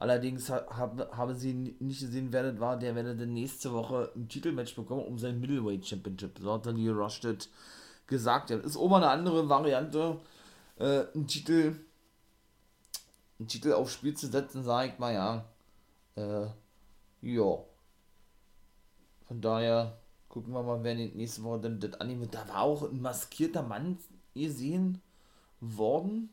Allerdings 0.00 0.48
hab, 0.48 1.14
habe 1.14 1.34
sie 1.34 1.52
nicht 1.52 2.00
gesehen, 2.00 2.32
wer 2.32 2.50
das 2.50 2.58
war. 2.58 2.78
Der 2.78 2.94
werde 2.94 3.26
nächste 3.26 3.70
Woche 3.74 4.10
ein 4.16 4.28
Titelmatch 4.28 4.74
bekommen 4.74 5.04
um 5.04 5.18
sein 5.18 5.38
Middleweight 5.38 5.86
Championship. 5.86 6.38
So 6.38 6.54
hat 6.54 6.64
dann 6.64 6.76
die 6.76 6.88
Rushed 6.88 7.50
gesagt. 8.06 8.48
Das 8.48 8.64
ist 8.64 8.76
mal 8.76 8.96
eine 8.96 9.10
andere 9.10 9.46
Variante, 9.50 10.18
äh, 10.78 11.04
einen 11.14 11.26
Titel, 11.26 11.76
einen 13.38 13.48
Titel 13.48 13.74
aufs 13.74 13.92
Spiel 13.92 14.14
zu 14.14 14.28
setzen, 14.28 14.64
sage 14.64 14.88
ich 14.90 14.98
mal, 14.98 15.12
ja. 15.12 15.44
Äh, 16.16 16.46
ja. 17.20 17.58
Von 19.28 19.42
daher 19.42 19.98
gucken 20.30 20.54
wir 20.54 20.62
mal, 20.62 20.82
wer 20.82 20.94
nächste 20.94 21.42
Woche 21.42 21.60
dann 21.60 21.78
das 21.78 22.00
annehmen 22.00 22.22
wird. 22.22 22.34
Da 22.34 22.48
war 22.48 22.62
auch 22.62 22.90
ein 22.90 23.02
maskierter 23.02 23.62
Mann 23.62 23.98
gesehen 24.34 25.02
worden 25.60 26.30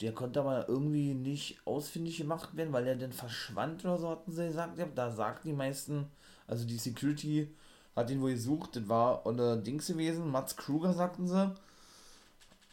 der 0.00 0.12
konnte 0.12 0.40
aber 0.40 0.68
irgendwie 0.68 1.14
nicht 1.14 1.58
ausfindig 1.64 2.18
gemacht 2.18 2.56
werden, 2.56 2.72
weil 2.72 2.86
er 2.86 2.96
dann 2.96 3.12
verschwand 3.12 3.84
oder 3.84 3.98
so, 3.98 4.10
hatten 4.10 4.32
sie 4.32 4.46
gesagt. 4.46 4.78
Da 4.94 5.10
sagten 5.10 5.48
die 5.48 5.54
meisten, 5.54 6.06
also 6.46 6.66
die 6.66 6.78
Security 6.78 7.48
hat 7.94 8.10
ihn 8.10 8.20
wohl 8.20 8.32
gesucht, 8.32 8.76
das 8.76 8.88
war 8.88 9.24
unter 9.24 9.56
Dings 9.56 9.86
gewesen, 9.86 10.30
Mats 10.30 10.56
Kruger, 10.56 10.92
sagten 10.92 11.28
sie. 11.28 11.54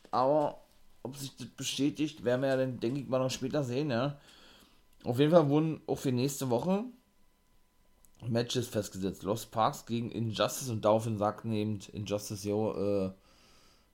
Aber 0.10 0.62
ob 1.04 1.16
sich 1.16 1.36
das 1.38 1.48
bestätigt, 1.48 2.24
werden 2.24 2.42
wir 2.42 2.50
ja 2.50 2.58
dann, 2.58 2.80
denke 2.80 3.02
ich 3.02 3.08
mal, 3.08 3.20
noch 3.20 3.30
später 3.30 3.64
sehen, 3.64 3.92
ja. 3.92 4.18
Auf 5.04 5.20
jeden 5.20 5.32
Fall 5.32 5.50
wurden 5.50 5.82
auch 5.88 5.98
für 5.98 6.12
nächste 6.12 6.50
Woche 6.50 6.86
Matches 8.28 8.68
festgesetzt. 8.68 9.24
Lost 9.24 9.52
Parks 9.52 9.86
gegen 9.86 10.12
Injustice 10.12 10.70
und 10.70 10.86
daraufhin 10.86 11.18
sagten 11.18 11.52
eben 11.54 11.80
Injustice, 11.94 12.44
yo, 12.44 12.74
äh, 12.74 13.12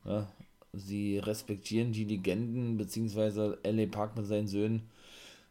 ja, 0.05 0.27
sie 0.73 1.19
respektieren 1.19 1.91
die 1.91 2.05
Legenden, 2.05 2.77
beziehungsweise 2.77 3.57
LA 3.63 3.87
Park 3.87 4.15
mit 4.17 4.25
seinen 4.25 4.47
Söhnen, 4.47 4.89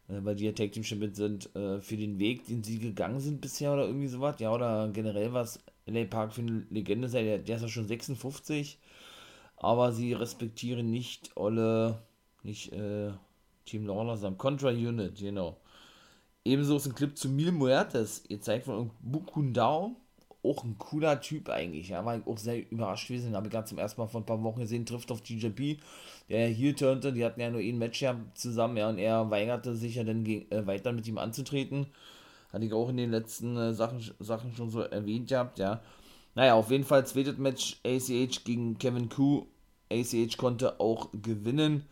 äh, 0.07 0.19
weil 0.23 0.35
die 0.35 0.45
ja 0.45 0.51
Tag 0.51 0.71
Team 0.71 0.83
Champion 0.83 1.13
sind, 1.13 1.55
äh, 1.55 1.81
für 1.81 1.97
den 1.97 2.19
Weg, 2.19 2.45
den 2.47 2.63
sie 2.63 2.79
gegangen 2.79 3.19
sind 3.19 3.41
bisher 3.41 3.73
oder 3.73 3.85
irgendwie 3.87 4.07
sowas. 4.07 4.39
Ja, 4.39 4.53
oder 4.53 4.89
generell 4.89 5.33
was 5.33 5.59
LA 5.85 6.05
Park 6.05 6.33
für 6.33 6.41
eine 6.41 6.65
Legende 6.69 7.09
sei, 7.09 7.23
der, 7.23 7.39
der 7.39 7.57
ist 7.57 7.61
ja 7.63 7.67
schon 7.67 7.87
56, 7.87 8.79
aber 9.57 9.91
sie 9.91 10.13
respektieren 10.13 10.89
nicht 10.91 11.31
alle, 11.35 12.03
nicht 12.43 12.73
äh, 12.73 13.11
Team 13.65 13.85
Lawler, 13.85 14.17
sondern 14.17 14.37
Contra 14.37 14.69
Unit, 14.69 15.17
genau. 15.17 15.57
Ebenso 16.45 16.77
ist 16.77 16.85
ein 16.85 16.95
Clip 16.95 17.17
zu 17.17 17.29
Mil 17.29 17.51
Muertes, 17.51 18.23
ihr 18.29 18.39
zeigt 18.41 18.65
von 18.65 18.91
Bukundao 19.01 19.97
auch 20.49 20.63
ein 20.63 20.77
cooler 20.77 21.19
Typ 21.21 21.49
eigentlich. 21.49 21.89
Ja, 21.89 22.05
war 22.05 22.17
ich 22.17 22.25
auch 22.25 22.37
sehr 22.37 22.69
überrascht 22.71 23.07
gewesen. 23.07 23.35
Habe 23.35 23.47
ich 23.47 23.53
gerade 23.53 23.67
zum 23.67 23.77
ersten 23.77 24.01
Mal 24.01 24.07
vor 24.07 24.21
ein 24.21 24.25
paar 24.25 24.41
Wochen 24.43 24.61
gesehen, 24.61 24.85
trifft 24.85 25.11
auf 25.11 25.23
GJP, 25.23 25.77
der 26.29 26.47
hier 26.47 26.75
turnte. 26.75 27.13
Die 27.13 27.25
hatten 27.25 27.41
ja 27.41 27.49
nur 27.49 27.61
ein 27.61 27.77
Match 27.77 28.01
ja 28.01 28.15
zusammen, 28.33 28.77
ja, 28.77 28.89
und 28.89 28.97
er 28.97 29.29
weigerte 29.29 29.75
sich 29.75 29.95
ja 29.95 30.03
dann 30.03 30.25
äh, 30.25 30.65
weiter 30.65 30.91
mit 30.91 31.07
ihm 31.07 31.17
anzutreten. 31.17 31.87
Hatte 32.51 32.65
ich 32.65 32.73
auch 32.73 32.89
in 32.89 32.97
den 32.97 33.11
letzten 33.11 33.57
äh, 33.57 33.73
Sachen, 33.73 34.01
Sachen 34.19 34.53
schon 34.53 34.69
so 34.69 34.81
erwähnt 34.81 35.29
gehabt, 35.29 35.59
ja. 35.59 35.81
Naja, 36.35 36.53
auf 36.53 36.71
jeden 36.71 36.83
Fall 36.83 37.05
zweites 37.05 37.37
Match 37.37 37.79
ACH 37.85 38.43
gegen 38.45 38.77
Kevin 38.77 39.09
Koo. 39.09 39.47
ACH 39.91 40.37
konnte 40.37 40.79
auch 40.79 41.09
gewinnen. 41.13 41.83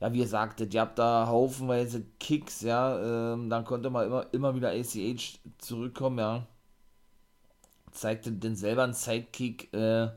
Ja, 0.00 0.12
wie 0.12 0.18
ihr 0.18 0.26
sagtet, 0.28 0.74
ihr 0.74 0.80
habt 0.82 0.98
da 0.98 1.26
haufenweise 1.26 2.04
Kicks, 2.20 2.60
ja. 2.62 3.34
Ähm, 3.34 3.48
dann 3.50 3.64
konnte 3.64 3.90
man 3.90 4.06
immer, 4.06 4.26
immer 4.32 4.54
wieder 4.54 4.70
ACH 4.70 5.40
zurückkommen, 5.58 6.18
ja 6.18 6.46
zeigte 7.94 8.32
dann 8.32 8.56
selber 8.56 8.84
einen 8.84 8.94
Sidekick, 8.94 9.72
äh, 9.72 10.08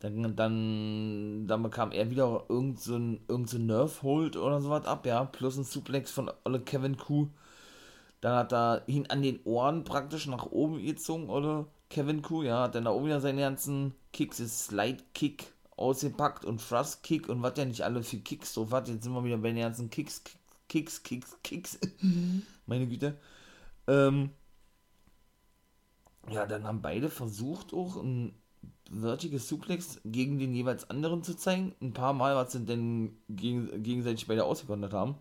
dann, 0.00 0.34
dann, 0.34 1.46
dann 1.46 1.62
bekam 1.62 1.92
er 1.92 2.10
wieder 2.10 2.44
irgend 2.48 2.80
so 2.80 2.94
irgend 2.94 3.50
so 3.50 3.58
ein 3.58 3.66
Nerf-Hold 3.66 4.36
oder 4.36 4.60
sowas 4.60 4.86
ab, 4.86 5.04
ja, 5.06 5.24
plus 5.24 5.58
ein 5.58 5.64
Suplex 5.64 6.10
von 6.10 6.30
Olle 6.44 6.60
Kevin 6.60 6.96
Kuh. 6.96 7.28
Dann 8.22 8.36
hat 8.36 8.52
er 8.52 8.82
ihn 8.86 9.06
an 9.08 9.22
den 9.22 9.40
Ohren 9.44 9.84
praktisch 9.84 10.26
nach 10.26 10.46
oben 10.46 10.84
gezogen, 10.84 11.28
oder 11.28 11.66
Kevin 11.90 12.22
Kuh, 12.22 12.42
ja, 12.42 12.62
hat 12.62 12.74
dann 12.74 12.84
da 12.84 12.92
oben 12.92 13.06
wieder 13.06 13.20
seine 13.20 13.42
ganzen 13.42 13.94
Kicks, 14.12 14.40
ist 14.40 14.66
Slide-Kick 14.66 15.52
ausgepackt 15.76 16.44
und 16.44 16.60
Thrust-Kick 16.60 17.28
und 17.28 17.42
was 17.42 17.56
ja 17.56 17.64
nicht 17.64 17.82
alle 17.82 18.02
für 18.02 18.18
Kicks 18.18 18.54
so 18.54 18.70
was. 18.70 18.88
Jetzt 18.88 19.04
sind 19.04 19.12
wir 19.12 19.24
wieder 19.24 19.38
bei 19.38 19.48
den 19.48 19.62
ganzen 19.62 19.90
Kicks, 19.90 20.22
Kicks, 20.68 21.02
Kicks, 21.02 21.36
Kicks. 21.42 21.78
Mhm. 22.00 22.42
Meine 22.66 22.86
Güte. 22.86 23.16
Ähm, 23.86 24.30
ja, 26.28 26.46
dann 26.46 26.64
haben 26.64 26.82
beide 26.82 27.08
versucht, 27.08 27.72
auch 27.72 27.96
ein 27.96 28.34
Vertical 28.90 29.38
Suplex 29.38 30.00
gegen 30.04 30.38
den 30.38 30.54
jeweils 30.54 30.90
anderen 30.90 31.22
zu 31.22 31.36
zeigen. 31.36 31.74
Ein 31.80 31.92
paar 31.92 32.12
Mal, 32.12 32.34
was 32.36 32.52
sie 32.52 32.64
denn 32.64 33.16
gegen, 33.28 33.82
gegenseitig 33.82 34.26
beide 34.26 34.44
ausgekontert 34.44 34.92
haben. 34.92 35.16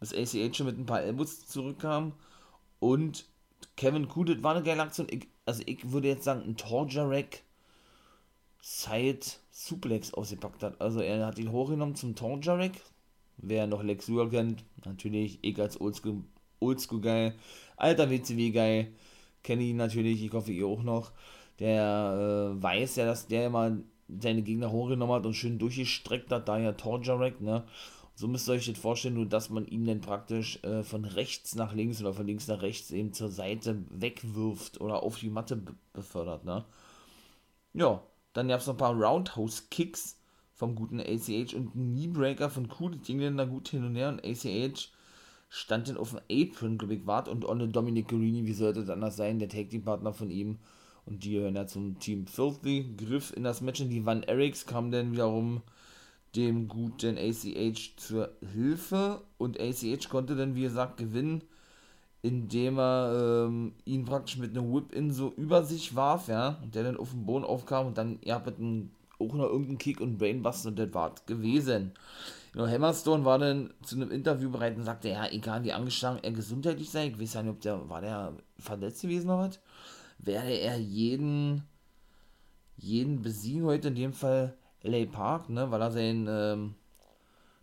Bis 0.00 0.12
ACH 0.12 0.56
schon 0.56 0.66
mit 0.66 0.78
ein 0.78 0.86
paar 0.86 1.02
Elbows 1.02 1.46
zurückkam. 1.46 2.12
Und 2.80 3.26
Kevin 3.76 4.08
Kudet 4.08 4.42
war 4.42 4.54
eine 4.54 4.64
geile 4.64 4.82
Aktion. 4.82 5.06
Ich, 5.10 5.28
also 5.46 5.62
ich 5.66 5.92
würde 5.92 6.08
jetzt 6.08 6.24
sagen, 6.24 6.42
ein 6.42 6.56
Torjarek 6.56 7.44
Side 8.60 9.20
Suplex 9.50 10.12
ausgepackt 10.14 10.62
hat. 10.62 10.80
Also 10.80 11.00
er 11.00 11.26
hat 11.26 11.38
ihn 11.38 11.52
hochgenommen 11.52 11.94
zum 11.94 12.16
Torjarek. 12.16 12.80
Wer 13.38 13.66
noch 13.66 13.82
Lex 13.82 14.08
Luger 14.08 14.28
kennt, 14.30 14.64
natürlich 14.84 15.38
ich 15.42 15.60
als 15.60 15.80
Oldschool, 15.80 16.22
Oldschool. 16.60 17.34
Alter 17.76 18.10
WCW 18.10 18.50
geil 18.50 18.92
kenne 19.42 19.62
ihn 19.62 19.76
natürlich, 19.76 20.22
ich 20.24 20.32
hoffe 20.32 20.52
ihr 20.52 20.66
auch 20.66 20.82
noch, 20.82 21.12
der 21.58 22.54
äh, 22.56 22.62
weiß 22.62 22.96
ja, 22.96 23.06
dass 23.06 23.26
der 23.26 23.46
immer 23.46 23.76
seine 24.08 24.42
Gegner 24.42 24.70
hochgenommen 24.70 25.14
hat 25.14 25.26
und 25.26 25.34
schön 25.34 25.58
durchgestreckt 25.58 26.30
hat, 26.30 26.48
daher 26.48 26.76
Torjarek, 26.76 27.40
ne? 27.40 27.64
So 28.14 28.28
müsst 28.28 28.48
ihr 28.48 28.52
euch 28.52 28.66
das 28.66 28.78
vorstellen, 28.78 29.14
nur 29.14 29.26
dass 29.26 29.48
man 29.48 29.66
ihn 29.66 29.86
dann 29.86 30.02
praktisch 30.02 30.62
äh, 30.64 30.82
von 30.82 31.04
rechts 31.04 31.54
nach 31.54 31.72
links 31.74 32.00
oder 32.00 32.12
von 32.12 32.26
links 32.26 32.46
nach 32.46 32.60
rechts 32.60 32.90
eben 32.90 33.14
zur 33.14 33.30
Seite 33.30 33.82
wegwirft 33.88 34.80
oder 34.80 35.02
auf 35.02 35.18
die 35.18 35.30
Matte 35.30 35.62
befördert, 35.92 36.44
ne? 36.44 36.64
Ja, 37.72 38.02
dann 38.34 38.48
gab 38.48 38.60
es 38.60 38.66
noch 38.66 38.74
ein 38.74 38.78
paar 38.78 38.94
Roundhouse-Kicks 38.94 40.18
vom 40.54 40.74
guten 40.74 41.00
ACH 41.00 41.54
und 41.54 41.72
Kneebreaker 41.72 42.50
von 42.50 42.68
Cool, 42.78 42.92
das 42.92 43.06
ging 43.06 43.18
dann 43.18 43.38
da 43.38 43.46
gut 43.46 43.68
hin 43.68 43.84
und 43.84 43.96
her 43.96 44.10
und 44.10 44.24
ACH 44.24 44.90
stand 45.54 45.88
dann 45.88 45.98
auf 45.98 46.12
dem 46.12 46.20
Apron, 46.30 46.78
glaube 46.78 46.94
ich, 46.94 47.06
wart 47.06 47.28
und 47.28 47.44
ohne 47.44 47.68
Dominic 47.68 48.08
Guarini, 48.08 48.46
wie 48.46 48.54
sollte 48.54 48.80
es 48.80 48.88
anders 48.88 49.18
sein, 49.18 49.38
der 49.38 49.50
Tag 49.50 49.68
Team 49.68 49.82
Partner 49.82 50.14
von 50.14 50.30
ihm. 50.30 50.58
Und 51.04 51.24
die 51.24 51.32
gehören 51.32 51.56
ja 51.56 51.66
zum 51.66 51.98
Team 51.98 52.26
Filthy. 52.26 52.94
Griff 52.96 53.36
in 53.36 53.44
das 53.44 53.60
Match 53.60 53.82
und 53.82 53.90
die 53.90 54.06
Van 54.06 54.22
Eriks 54.22 54.64
kam 54.64 54.90
dann 54.90 55.12
wiederum 55.12 55.60
dem 56.34 56.68
guten 56.68 57.18
ACH 57.18 57.96
zur 57.98 58.30
Hilfe 58.54 59.20
und 59.36 59.60
ACH 59.60 60.08
konnte 60.08 60.36
dann, 60.36 60.54
wie 60.54 60.62
gesagt, 60.62 60.96
gewinnen, 60.96 61.42
indem 62.22 62.78
er 62.78 63.44
ähm, 63.46 63.74
ihn 63.84 64.06
praktisch 64.06 64.38
mit 64.38 64.56
einem 64.56 64.72
Whip-In 64.72 65.10
so 65.10 65.34
über 65.36 65.64
sich 65.64 65.94
warf, 65.94 66.28
ja, 66.28 66.60
und 66.62 66.74
der 66.74 66.84
dann 66.84 66.96
auf 66.96 67.10
den 67.10 67.26
Boden 67.26 67.44
aufkam 67.44 67.88
und 67.88 67.98
dann, 67.98 68.20
mit 68.20 68.58
einem, 68.58 68.90
auch 69.18 69.34
noch 69.34 69.50
irgendeinen 69.50 69.76
Kick 69.76 70.00
und 70.00 70.16
Brainbuster 70.16 70.70
und 70.70 70.78
das 70.78 70.94
war 70.94 71.14
gewesen. 71.26 71.92
Genau, 72.52 72.66
Hammerstone 72.66 73.24
war 73.24 73.38
dann 73.38 73.72
zu 73.82 73.96
einem 73.96 74.10
Interview 74.10 74.50
bereit 74.50 74.76
und 74.76 74.84
sagte, 74.84 75.08
ja, 75.08 75.26
egal 75.30 75.64
wie 75.64 75.72
angeschlagen 75.72 76.20
er 76.22 76.32
gesundheitlich 76.32 76.90
sei, 76.90 77.06
ich 77.08 77.18
weiß 77.18 77.34
ja 77.34 77.42
nicht, 77.42 77.52
ob 77.52 77.60
der, 77.60 77.88
war 77.88 78.00
der 78.02 78.34
verletzt 78.58 79.02
gewesen 79.02 79.30
oder 79.30 79.48
was, 79.48 79.60
werde 80.18 80.52
er 80.52 80.76
jeden, 80.78 81.64
jeden 82.76 83.22
besiegen 83.22 83.64
heute, 83.64 83.88
in 83.88 83.94
dem 83.94 84.12
Fall 84.12 84.54
LA 84.82 85.06
Park, 85.06 85.48
ne, 85.48 85.70
weil 85.70 85.80
er 85.80 85.90
sein, 85.90 86.26
ähm, 86.28 86.74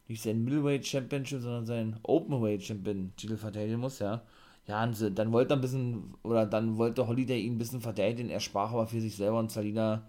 nicht 0.08 0.24
sein 0.24 0.44
Middleweight 0.44 0.86
Championship, 0.86 1.42
sondern 1.42 1.66
sein 1.66 2.00
Openweight 2.04 2.64
Champion 2.64 3.14
Titel 3.16 3.38
verteidigen 3.38 3.80
muss, 3.80 4.00
ja. 4.00 4.24
Ja, 4.68 4.84
und 4.84 5.18
dann 5.18 5.32
wollte 5.32 5.54
er 5.54 5.58
ein 5.58 5.62
bisschen, 5.62 6.14
oder 6.24 6.46
dann 6.46 6.78
wollte 6.78 7.08
Holiday 7.08 7.42
ihn 7.42 7.56
ein 7.56 7.58
bisschen 7.58 7.82
verteidigen, 7.82 8.30
er 8.30 8.40
sprach 8.40 8.72
aber 8.72 8.88
für 8.88 9.02
sich 9.02 9.16
selber 9.16 9.40
und 9.40 9.52
Salina 9.52 10.04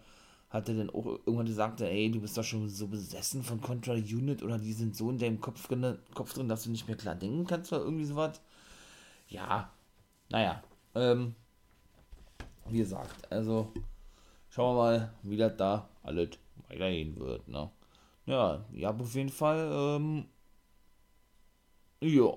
hatte 0.51 0.75
dann 0.75 0.91
auch 0.91 1.07
irgendwann 1.07 1.47
gesagt, 1.47 1.81
ey, 1.81 2.11
du 2.11 2.21
bist 2.21 2.37
doch 2.37 2.45
schon 2.45 2.69
so 2.69 2.89
besessen 2.89 3.43
von 3.43 3.61
Contra 3.61 3.93
Unit 3.95 4.43
oder 4.43 4.59
die 4.59 4.73
sind 4.73 4.97
so 4.97 5.11
in 5.11 5.19
deinem 5.19 5.41
Kopf 5.41 5.67
drin, 5.69 5.99
Kopf 6.15 6.35
drin 6.35 6.49
dass 6.49 6.65
du 6.65 6.71
nicht 6.71 6.89
mehr 6.89 6.97
klar 6.97 7.15
denken 7.15 7.47
kannst 7.47 7.73
oder 7.73 7.85
irgendwie 7.85 8.05
sowas. 8.05 8.41
Ja, 9.29 9.73
naja, 10.31 10.63
ähm, 10.95 11.35
wie 12.69 12.79
gesagt, 12.79 13.31
also 13.33 13.73
schauen 14.49 14.77
wir 14.77 14.83
mal, 14.83 15.15
wie 15.23 15.37
das 15.37 15.57
da 15.57 15.89
alles 16.03 16.31
weitergehen 16.69 17.17
wird, 17.19 17.47
ne? 17.49 17.71
Ja, 18.27 18.65
ja, 18.73 18.91
auf 18.91 19.15
jeden 19.15 19.29
Fall, 19.31 19.71
ähm, 19.73 20.27
ja. 22.01 22.37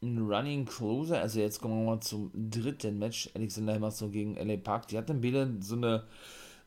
Ein 0.00 0.18
Running 0.18 0.64
Closer, 0.64 1.20
also 1.20 1.40
jetzt 1.40 1.60
kommen 1.60 1.84
wir 1.84 1.90
mal 1.94 2.00
zum 2.00 2.30
dritten 2.34 2.98
Match, 2.98 3.30
Alexander 3.34 3.74
Hammerstone 3.74 4.12
gegen 4.12 4.36
LA 4.36 4.56
Park. 4.58 4.86
Die 4.88 4.96
hatten 4.96 5.20
beide 5.20 5.56
so 5.60 5.74
eine 5.74 6.04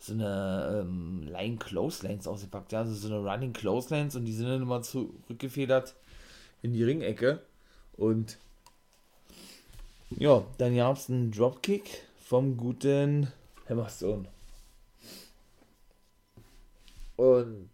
so 0.01 0.13
eine 0.13 0.81
ähm, 0.81 1.27
Line 1.31 1.57
Clotheslines 1.57 2.27
ausgepackt, 2.27 2.71
ja, 2.71 2.79
also 2.79 2.93
so 2.93 3.07
eine 3.07 3.19
Running 3.19 3.53
Clotheslines 3.53 4.15
und 4.15 4.25
die 4.25 4.33
sind 4.33 4.47
dann 4.47 4.61
immer 4.61 4.81
zurückgefedert 4.81 5.95
in 6.63 6.73
die 6.73 6.83
Ringecke 6.83 7.41
und 7.97 8.37
ja, 10.17 10.43
dann 10.57 10.75
gab 10.75 10.97
es 10.97 11.09
einen 11.09 11.31
Dropkick 11.31 12.03
vom 12.17 12.57
guten 12.57 13.31
Hammerstone. 13.69 14.25
Und 17.15 17.69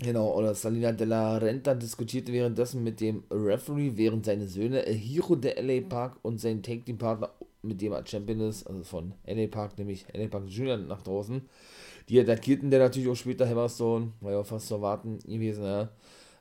genau, 0.00 0.34
oder 0.34 0.54
Salina 0.54 0.90
della 0.90 1.36
Renta 1.36 1.74
diskutierte 1.74 2.32
währenddessen 2.32 2.82
mit 2.82 3.00
dem 3.00 3.22
Referee, 3.30 3.92
während 3.94 4.26
seine 4.26 4.48
Söhne 4.48 4.82
Hiro 4.82 5.36
de 5.36 5.60
LA 5.60 5.88
Park 5.88 6.16
und 6.22 6.40
sein 6.40 6.62
Take 6.62 6.82
Team 6.82 6.98
Partner 6.98 7.30
mit 7.62 7.80
dem 7.80 7.92
er 7.92 8.06
Champion 8.06 8.40
ist, 8.40 8.66
also 8.66 8.82
von 8.82 9.14
LA 9.26 9.46
Park, 9.46 9.78
nämlich 9.78 10.06
LA 10.12 10.28
Park 10.28 10.48
Junior 10.48 10.76
nach 10.76 11.02
draußen. 11.02 11.42
Die 12.08 12.20
attackierten 12.20 12.70
der 12.70 12.80
natürlich 12.80 13.08
auch 13.08 13.16
später 13.16 13.48
Hammerstone, 13.48 14.12
war 14.20 14.32
ja 14.32 14.44
fast 14.44 14.66
zu 14.66 14.74
erwarten 14.74 15.18
gewesen, 15.20 15.64
ja, 15.64 15.88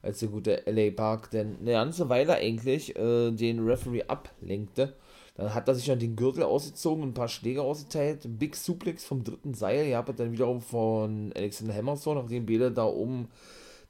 als 0.01 0.19
der 0.19 0.29
gute 0.29 0.63
LA 0.65 0.91
Park 0.91 1.29
denn 1.31 1.57
eine 1.59 1.71
ganze 1.71 2.09
Weile 2.09 2.35
eigentlich 2.35 2.95
äh, 2.95 3.31
den 3.31 3.59
Referee 3.59 4.03
ablenkte. 4.03 4.95
Dann 5.35 5.53
hat 5.53 5.67
er 5.67 5.75
sich 5.75 5.85
dann 5.85 5.99
den 5.99 6.15
Gürtel 6.15 6.43
ausgezogen, 6.43 7.03
ein 7.03 7.13
paar 7.13 7.27
Schläge 7.27 7.61
ausgeteilt, 7.61 8.27
Big 8.37 8.55
Suplex 8.55 9.05
vom 9.05 9.23
dritten 9.23 9.53
Seil, 9.53 9.87
ihr 9.87 9.97
habt 9.97 10.19
dann 10.19 10.31
wiederum 10.31 10.61
von 10.61 11.31
Alexander 11.35 11.73
Hammerstone, 11.73 12.21
nachdem 12.21 12.45
beide 12.45 12.71
da 12.71 12.85
oben 12.85 13.29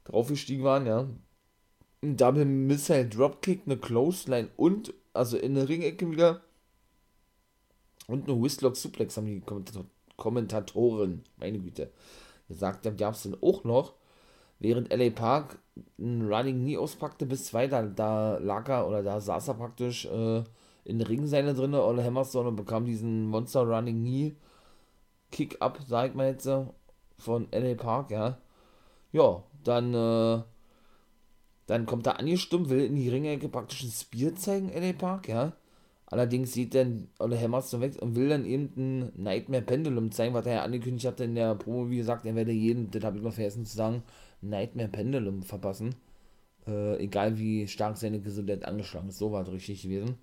draufgestiegen 0.04 0.64
waren, 0.64 0.86
ja. 0.86 1.08
Ein 2.04 2.18
Double 2.18 2.46
Missile 2.46 3.06
Dropkick, 3.06 3.62
eine 3.66 3.78
Clothesline 3.78 4.50
und, 4.58 4.94
also 5.14 5.38
in 5.38 5.56
der 5.56 5.70
Ringecke 5.70 6.10
wieder, 6.10 6.42
und 8.08 8.28
eine 8.28 8.42
Whistlock 8.42 8.76
Suplex 8.76 9.18
haben 9.18 9.26
die 9.26 9.44
Kommentatoren, 10.18 11.24
meine 11.38 11.60
Güte, 11.60 11.92
gesagt. 12.48 12.86
Dann 12.86 12.98
gab 12.98 13.14
es 13.16 13.24
dann 13.24 13.38
auch 13.42 13.64
noch, 13.64 13.94
während 14.60 14.92
LA 14.94 15.10
Park 15.10 15.60
ein 15.98 16.28
Running 16.32 16.60
Knee 16.60 16.78
auspackte 16.78 17.26
bis 17.26 17.46
zwei, 17.46 17.68
da, 17.68 17.84
da 17.84 18.38
lag 18.38 18.68
er 18.70 18.88
oder 18.88 19.04
da 19.04 19.20
saß 19.20 19.48
er 19.48 19.54
praktisch 19.56 20.06
äh, 20.06 20.44
in 20.84 21.02
Ringseile 21.02 21.54
drin, 21.54 21.74
Ole 21.74 22.04
Hammerstone 22.04 22.50
und 22.50 22.56
bekam 22.56 22.86
diesen 22.86 23.28
Monster 23.28 23.62
Running 23.62 24.00
Knee 24.00 24.36
Kick-Up, 25.32 25.80
sag 25.88 26.10
ich 26.10 26.16
mal 26.16 26.28
jetzt, 26.28 26.50
von 27.18 27.48
LA 27.52 27.76
Park, 27.76 28.12
ja. 28.12 28.38
Ja, 29.12 29.44
dann, 29.64 29.94
äh, 29.94 30.44
dann 31.68 31.86
kommt 31.86 32.08
er 32.08 32.20
angestimmt, 32.20 32.70
will 32.70 32.86
in 32.86 32.96
die 32.96 33.10
Ringecke 33.10 33.50
praktisch 33.50 33.84
ein 33.84 33.92
Spear 33.92 34.36
zeigen, 34.36 34.72
LA 34.74 34.94
Park, 34.94 35.30
ja. 35.30 35.54
Allerdings 36.12 36.52
sieht 36.52 36.76
dann 36.76 37.08
Ole 37.20 37.40
Hammers 37.40 37.80
weg 37.80 37.94
und 38.02 38.16
will 38.18 38.28
dann 38.28 38.46
eben 38.46 38.74
ein 38.76 39.12
Nightmare 39.16 39.64
Pendulum 39.64 40.12
zeigen, 40.12 40.34
was 40.34 40.46
er 40.46 40.56
ja 40.56 40.64
angekündigt 40.64 41.08
hatte 41.08 41.24
in 41.24 41.36
der 41.36 41.56
Promo, 41.56 41.90
wie 41.90 41.98
gesagt, 41.98 42.26
er 42.26 42.36
werde 42.36 42.52
jeden, 42.52 42.92
das 42.92 43.02
habe 43.06 43.18
ich 43.18 43.24
mal 43.24 43.32
vergessen 43.32 43.66
zu 43.66 43.78
sagen, 43.78 44.04
Nightmare 44.42 44.90
Pendulum 44.90 45.42
verpassen. 45.42 45.96
Äh, 46.68 46.98
egal 47.02 47.40
wie 47.40 47.66
stark 47.68 47.96
seine 47.96 48.20
Gesundheit 48.20 48.66
angeschlagen 48.66 49.08
ist, 49.08 49.20
so 49.20 49.32
war 49.32 49.44
es 49.44 49.52
richtig 49.52 49.84
gewesen. 49.84 50.18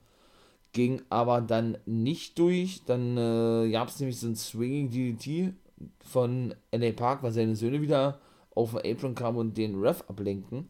ging 0.73 1.01
aber 1.09 1.41
dann 1.41 1.79
nicht 1.87 2.39
durch. 2.39 2.85
Dann 2.85 3.17
äh, 3.17 3.71
gab 3.71 3.89
es 3.89 3.99
nämlich 3.99 4.21
so 4.21 4.29
ein 4.29 4.37
Swinging 4.37 4.91
DDT 4.91 5.55
von 6.01 6.55
LA 6.71 6.93
Park, 6.93 7.23
weil 7.23 7.33
seine 7.33 7.57
Söhne 7.57 7.81
wieder 7.81 8.21
auf 8.55 8.75
den 8.75 8.93
Apron 8.93 9.15
kamen 9.15 9.39
und 9.39 9.57
den 9.57 9.81
Ref 9.81 10.05
ablenken. 10.09 10.69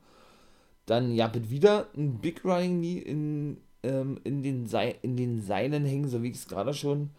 Dann 0.87 1.17
gab 1.17 1.37
es 1.37 1.51
wieder 1.51 1.89
ein 1.97 2.21
Big 2.21 2.45
Running 2.45 2.79
Knee 2.79 2.99
in, 2.99 3.59
ähm, 3.83 4.21
in, 4.25 4.43
den 4.43 4.67
in 5.03 5.17
den 5.17 5.41
Seilen 5.43 5.85
hängen, 5.85 6.09
so 6.09 6.23
wie 6.23 6.31
ich 6.31 6.37
es 6.37 6.49
gerade 6.49 6.75
schon 6.75 7.11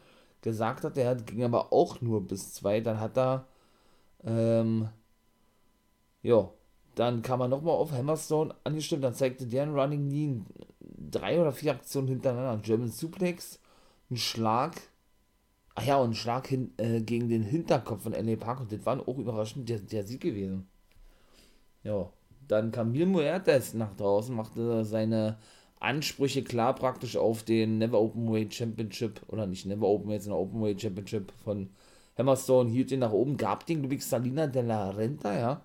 gesagt 0.41 0.83
hatte. 0.83 1.01
Er 1.01 1.15
ging 1.15 1.43
aber 1.43 1.71
auch 1.73 2.01
nur 2.01 2.25
bis 2.25 2.53
zwei. 2.53 2.81
Dann 2.81 2.99
hat 2.99 3.17
er, 3.17 3.47
ähm, 4.23 4.89
ja, 6.21 6.49
dann 6.95 7.21
kam 7.21 7.41
er 7.41 7.47
nochmal 7.47 7.75
auf 7.75 7.91
Hammerstone 7.91 8.53
angestimmt. 8.63 9.03
Dann 9.03 9.13
zeigte 9.13 9.47
der 9.47 9.63
ein 9.63 9.73
Running 9.73 10.09
Knee 10.09 10.41
drei 11.11 11.39
oder 11.39 11.51
vier 11.51 11.71
Aktionen 11.73 12.07
hintereinander. 12.07 12.61
German 12.63 12.89
Suplex, 12.89 13.59
ein 14.11 14.17
Schlag, 14.17 14.81
ach 15.75 15.85
ja, 15.85 15.97
und 15.97 16.11
ein 16.11 16.15
Schlag 16.15 16.47
hin, 16.47 16.73
äh, 16.77 17.01
gegen 17.01 17.29
den 17.29 17.43
Hinterkopf 17.43 18.03
von 18.03 18.13
L.A. 18.13 18.35
Park. 18.35 18.61
Und 18.61 18.71
das 18.71 18.85
war 18.85 18.99
auch 19.07 19.17
überraschend 19.17 19.69
der, 19.69 19.79
der 19.79 20.05
Sieg 20.05 20.21
gewesen. 20.21 20.67
Ja, 21.83 22.09
dann 22.47 22.71
kam 22.71 22.91
Mil 22.91 23.05
Muertes 23.05 23.73
nach 23.73 23.95
draußen, 23.95 24.35
machte 24.35 24.83
seine 24.83 25.37
Ansprüche 25.79 26.43
klar 26.43 26.75
praktisch 26.75 27.15
auf 27.15 27.43
den 27.43 27.77
Never 27.77 27.99
Openweight 27.99 28.53
Championship, 28.53 29.21
oder 29.27 29.47
nicht 29.47 29.65
Never 29.65 29.87
Openweight, 29.87 30.23
sondern 30.23 30.41
Openweight 30.41 30.81
Championship 30.81 31.31
von 31.43 31.69
Hammerstone, 32.17 32.69
hielt 32.69 32.91
ihn 32.91 32.99
nach 32.99 33.13
oben, 33.13 33.37
gab 33.37 33.65
den, 33.65 33.81
glaube 33.81 33.99
Salina 34.01 34.47
de 34.47 34.61
la 34.61 34.89
Renta, 34.89 35.37
ja. 35.37 35.61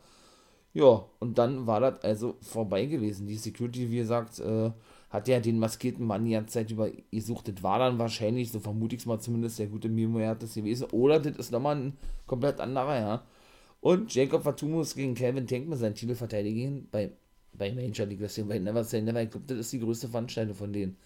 Ja, 0.73 1.05
und 1.21 1.39
dann 1.39 1.67
war 1.67 1.81
das 1.81 2.03
also 2.03 2.37
vorbei 2.41 2.87
gewesen. 2.87 3.27
Die 3.29 3.37
Security, 3.37 3.91
wie 3.91 3.99
gesagt, 3.99 4.41
äh, 4.41 4.73
hat 5.09 5.29
ja 5.29 5.39
den 5.39 5.61
maskierten 5.61 6.05
Mann 6.05 6.25
die 6.25 6.33
ganze 6.33 6.55
Zeit 6.55 6.71
über 6.73 6.91
gesucht. 7.13 7.47
Das 7.49 7.63
war 7.63 7.79
dann 7.79 7.99
wahrscheinlich, 8.01 8.51
so 8.51 8.59
vermute 8.59 8.97
ich 8.97 9.03
es 9.03 9.07
mal 9.07 9.21
zumindest, 9.21 9.61
der 9.61 9.69
gute 9.69 9.89
Mimo 9.89 10.19
hat 10.21 10.43
das 10.43 10.55
gewesen. 10.55 10.89
Oder 10.91 11.21
das 11.21 11.37
ist 11.37 11.53
nochmal 11.53 11.77
ein 11.77 11.97
komplett 12.27 12.61
anderer, 12.61 12.99
ja. 12.99 13.23
Und 13.81 14.13
Jacob 14.15 14.43
Fatumus 14.43 14.97
gegen 14.97 15.15
Calvin 15.15 15.47
Tankman 15.47 15.79
seinen 15.79 15.95
Titel 15.95 16.17
verteidigen 16.17 16.89
bei, 16.91 17.13
bei 17.57 17.73
Major 17.73 18.07
League 18.07 18.21
Wrestling, 18.21 18.49
bei 18.49 18.59
Never 18.59 18.85
Say 18.85 19.03
Never. 19.03 19.23
Ich 19.23 19.31
glaube, 19.31 19.47
das 19.47 19.59
ist 19.59 19.73
die 19.73 19.81
größte 19.81 20.09
Veranstaltung 20.09 20.55
von 20.55 20.73
denen. 20.73 20.97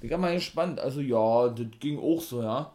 Bin 0.00 0.20
mal 0.20 0.34
gespannt. 0.34 0.80
Also, 0.80 1.00
ja, 1.00 1.48
das 1.48 1.66
ging 1.78 1.98
auch 1.98 2.20
so, 2.20 2.42
ja. 2.42 2.72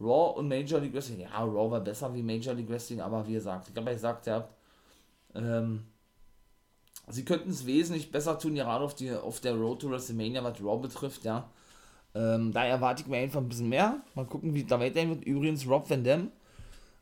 Raw 0.00 0.38
und 0.38 0.48
Major 0.48 0.80
League 0.80 0.94
Wrestling. 0.94 1.20
Ja, 1.20 1.42
Raw 1.42 1.70
war 1.70 1.80
besser 1.80 2.14
wie 2.14 2.22
Major 2.22 2.54
League 2.54 2.68
Wrestling, 2.68 3.00
aber 3.00 3.26
wie 3.26 3.32
gesagt, 3.32 3.68
ich 3.68 3.76
habe 3.76 3.86
ja 3.86 3.92
gesagt, 3.94 4.26
ja, 4.26 4.48
ähm, 5.34 5.84
sie 7.08 7.24
könnten 7.24 7.50
es 7.50 7.66
wesentlich 7.66 8.12
besser 8.12 8.38
tun, 8.38 8.54
gerade 8.54 8.84
auf, 8.84 8.94
die, 8.94 9.10
auf 9.10 9.40
der 9.40 9.54
Road 9.54 9.80
to 9.80 9.90
WrestleMania, 9.90 10.44
was 10.44 10.62
Raw 10.62 10.78
betrifft, 10.80 11.24
ja. 11.24 11.50
Ähm, 12.14 12.52
da 12.52 12.64
erwarte 12.64 13.02
ich 13.02 13.08
mir 13.08 13.18
einfach 13.18 13.40
ein 13.40 13.48
bisschen 13.48 13.68
mehr. 13.68 14.00
Mal 14.14 14.26
gucken, 14.26 14.54
wie 14.54 14.64
da 14.64 14.80
weiterhin 14.80 15.10
wird. 15.10 15.24
Übrigens, 15.24 15.68
Rob 15.68 15.88
Van 15.90 16.04
Dam 16.04 16.30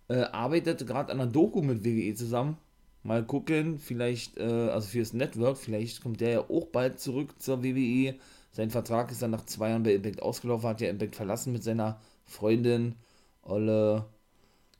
äh, 0.08 0.22
arbeitet 0.22 0.86
gerade 0.86 1.12
an 1.12 1.20
einer 1.20 1.30
Doku 1.30 1.62
mit 1.62 1.84
WWE 1.84 2.14
zusammen. 2.14 2.58
Mal 3.06 3.24
gucken, 3.24 3.78
vielleicht, 3.78 4.36
äh, 4.36 4.42
also 4.42 4.88
fürs 4.88 5.12
Network, 5.12 5.56
vielleicht 5.58 6.02
kommt 6.02 6.20
der 6.20 6.30
ja 6.30 6.40
auch 6.50 6.66
bald 6.66 6.98
zurück 6.98 7.40
zur 7.40 7.62
WWE. 7.62 8.16
Sein 8.50 8.70
Vertrag 8.70 9.12
ist 9.12 9.22
dann 9.22 9.30
nach 9.30 9.44
zwei 9.46 9.70
Jahren 9.70 9.84
bei 9.84 9.94
Impact 9.94 10.22
ausgelaufen, 10.22 10.68
hat 10.68 10.80
ja 10.80 10.88
Impact 10.88 11.14
verlassen 11.14 11.52
mit 11.52 11.62
seiner 11.62 12.00
Freundin, 12.24 12.96
Olle 13.42 14.06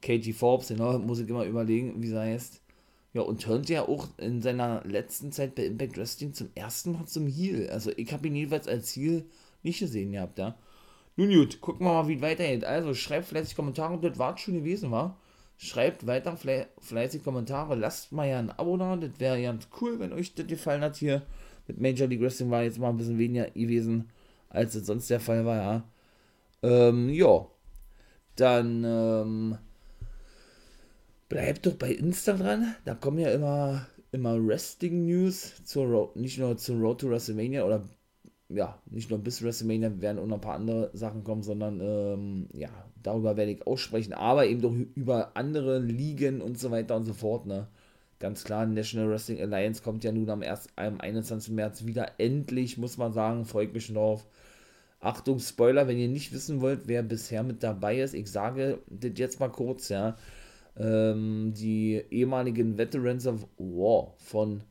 Katie 0.02 0.32
Forbes, 0.32 0.68
genau, 0.68 0.98
muss 0.98 1.20
ich 1.20 1.28
immer 1.28 1.44
überlegen, 1.44 2.02
wie 2.02 2.08
sie 2.08 2.18
heißt. 2.18 2.62
Ja, 3.12 3.22
und 3.22 3.42
turnt 3.42 3.68
ja 3.68 3.86
auch 3.86 4.08
in 4.18 4.42
seiner 4.42 4.82
letzten 4.84 5.30
Zeit 5.30 5.54
bei 5.54 5.64
Impact 5.64 5.96
Wrestling 5.96 6.34
zum 6.34 6.50
ersten 6.56 6.92
Mal 6.92 7.06
zum 7.06 7.28
Heel. 7.28 7.70
Also 7.70 7.92
ich 7.96 8.12
habe 8.12 8.26
ihn 8.26 8.34
jedenfalls 8.34 8.66
als 8.66 8.90
Heel 8.96 9.24
nicht 9.62 9.78
gesehen 9.78 10.12
gehabt, 10.12 10.38
ja. 10.38 10.56
Nun 11.16 11.32
gut, 11.32 11.60
gucken 11.60 11.86
wir 11.86 11.92
mal, 11.92 12.08
wie 12.08 12.16
es 12.16 12.22
weitergeht. 12.22 12.64
Also 12.64 12.92
schreibt 12.92 13.26
fleißig 13.26 13.54
Kommentare, 13.56 13.98
das 14.00 14.18
war 14.18 14.36
schon 14.36 14.54
gewesen, 14.54 14.90
war. 14.90 15.16
Schreibt 15.58 16.06
weiter 16.06 16.36
fle 16.36 16.66
fleißig 16.78 17.24
Kommentare, 17.24 17.74
lasst 17.74 18.12
mal 18.12 18.28
ja 18.28 18.38
ein 18.38 18.50
Abo 18.50 18.76
da, 18.76 18.96
das 18.96 19.18
wäre 19.18 19.40
ganz 19.42 19.68
cool, 19.80 19.98
wenn 19.98 20.12
euch 20.12 20.34
das 20.34 20.46
gefallen 20.46 20.82
hat 20.82 20.96
hier. 20.96 21.22
Mit 21.66 21.80
Major 21.80 22.06
League 22.06 22.20
Wrestling 22.20 22.50
war 22.50 22.62
jetzt 22.62 22.78
mal 22.78 22.90
ein 22.90 22.96
bisschen 22.96 23.18
weniger 23.18 23.50
gewesen, 23.50 24.10
als 24.50 24.74
es 24.74 24.86
sonst 24.86 25.08
der 25.08 25.20
Fall 25.20 25.44
war, 25.44 25.56
ja. 25.56 25.84
Ähm, 26.62 27.08
ja. 27.08 27.46
Dann, 28.36 28.84
ähm, 28.84 29.58
bleibt 31.28 31.66
doch 31.66 31.74
bei 31.74 31.92
Insta 31.92 32.34
dran. 32.34 32.74
Da 32.84 32.94
kommen 32.94 33.18
ja 33.18 33.30
immer, 33.30 33.86
immer 34.12 34.36
Wrestling-News, 34.44 35.54
nicht 36.14 36.38
nur 36.38 36.56
zur 36.56 36.76
Road 36.76 37.00
to 37.00 37.10
WrestleMania 37.10 37.64
oder 37.64 37.84
ja, 38.48 38.80
nicht 38.86 39.10
nur 39.10 39.18
bis 39.18 39.42
WrestleMania 39.42 40.00
werden 40.00 40.18
auch 40.18 40.26
noch 40.26 40.36
ein 40.36 40.40
paar 40.40 40.54
andere 40.54 40.90
Sachen 40.92 41.24
kommen, 41.24 41.42
sondern 41.42 41.80
ähm, 41.80 42.48
ja, 42.52 42.70
darüber 43.02 43.36
werde 43.36 43.52
ich 43.52 43.66
auch 43.66 43.76
sprechen, 43.76 44.12
aber 44.12 44.46
eben 44.46 44.60
doch 44.60 44.72
über 44.94 45.32
andere 45.34 45.78
Ligen 45.78 46.40
und 46.40 46.58
so 46.58 46.70
weiter 46.70 46.96
und 46.96 47.04
so 47.04 47.12
fort, 47.14 47.46
ne? 47.46 47.68
Ganz 48.18 48.44
klar, 48.44 48.64
National 48.64 49.10
Wrestling 49.10 49.40
Alliance 49.42 49.82
kommt 49.82 50.02
ja 50.02 50.10
nun 50.10 50.30
am, 50.30 50.42
1, 50.42 50.68
am 50.76 51.00
21. 51.00 51.52
März 51.52 51.84
wieder. 51.84 52.12
Endlich, 52.18 52.78
muss 52.78 52.96
man 52.96 53.12
sagen, 53.12 53.44
freut 53.44 53.74
mich 53.74 53.86
schon 53.86 53.96
drauf. 53.96 54.26
Achtung, 55.00 55.38
Spoiler, 55.38 55.86
wenn 55.86 55.98
ihr 55.98 56.08
nicht 56.08 56.32
wissen 56.32 56.62
wollt, 56.62 56.88
wer 56.88 57.02
bisher 57.02 57.42
mit 57.42 57.62
dabei 57.62 58.00
ist, 58.00 58.14
ich 58.14 58.30
sage 58.30 58.78
das 58.88 59.12
jetzt 59.16 59.38
mal 59.38 59.50
kurz, 59.50 59.90
ja 59.90 60.16
ähm, 60.78 61.52
die 61.54 62.02
ehemaligen 62.10 62.76
Veterans 62.78 63.26
of 63.26 63.46
War 63.58 64.14
von 64.18 64.62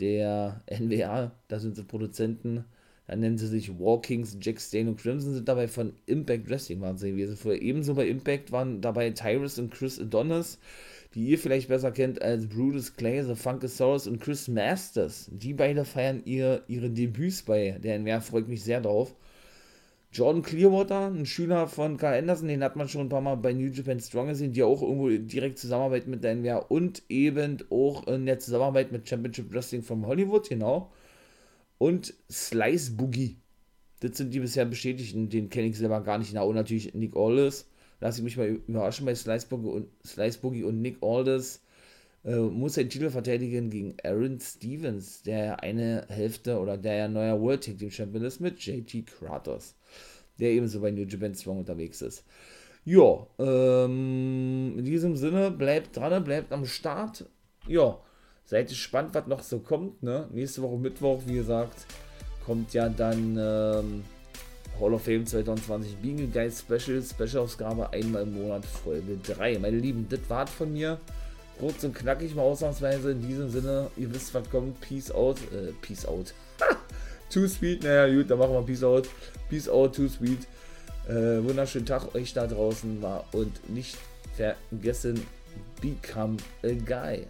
der 0.00 0.62
NWA, 0.70 1.32
da 1.48 1.58
sind 1.58 1.76
sie 1.76 1.84
Produzenten, 1.84 2.64
da 3.06 3.16
nennen 3.16 3.36
sie 3.36 3.48
sich 3.48 3.78
War 3.78 4.00
Kings, 4.00 4.36
Jack 4.40 4.60
Stain 4.60 4.88
und 4.88 5.00
Crimson 5.00 5.34
sind 5.34 5.48
dabei 5.48 5.66
von 5.66 5.92
Impact 6.06 6.48
Wrestling 6.48 6.80
waren 6.80 6.96
sie 6.96 7.10
gewesen. 7.10 7.36
Vorher 7.36 7.60
ebenso 7.60 7.94
bei 7.94 8.06
Impact 8.06 8.52
waren 8.52 8.80
dabei 8.80 9.10
Tyrus 9.10 9.58
und 9.58 9.72
Chris 9.72 10.00
Adonis, 10.00 10.58
die 11.14 11.26
ihr 11.26 11.38
vielleicht 11.38 11.68
besser 11.68 11.90
kennt 11.90 12.22
als 12.22 12.46
Brutus 12.46 12.94
Clay, 12.94 13.22
The 13.24 13.34
Funkasaurus 13.34 14.06
und 14.06 14.20
Chris 14.20 14.48
Masters. 14.48 15.28
Die 15.32 15.52
beide 15.52 15.84
feiern 15.84 16.22
ihr, 16.24 16.62
ihre 16.68 16.90
Debüts 16.90 17.42
bei 17.42 17.78
der 17.82 17.98
NWA, 17.98 18.20
freut 18.20 18.48
mich 18.48 18.62
sehr 18.62 18.80
drauf. 18.80 19.14
Jordan 20.12 20.42
Clearwater, 20.42 21.06
ein 21.06 21.24
Schüler 21.24 21.66
von 21.66 21.96
Carl 21.96 22.18
Anderson, 22.18 22.48
den 22.48 22.62
hat 22.62 22.76
man 22.76 22.86
schon 22.86 23.00
ein 23.00 23.08
paar 23.08 23.22
Mal 23.22 23.36
bei 23.36 23.54
New 23.54 23.68
Japan 23.68 23.98
Strong 23.98 24.28
gesehen, 24.28 24.52
die 24.52 24.62
auch 24.62 24.82
irgendwo 24.82 25.08
direkt 25.08 25.58
zusammenarbeiten 25.58 26.10
mit 26.10 26.22
der 26.22 26.34
NWA 26.34 26.56
und 26.56 27.02
eben 27.08 27.58
auch 27.70 28.06
in 28.06 28.26
der 28.26 28.38
Zusammenarbeit 28.38 28.92
mit 28.92 29.08
Championship 29.08 29.52
Wrestling 29.52 29.82
from 29.82 30.06
Hollywood, 30.06 30.48
genau. 30.48 30.92
Und 31.82 32.14
Slice 32.30 32.92
Boogie. 32.92 33.38
Das 33.98 34.16
sind 34.16 34.32
die 34.32 34.38
bisher 34.38 34.64
bestätigten, 34.64 35.28
den 35.28 35.50
kenne 35.50 35.66
ich 35.66 35.78
selber 35.78 36.00
gar 36.00 36.18
nicht. 36.18 36.32
Na, 36.32 36.42
und 36.42 36.54
natürlich 36.54 36.94
Nick 36.94 37.16
Aldis. 37.16 37.66
Lass 37.98 38.18
ich 38.18 38.22
mich 38.22 38.36
mal 38.36 38.46
überraschen 38.48 39.04
bei 39.04 39.16
Slice 39.16 39.48
Boogie 39.48 39.68
und, 39.68 39.88
Slice 40.06 40.38
Boogie 40.38 40.62
und 40.62 40.80
Nick 40.80 41.02
Aldis. 41.02 41.60
Äh, 42.24 42.36
muss 42.36 42.74
den 42.74 42.88
Titel 42.88 43.10
verteidigen 43.10 43.68
gegen 43.70 43.96
Aaron 44.04 44.38
Stevens, 44.38 45.22
der 45.24 45.60
eine 45.64 46.06
Hälfte 46.08 46.60
oder 46.60 46.76
der 46.76 46.94
ja 46.94 47.08
neuer 47.08 47.40
World 47.40 47.64
Tag 47.64 47.78
Team 47.78 47.90
Champion 47.90 48.24
ist 48.24 48.38
mit 48.38 48.60
JT 48.64 49.06
Kratos 49.06 49.74
der 50.38 50.50
ebenso 50.50 50.80
bei 50.80 50.90
New 50.90 51.04
Japan 51.04 51.34
Strong 51.34 51.58
unterwegs 51.58 52.02
ist. 52.02 52.24
Ja, 52.84 53.26
ähm, 53.38 54.74
in 54.78 54.84
diesem 54.84 55.16
Sinne, 55.16 55.50
bleibt 55.50 55.96
dran, 55.96 56.24
bleibt 56.24 56.52
am 56.52 56.64
Start. 56.64 57.26
Ja, 57.66 57.98
seid 58.44 58.68
gespannt, 58.68 59.14
was 59.14 59.26
noch 59.26 59.42
so 59.42 59.58
kommt. 59.58 60.02
Ne? 60.02 60.26
Nächste 60.32 60.62
Woche 60.62 60.76
Mittwoch, 60.76 61.22
wie 61.26 61.34
gesagt, 61.34 61.86
kommt 62.44 62.74
ja 62.74 62.88
dann 62.88 63.36
ähm, 63.38 64.04
Hall 64.80 64.94
of 64.94 65.04
Fame 65.04 65.26
2020 65.26 65.96
Beagle 65.96 66.26
Guide 66.26 66.52
Special, 66.52 67.02
Special-Ausgabe 67.02 67.90
einmal 67.92 68.22
im 68.22 68.34
Monat, 68.34 68.64
Folge 68.64 69.18
3. 69.22 69.58
Meine 69.58 69.78
Lieben, 69.78 70.06
das 70.08 70.20
war's 70.28 70.50
von 70.50 70.72
mir. 70.72 70.98
Kurz 71.58 71.84
und 71.84 71.94
knackig 71.94 72.34
mal 72.34 72.42
ausnahmsweise. 72.42 73.12
In 73.12 73.22
diesem 73.22 73.48
Sinne, 73.48 73.90
ihr 73.96 74.12
wisst, 74.12 74.34
was 74.34 74.48
kommt. 74.50 74.80
Peace 74.80 75.10
out. 75.10 75.38
Äh, 75.52 75.72
peace 75.80 76.06
out. 76.06 76.34
Too 77.30 77.46
sweet. 77.46 77.82
Naja, 77.82 78.12
gut, 78.12 78.30
dann 78.30 78.38
machen 78.38 78.52
wir 78.52 78.62
Peace 78.62 78.82
out. 78.82 79.08
Peace 79.48 79.68
out, 79.68 79.94
too 79.94 80.08
sweet. 80.08 80.46
Äh, 81.08 81.42
wunderschönen 81.42 81.86
Tag 81.86 82.14
euch 82.14 82.32
da 82.32 82.46
draußen 82.46 83.02
war 83.02 83.24
und 83.32 83.70
nicht 83.70 83.96
vergessen, 84.36 85.26
become 85.80 86.36
a 86.62 86.72
guy. 86.86 87.26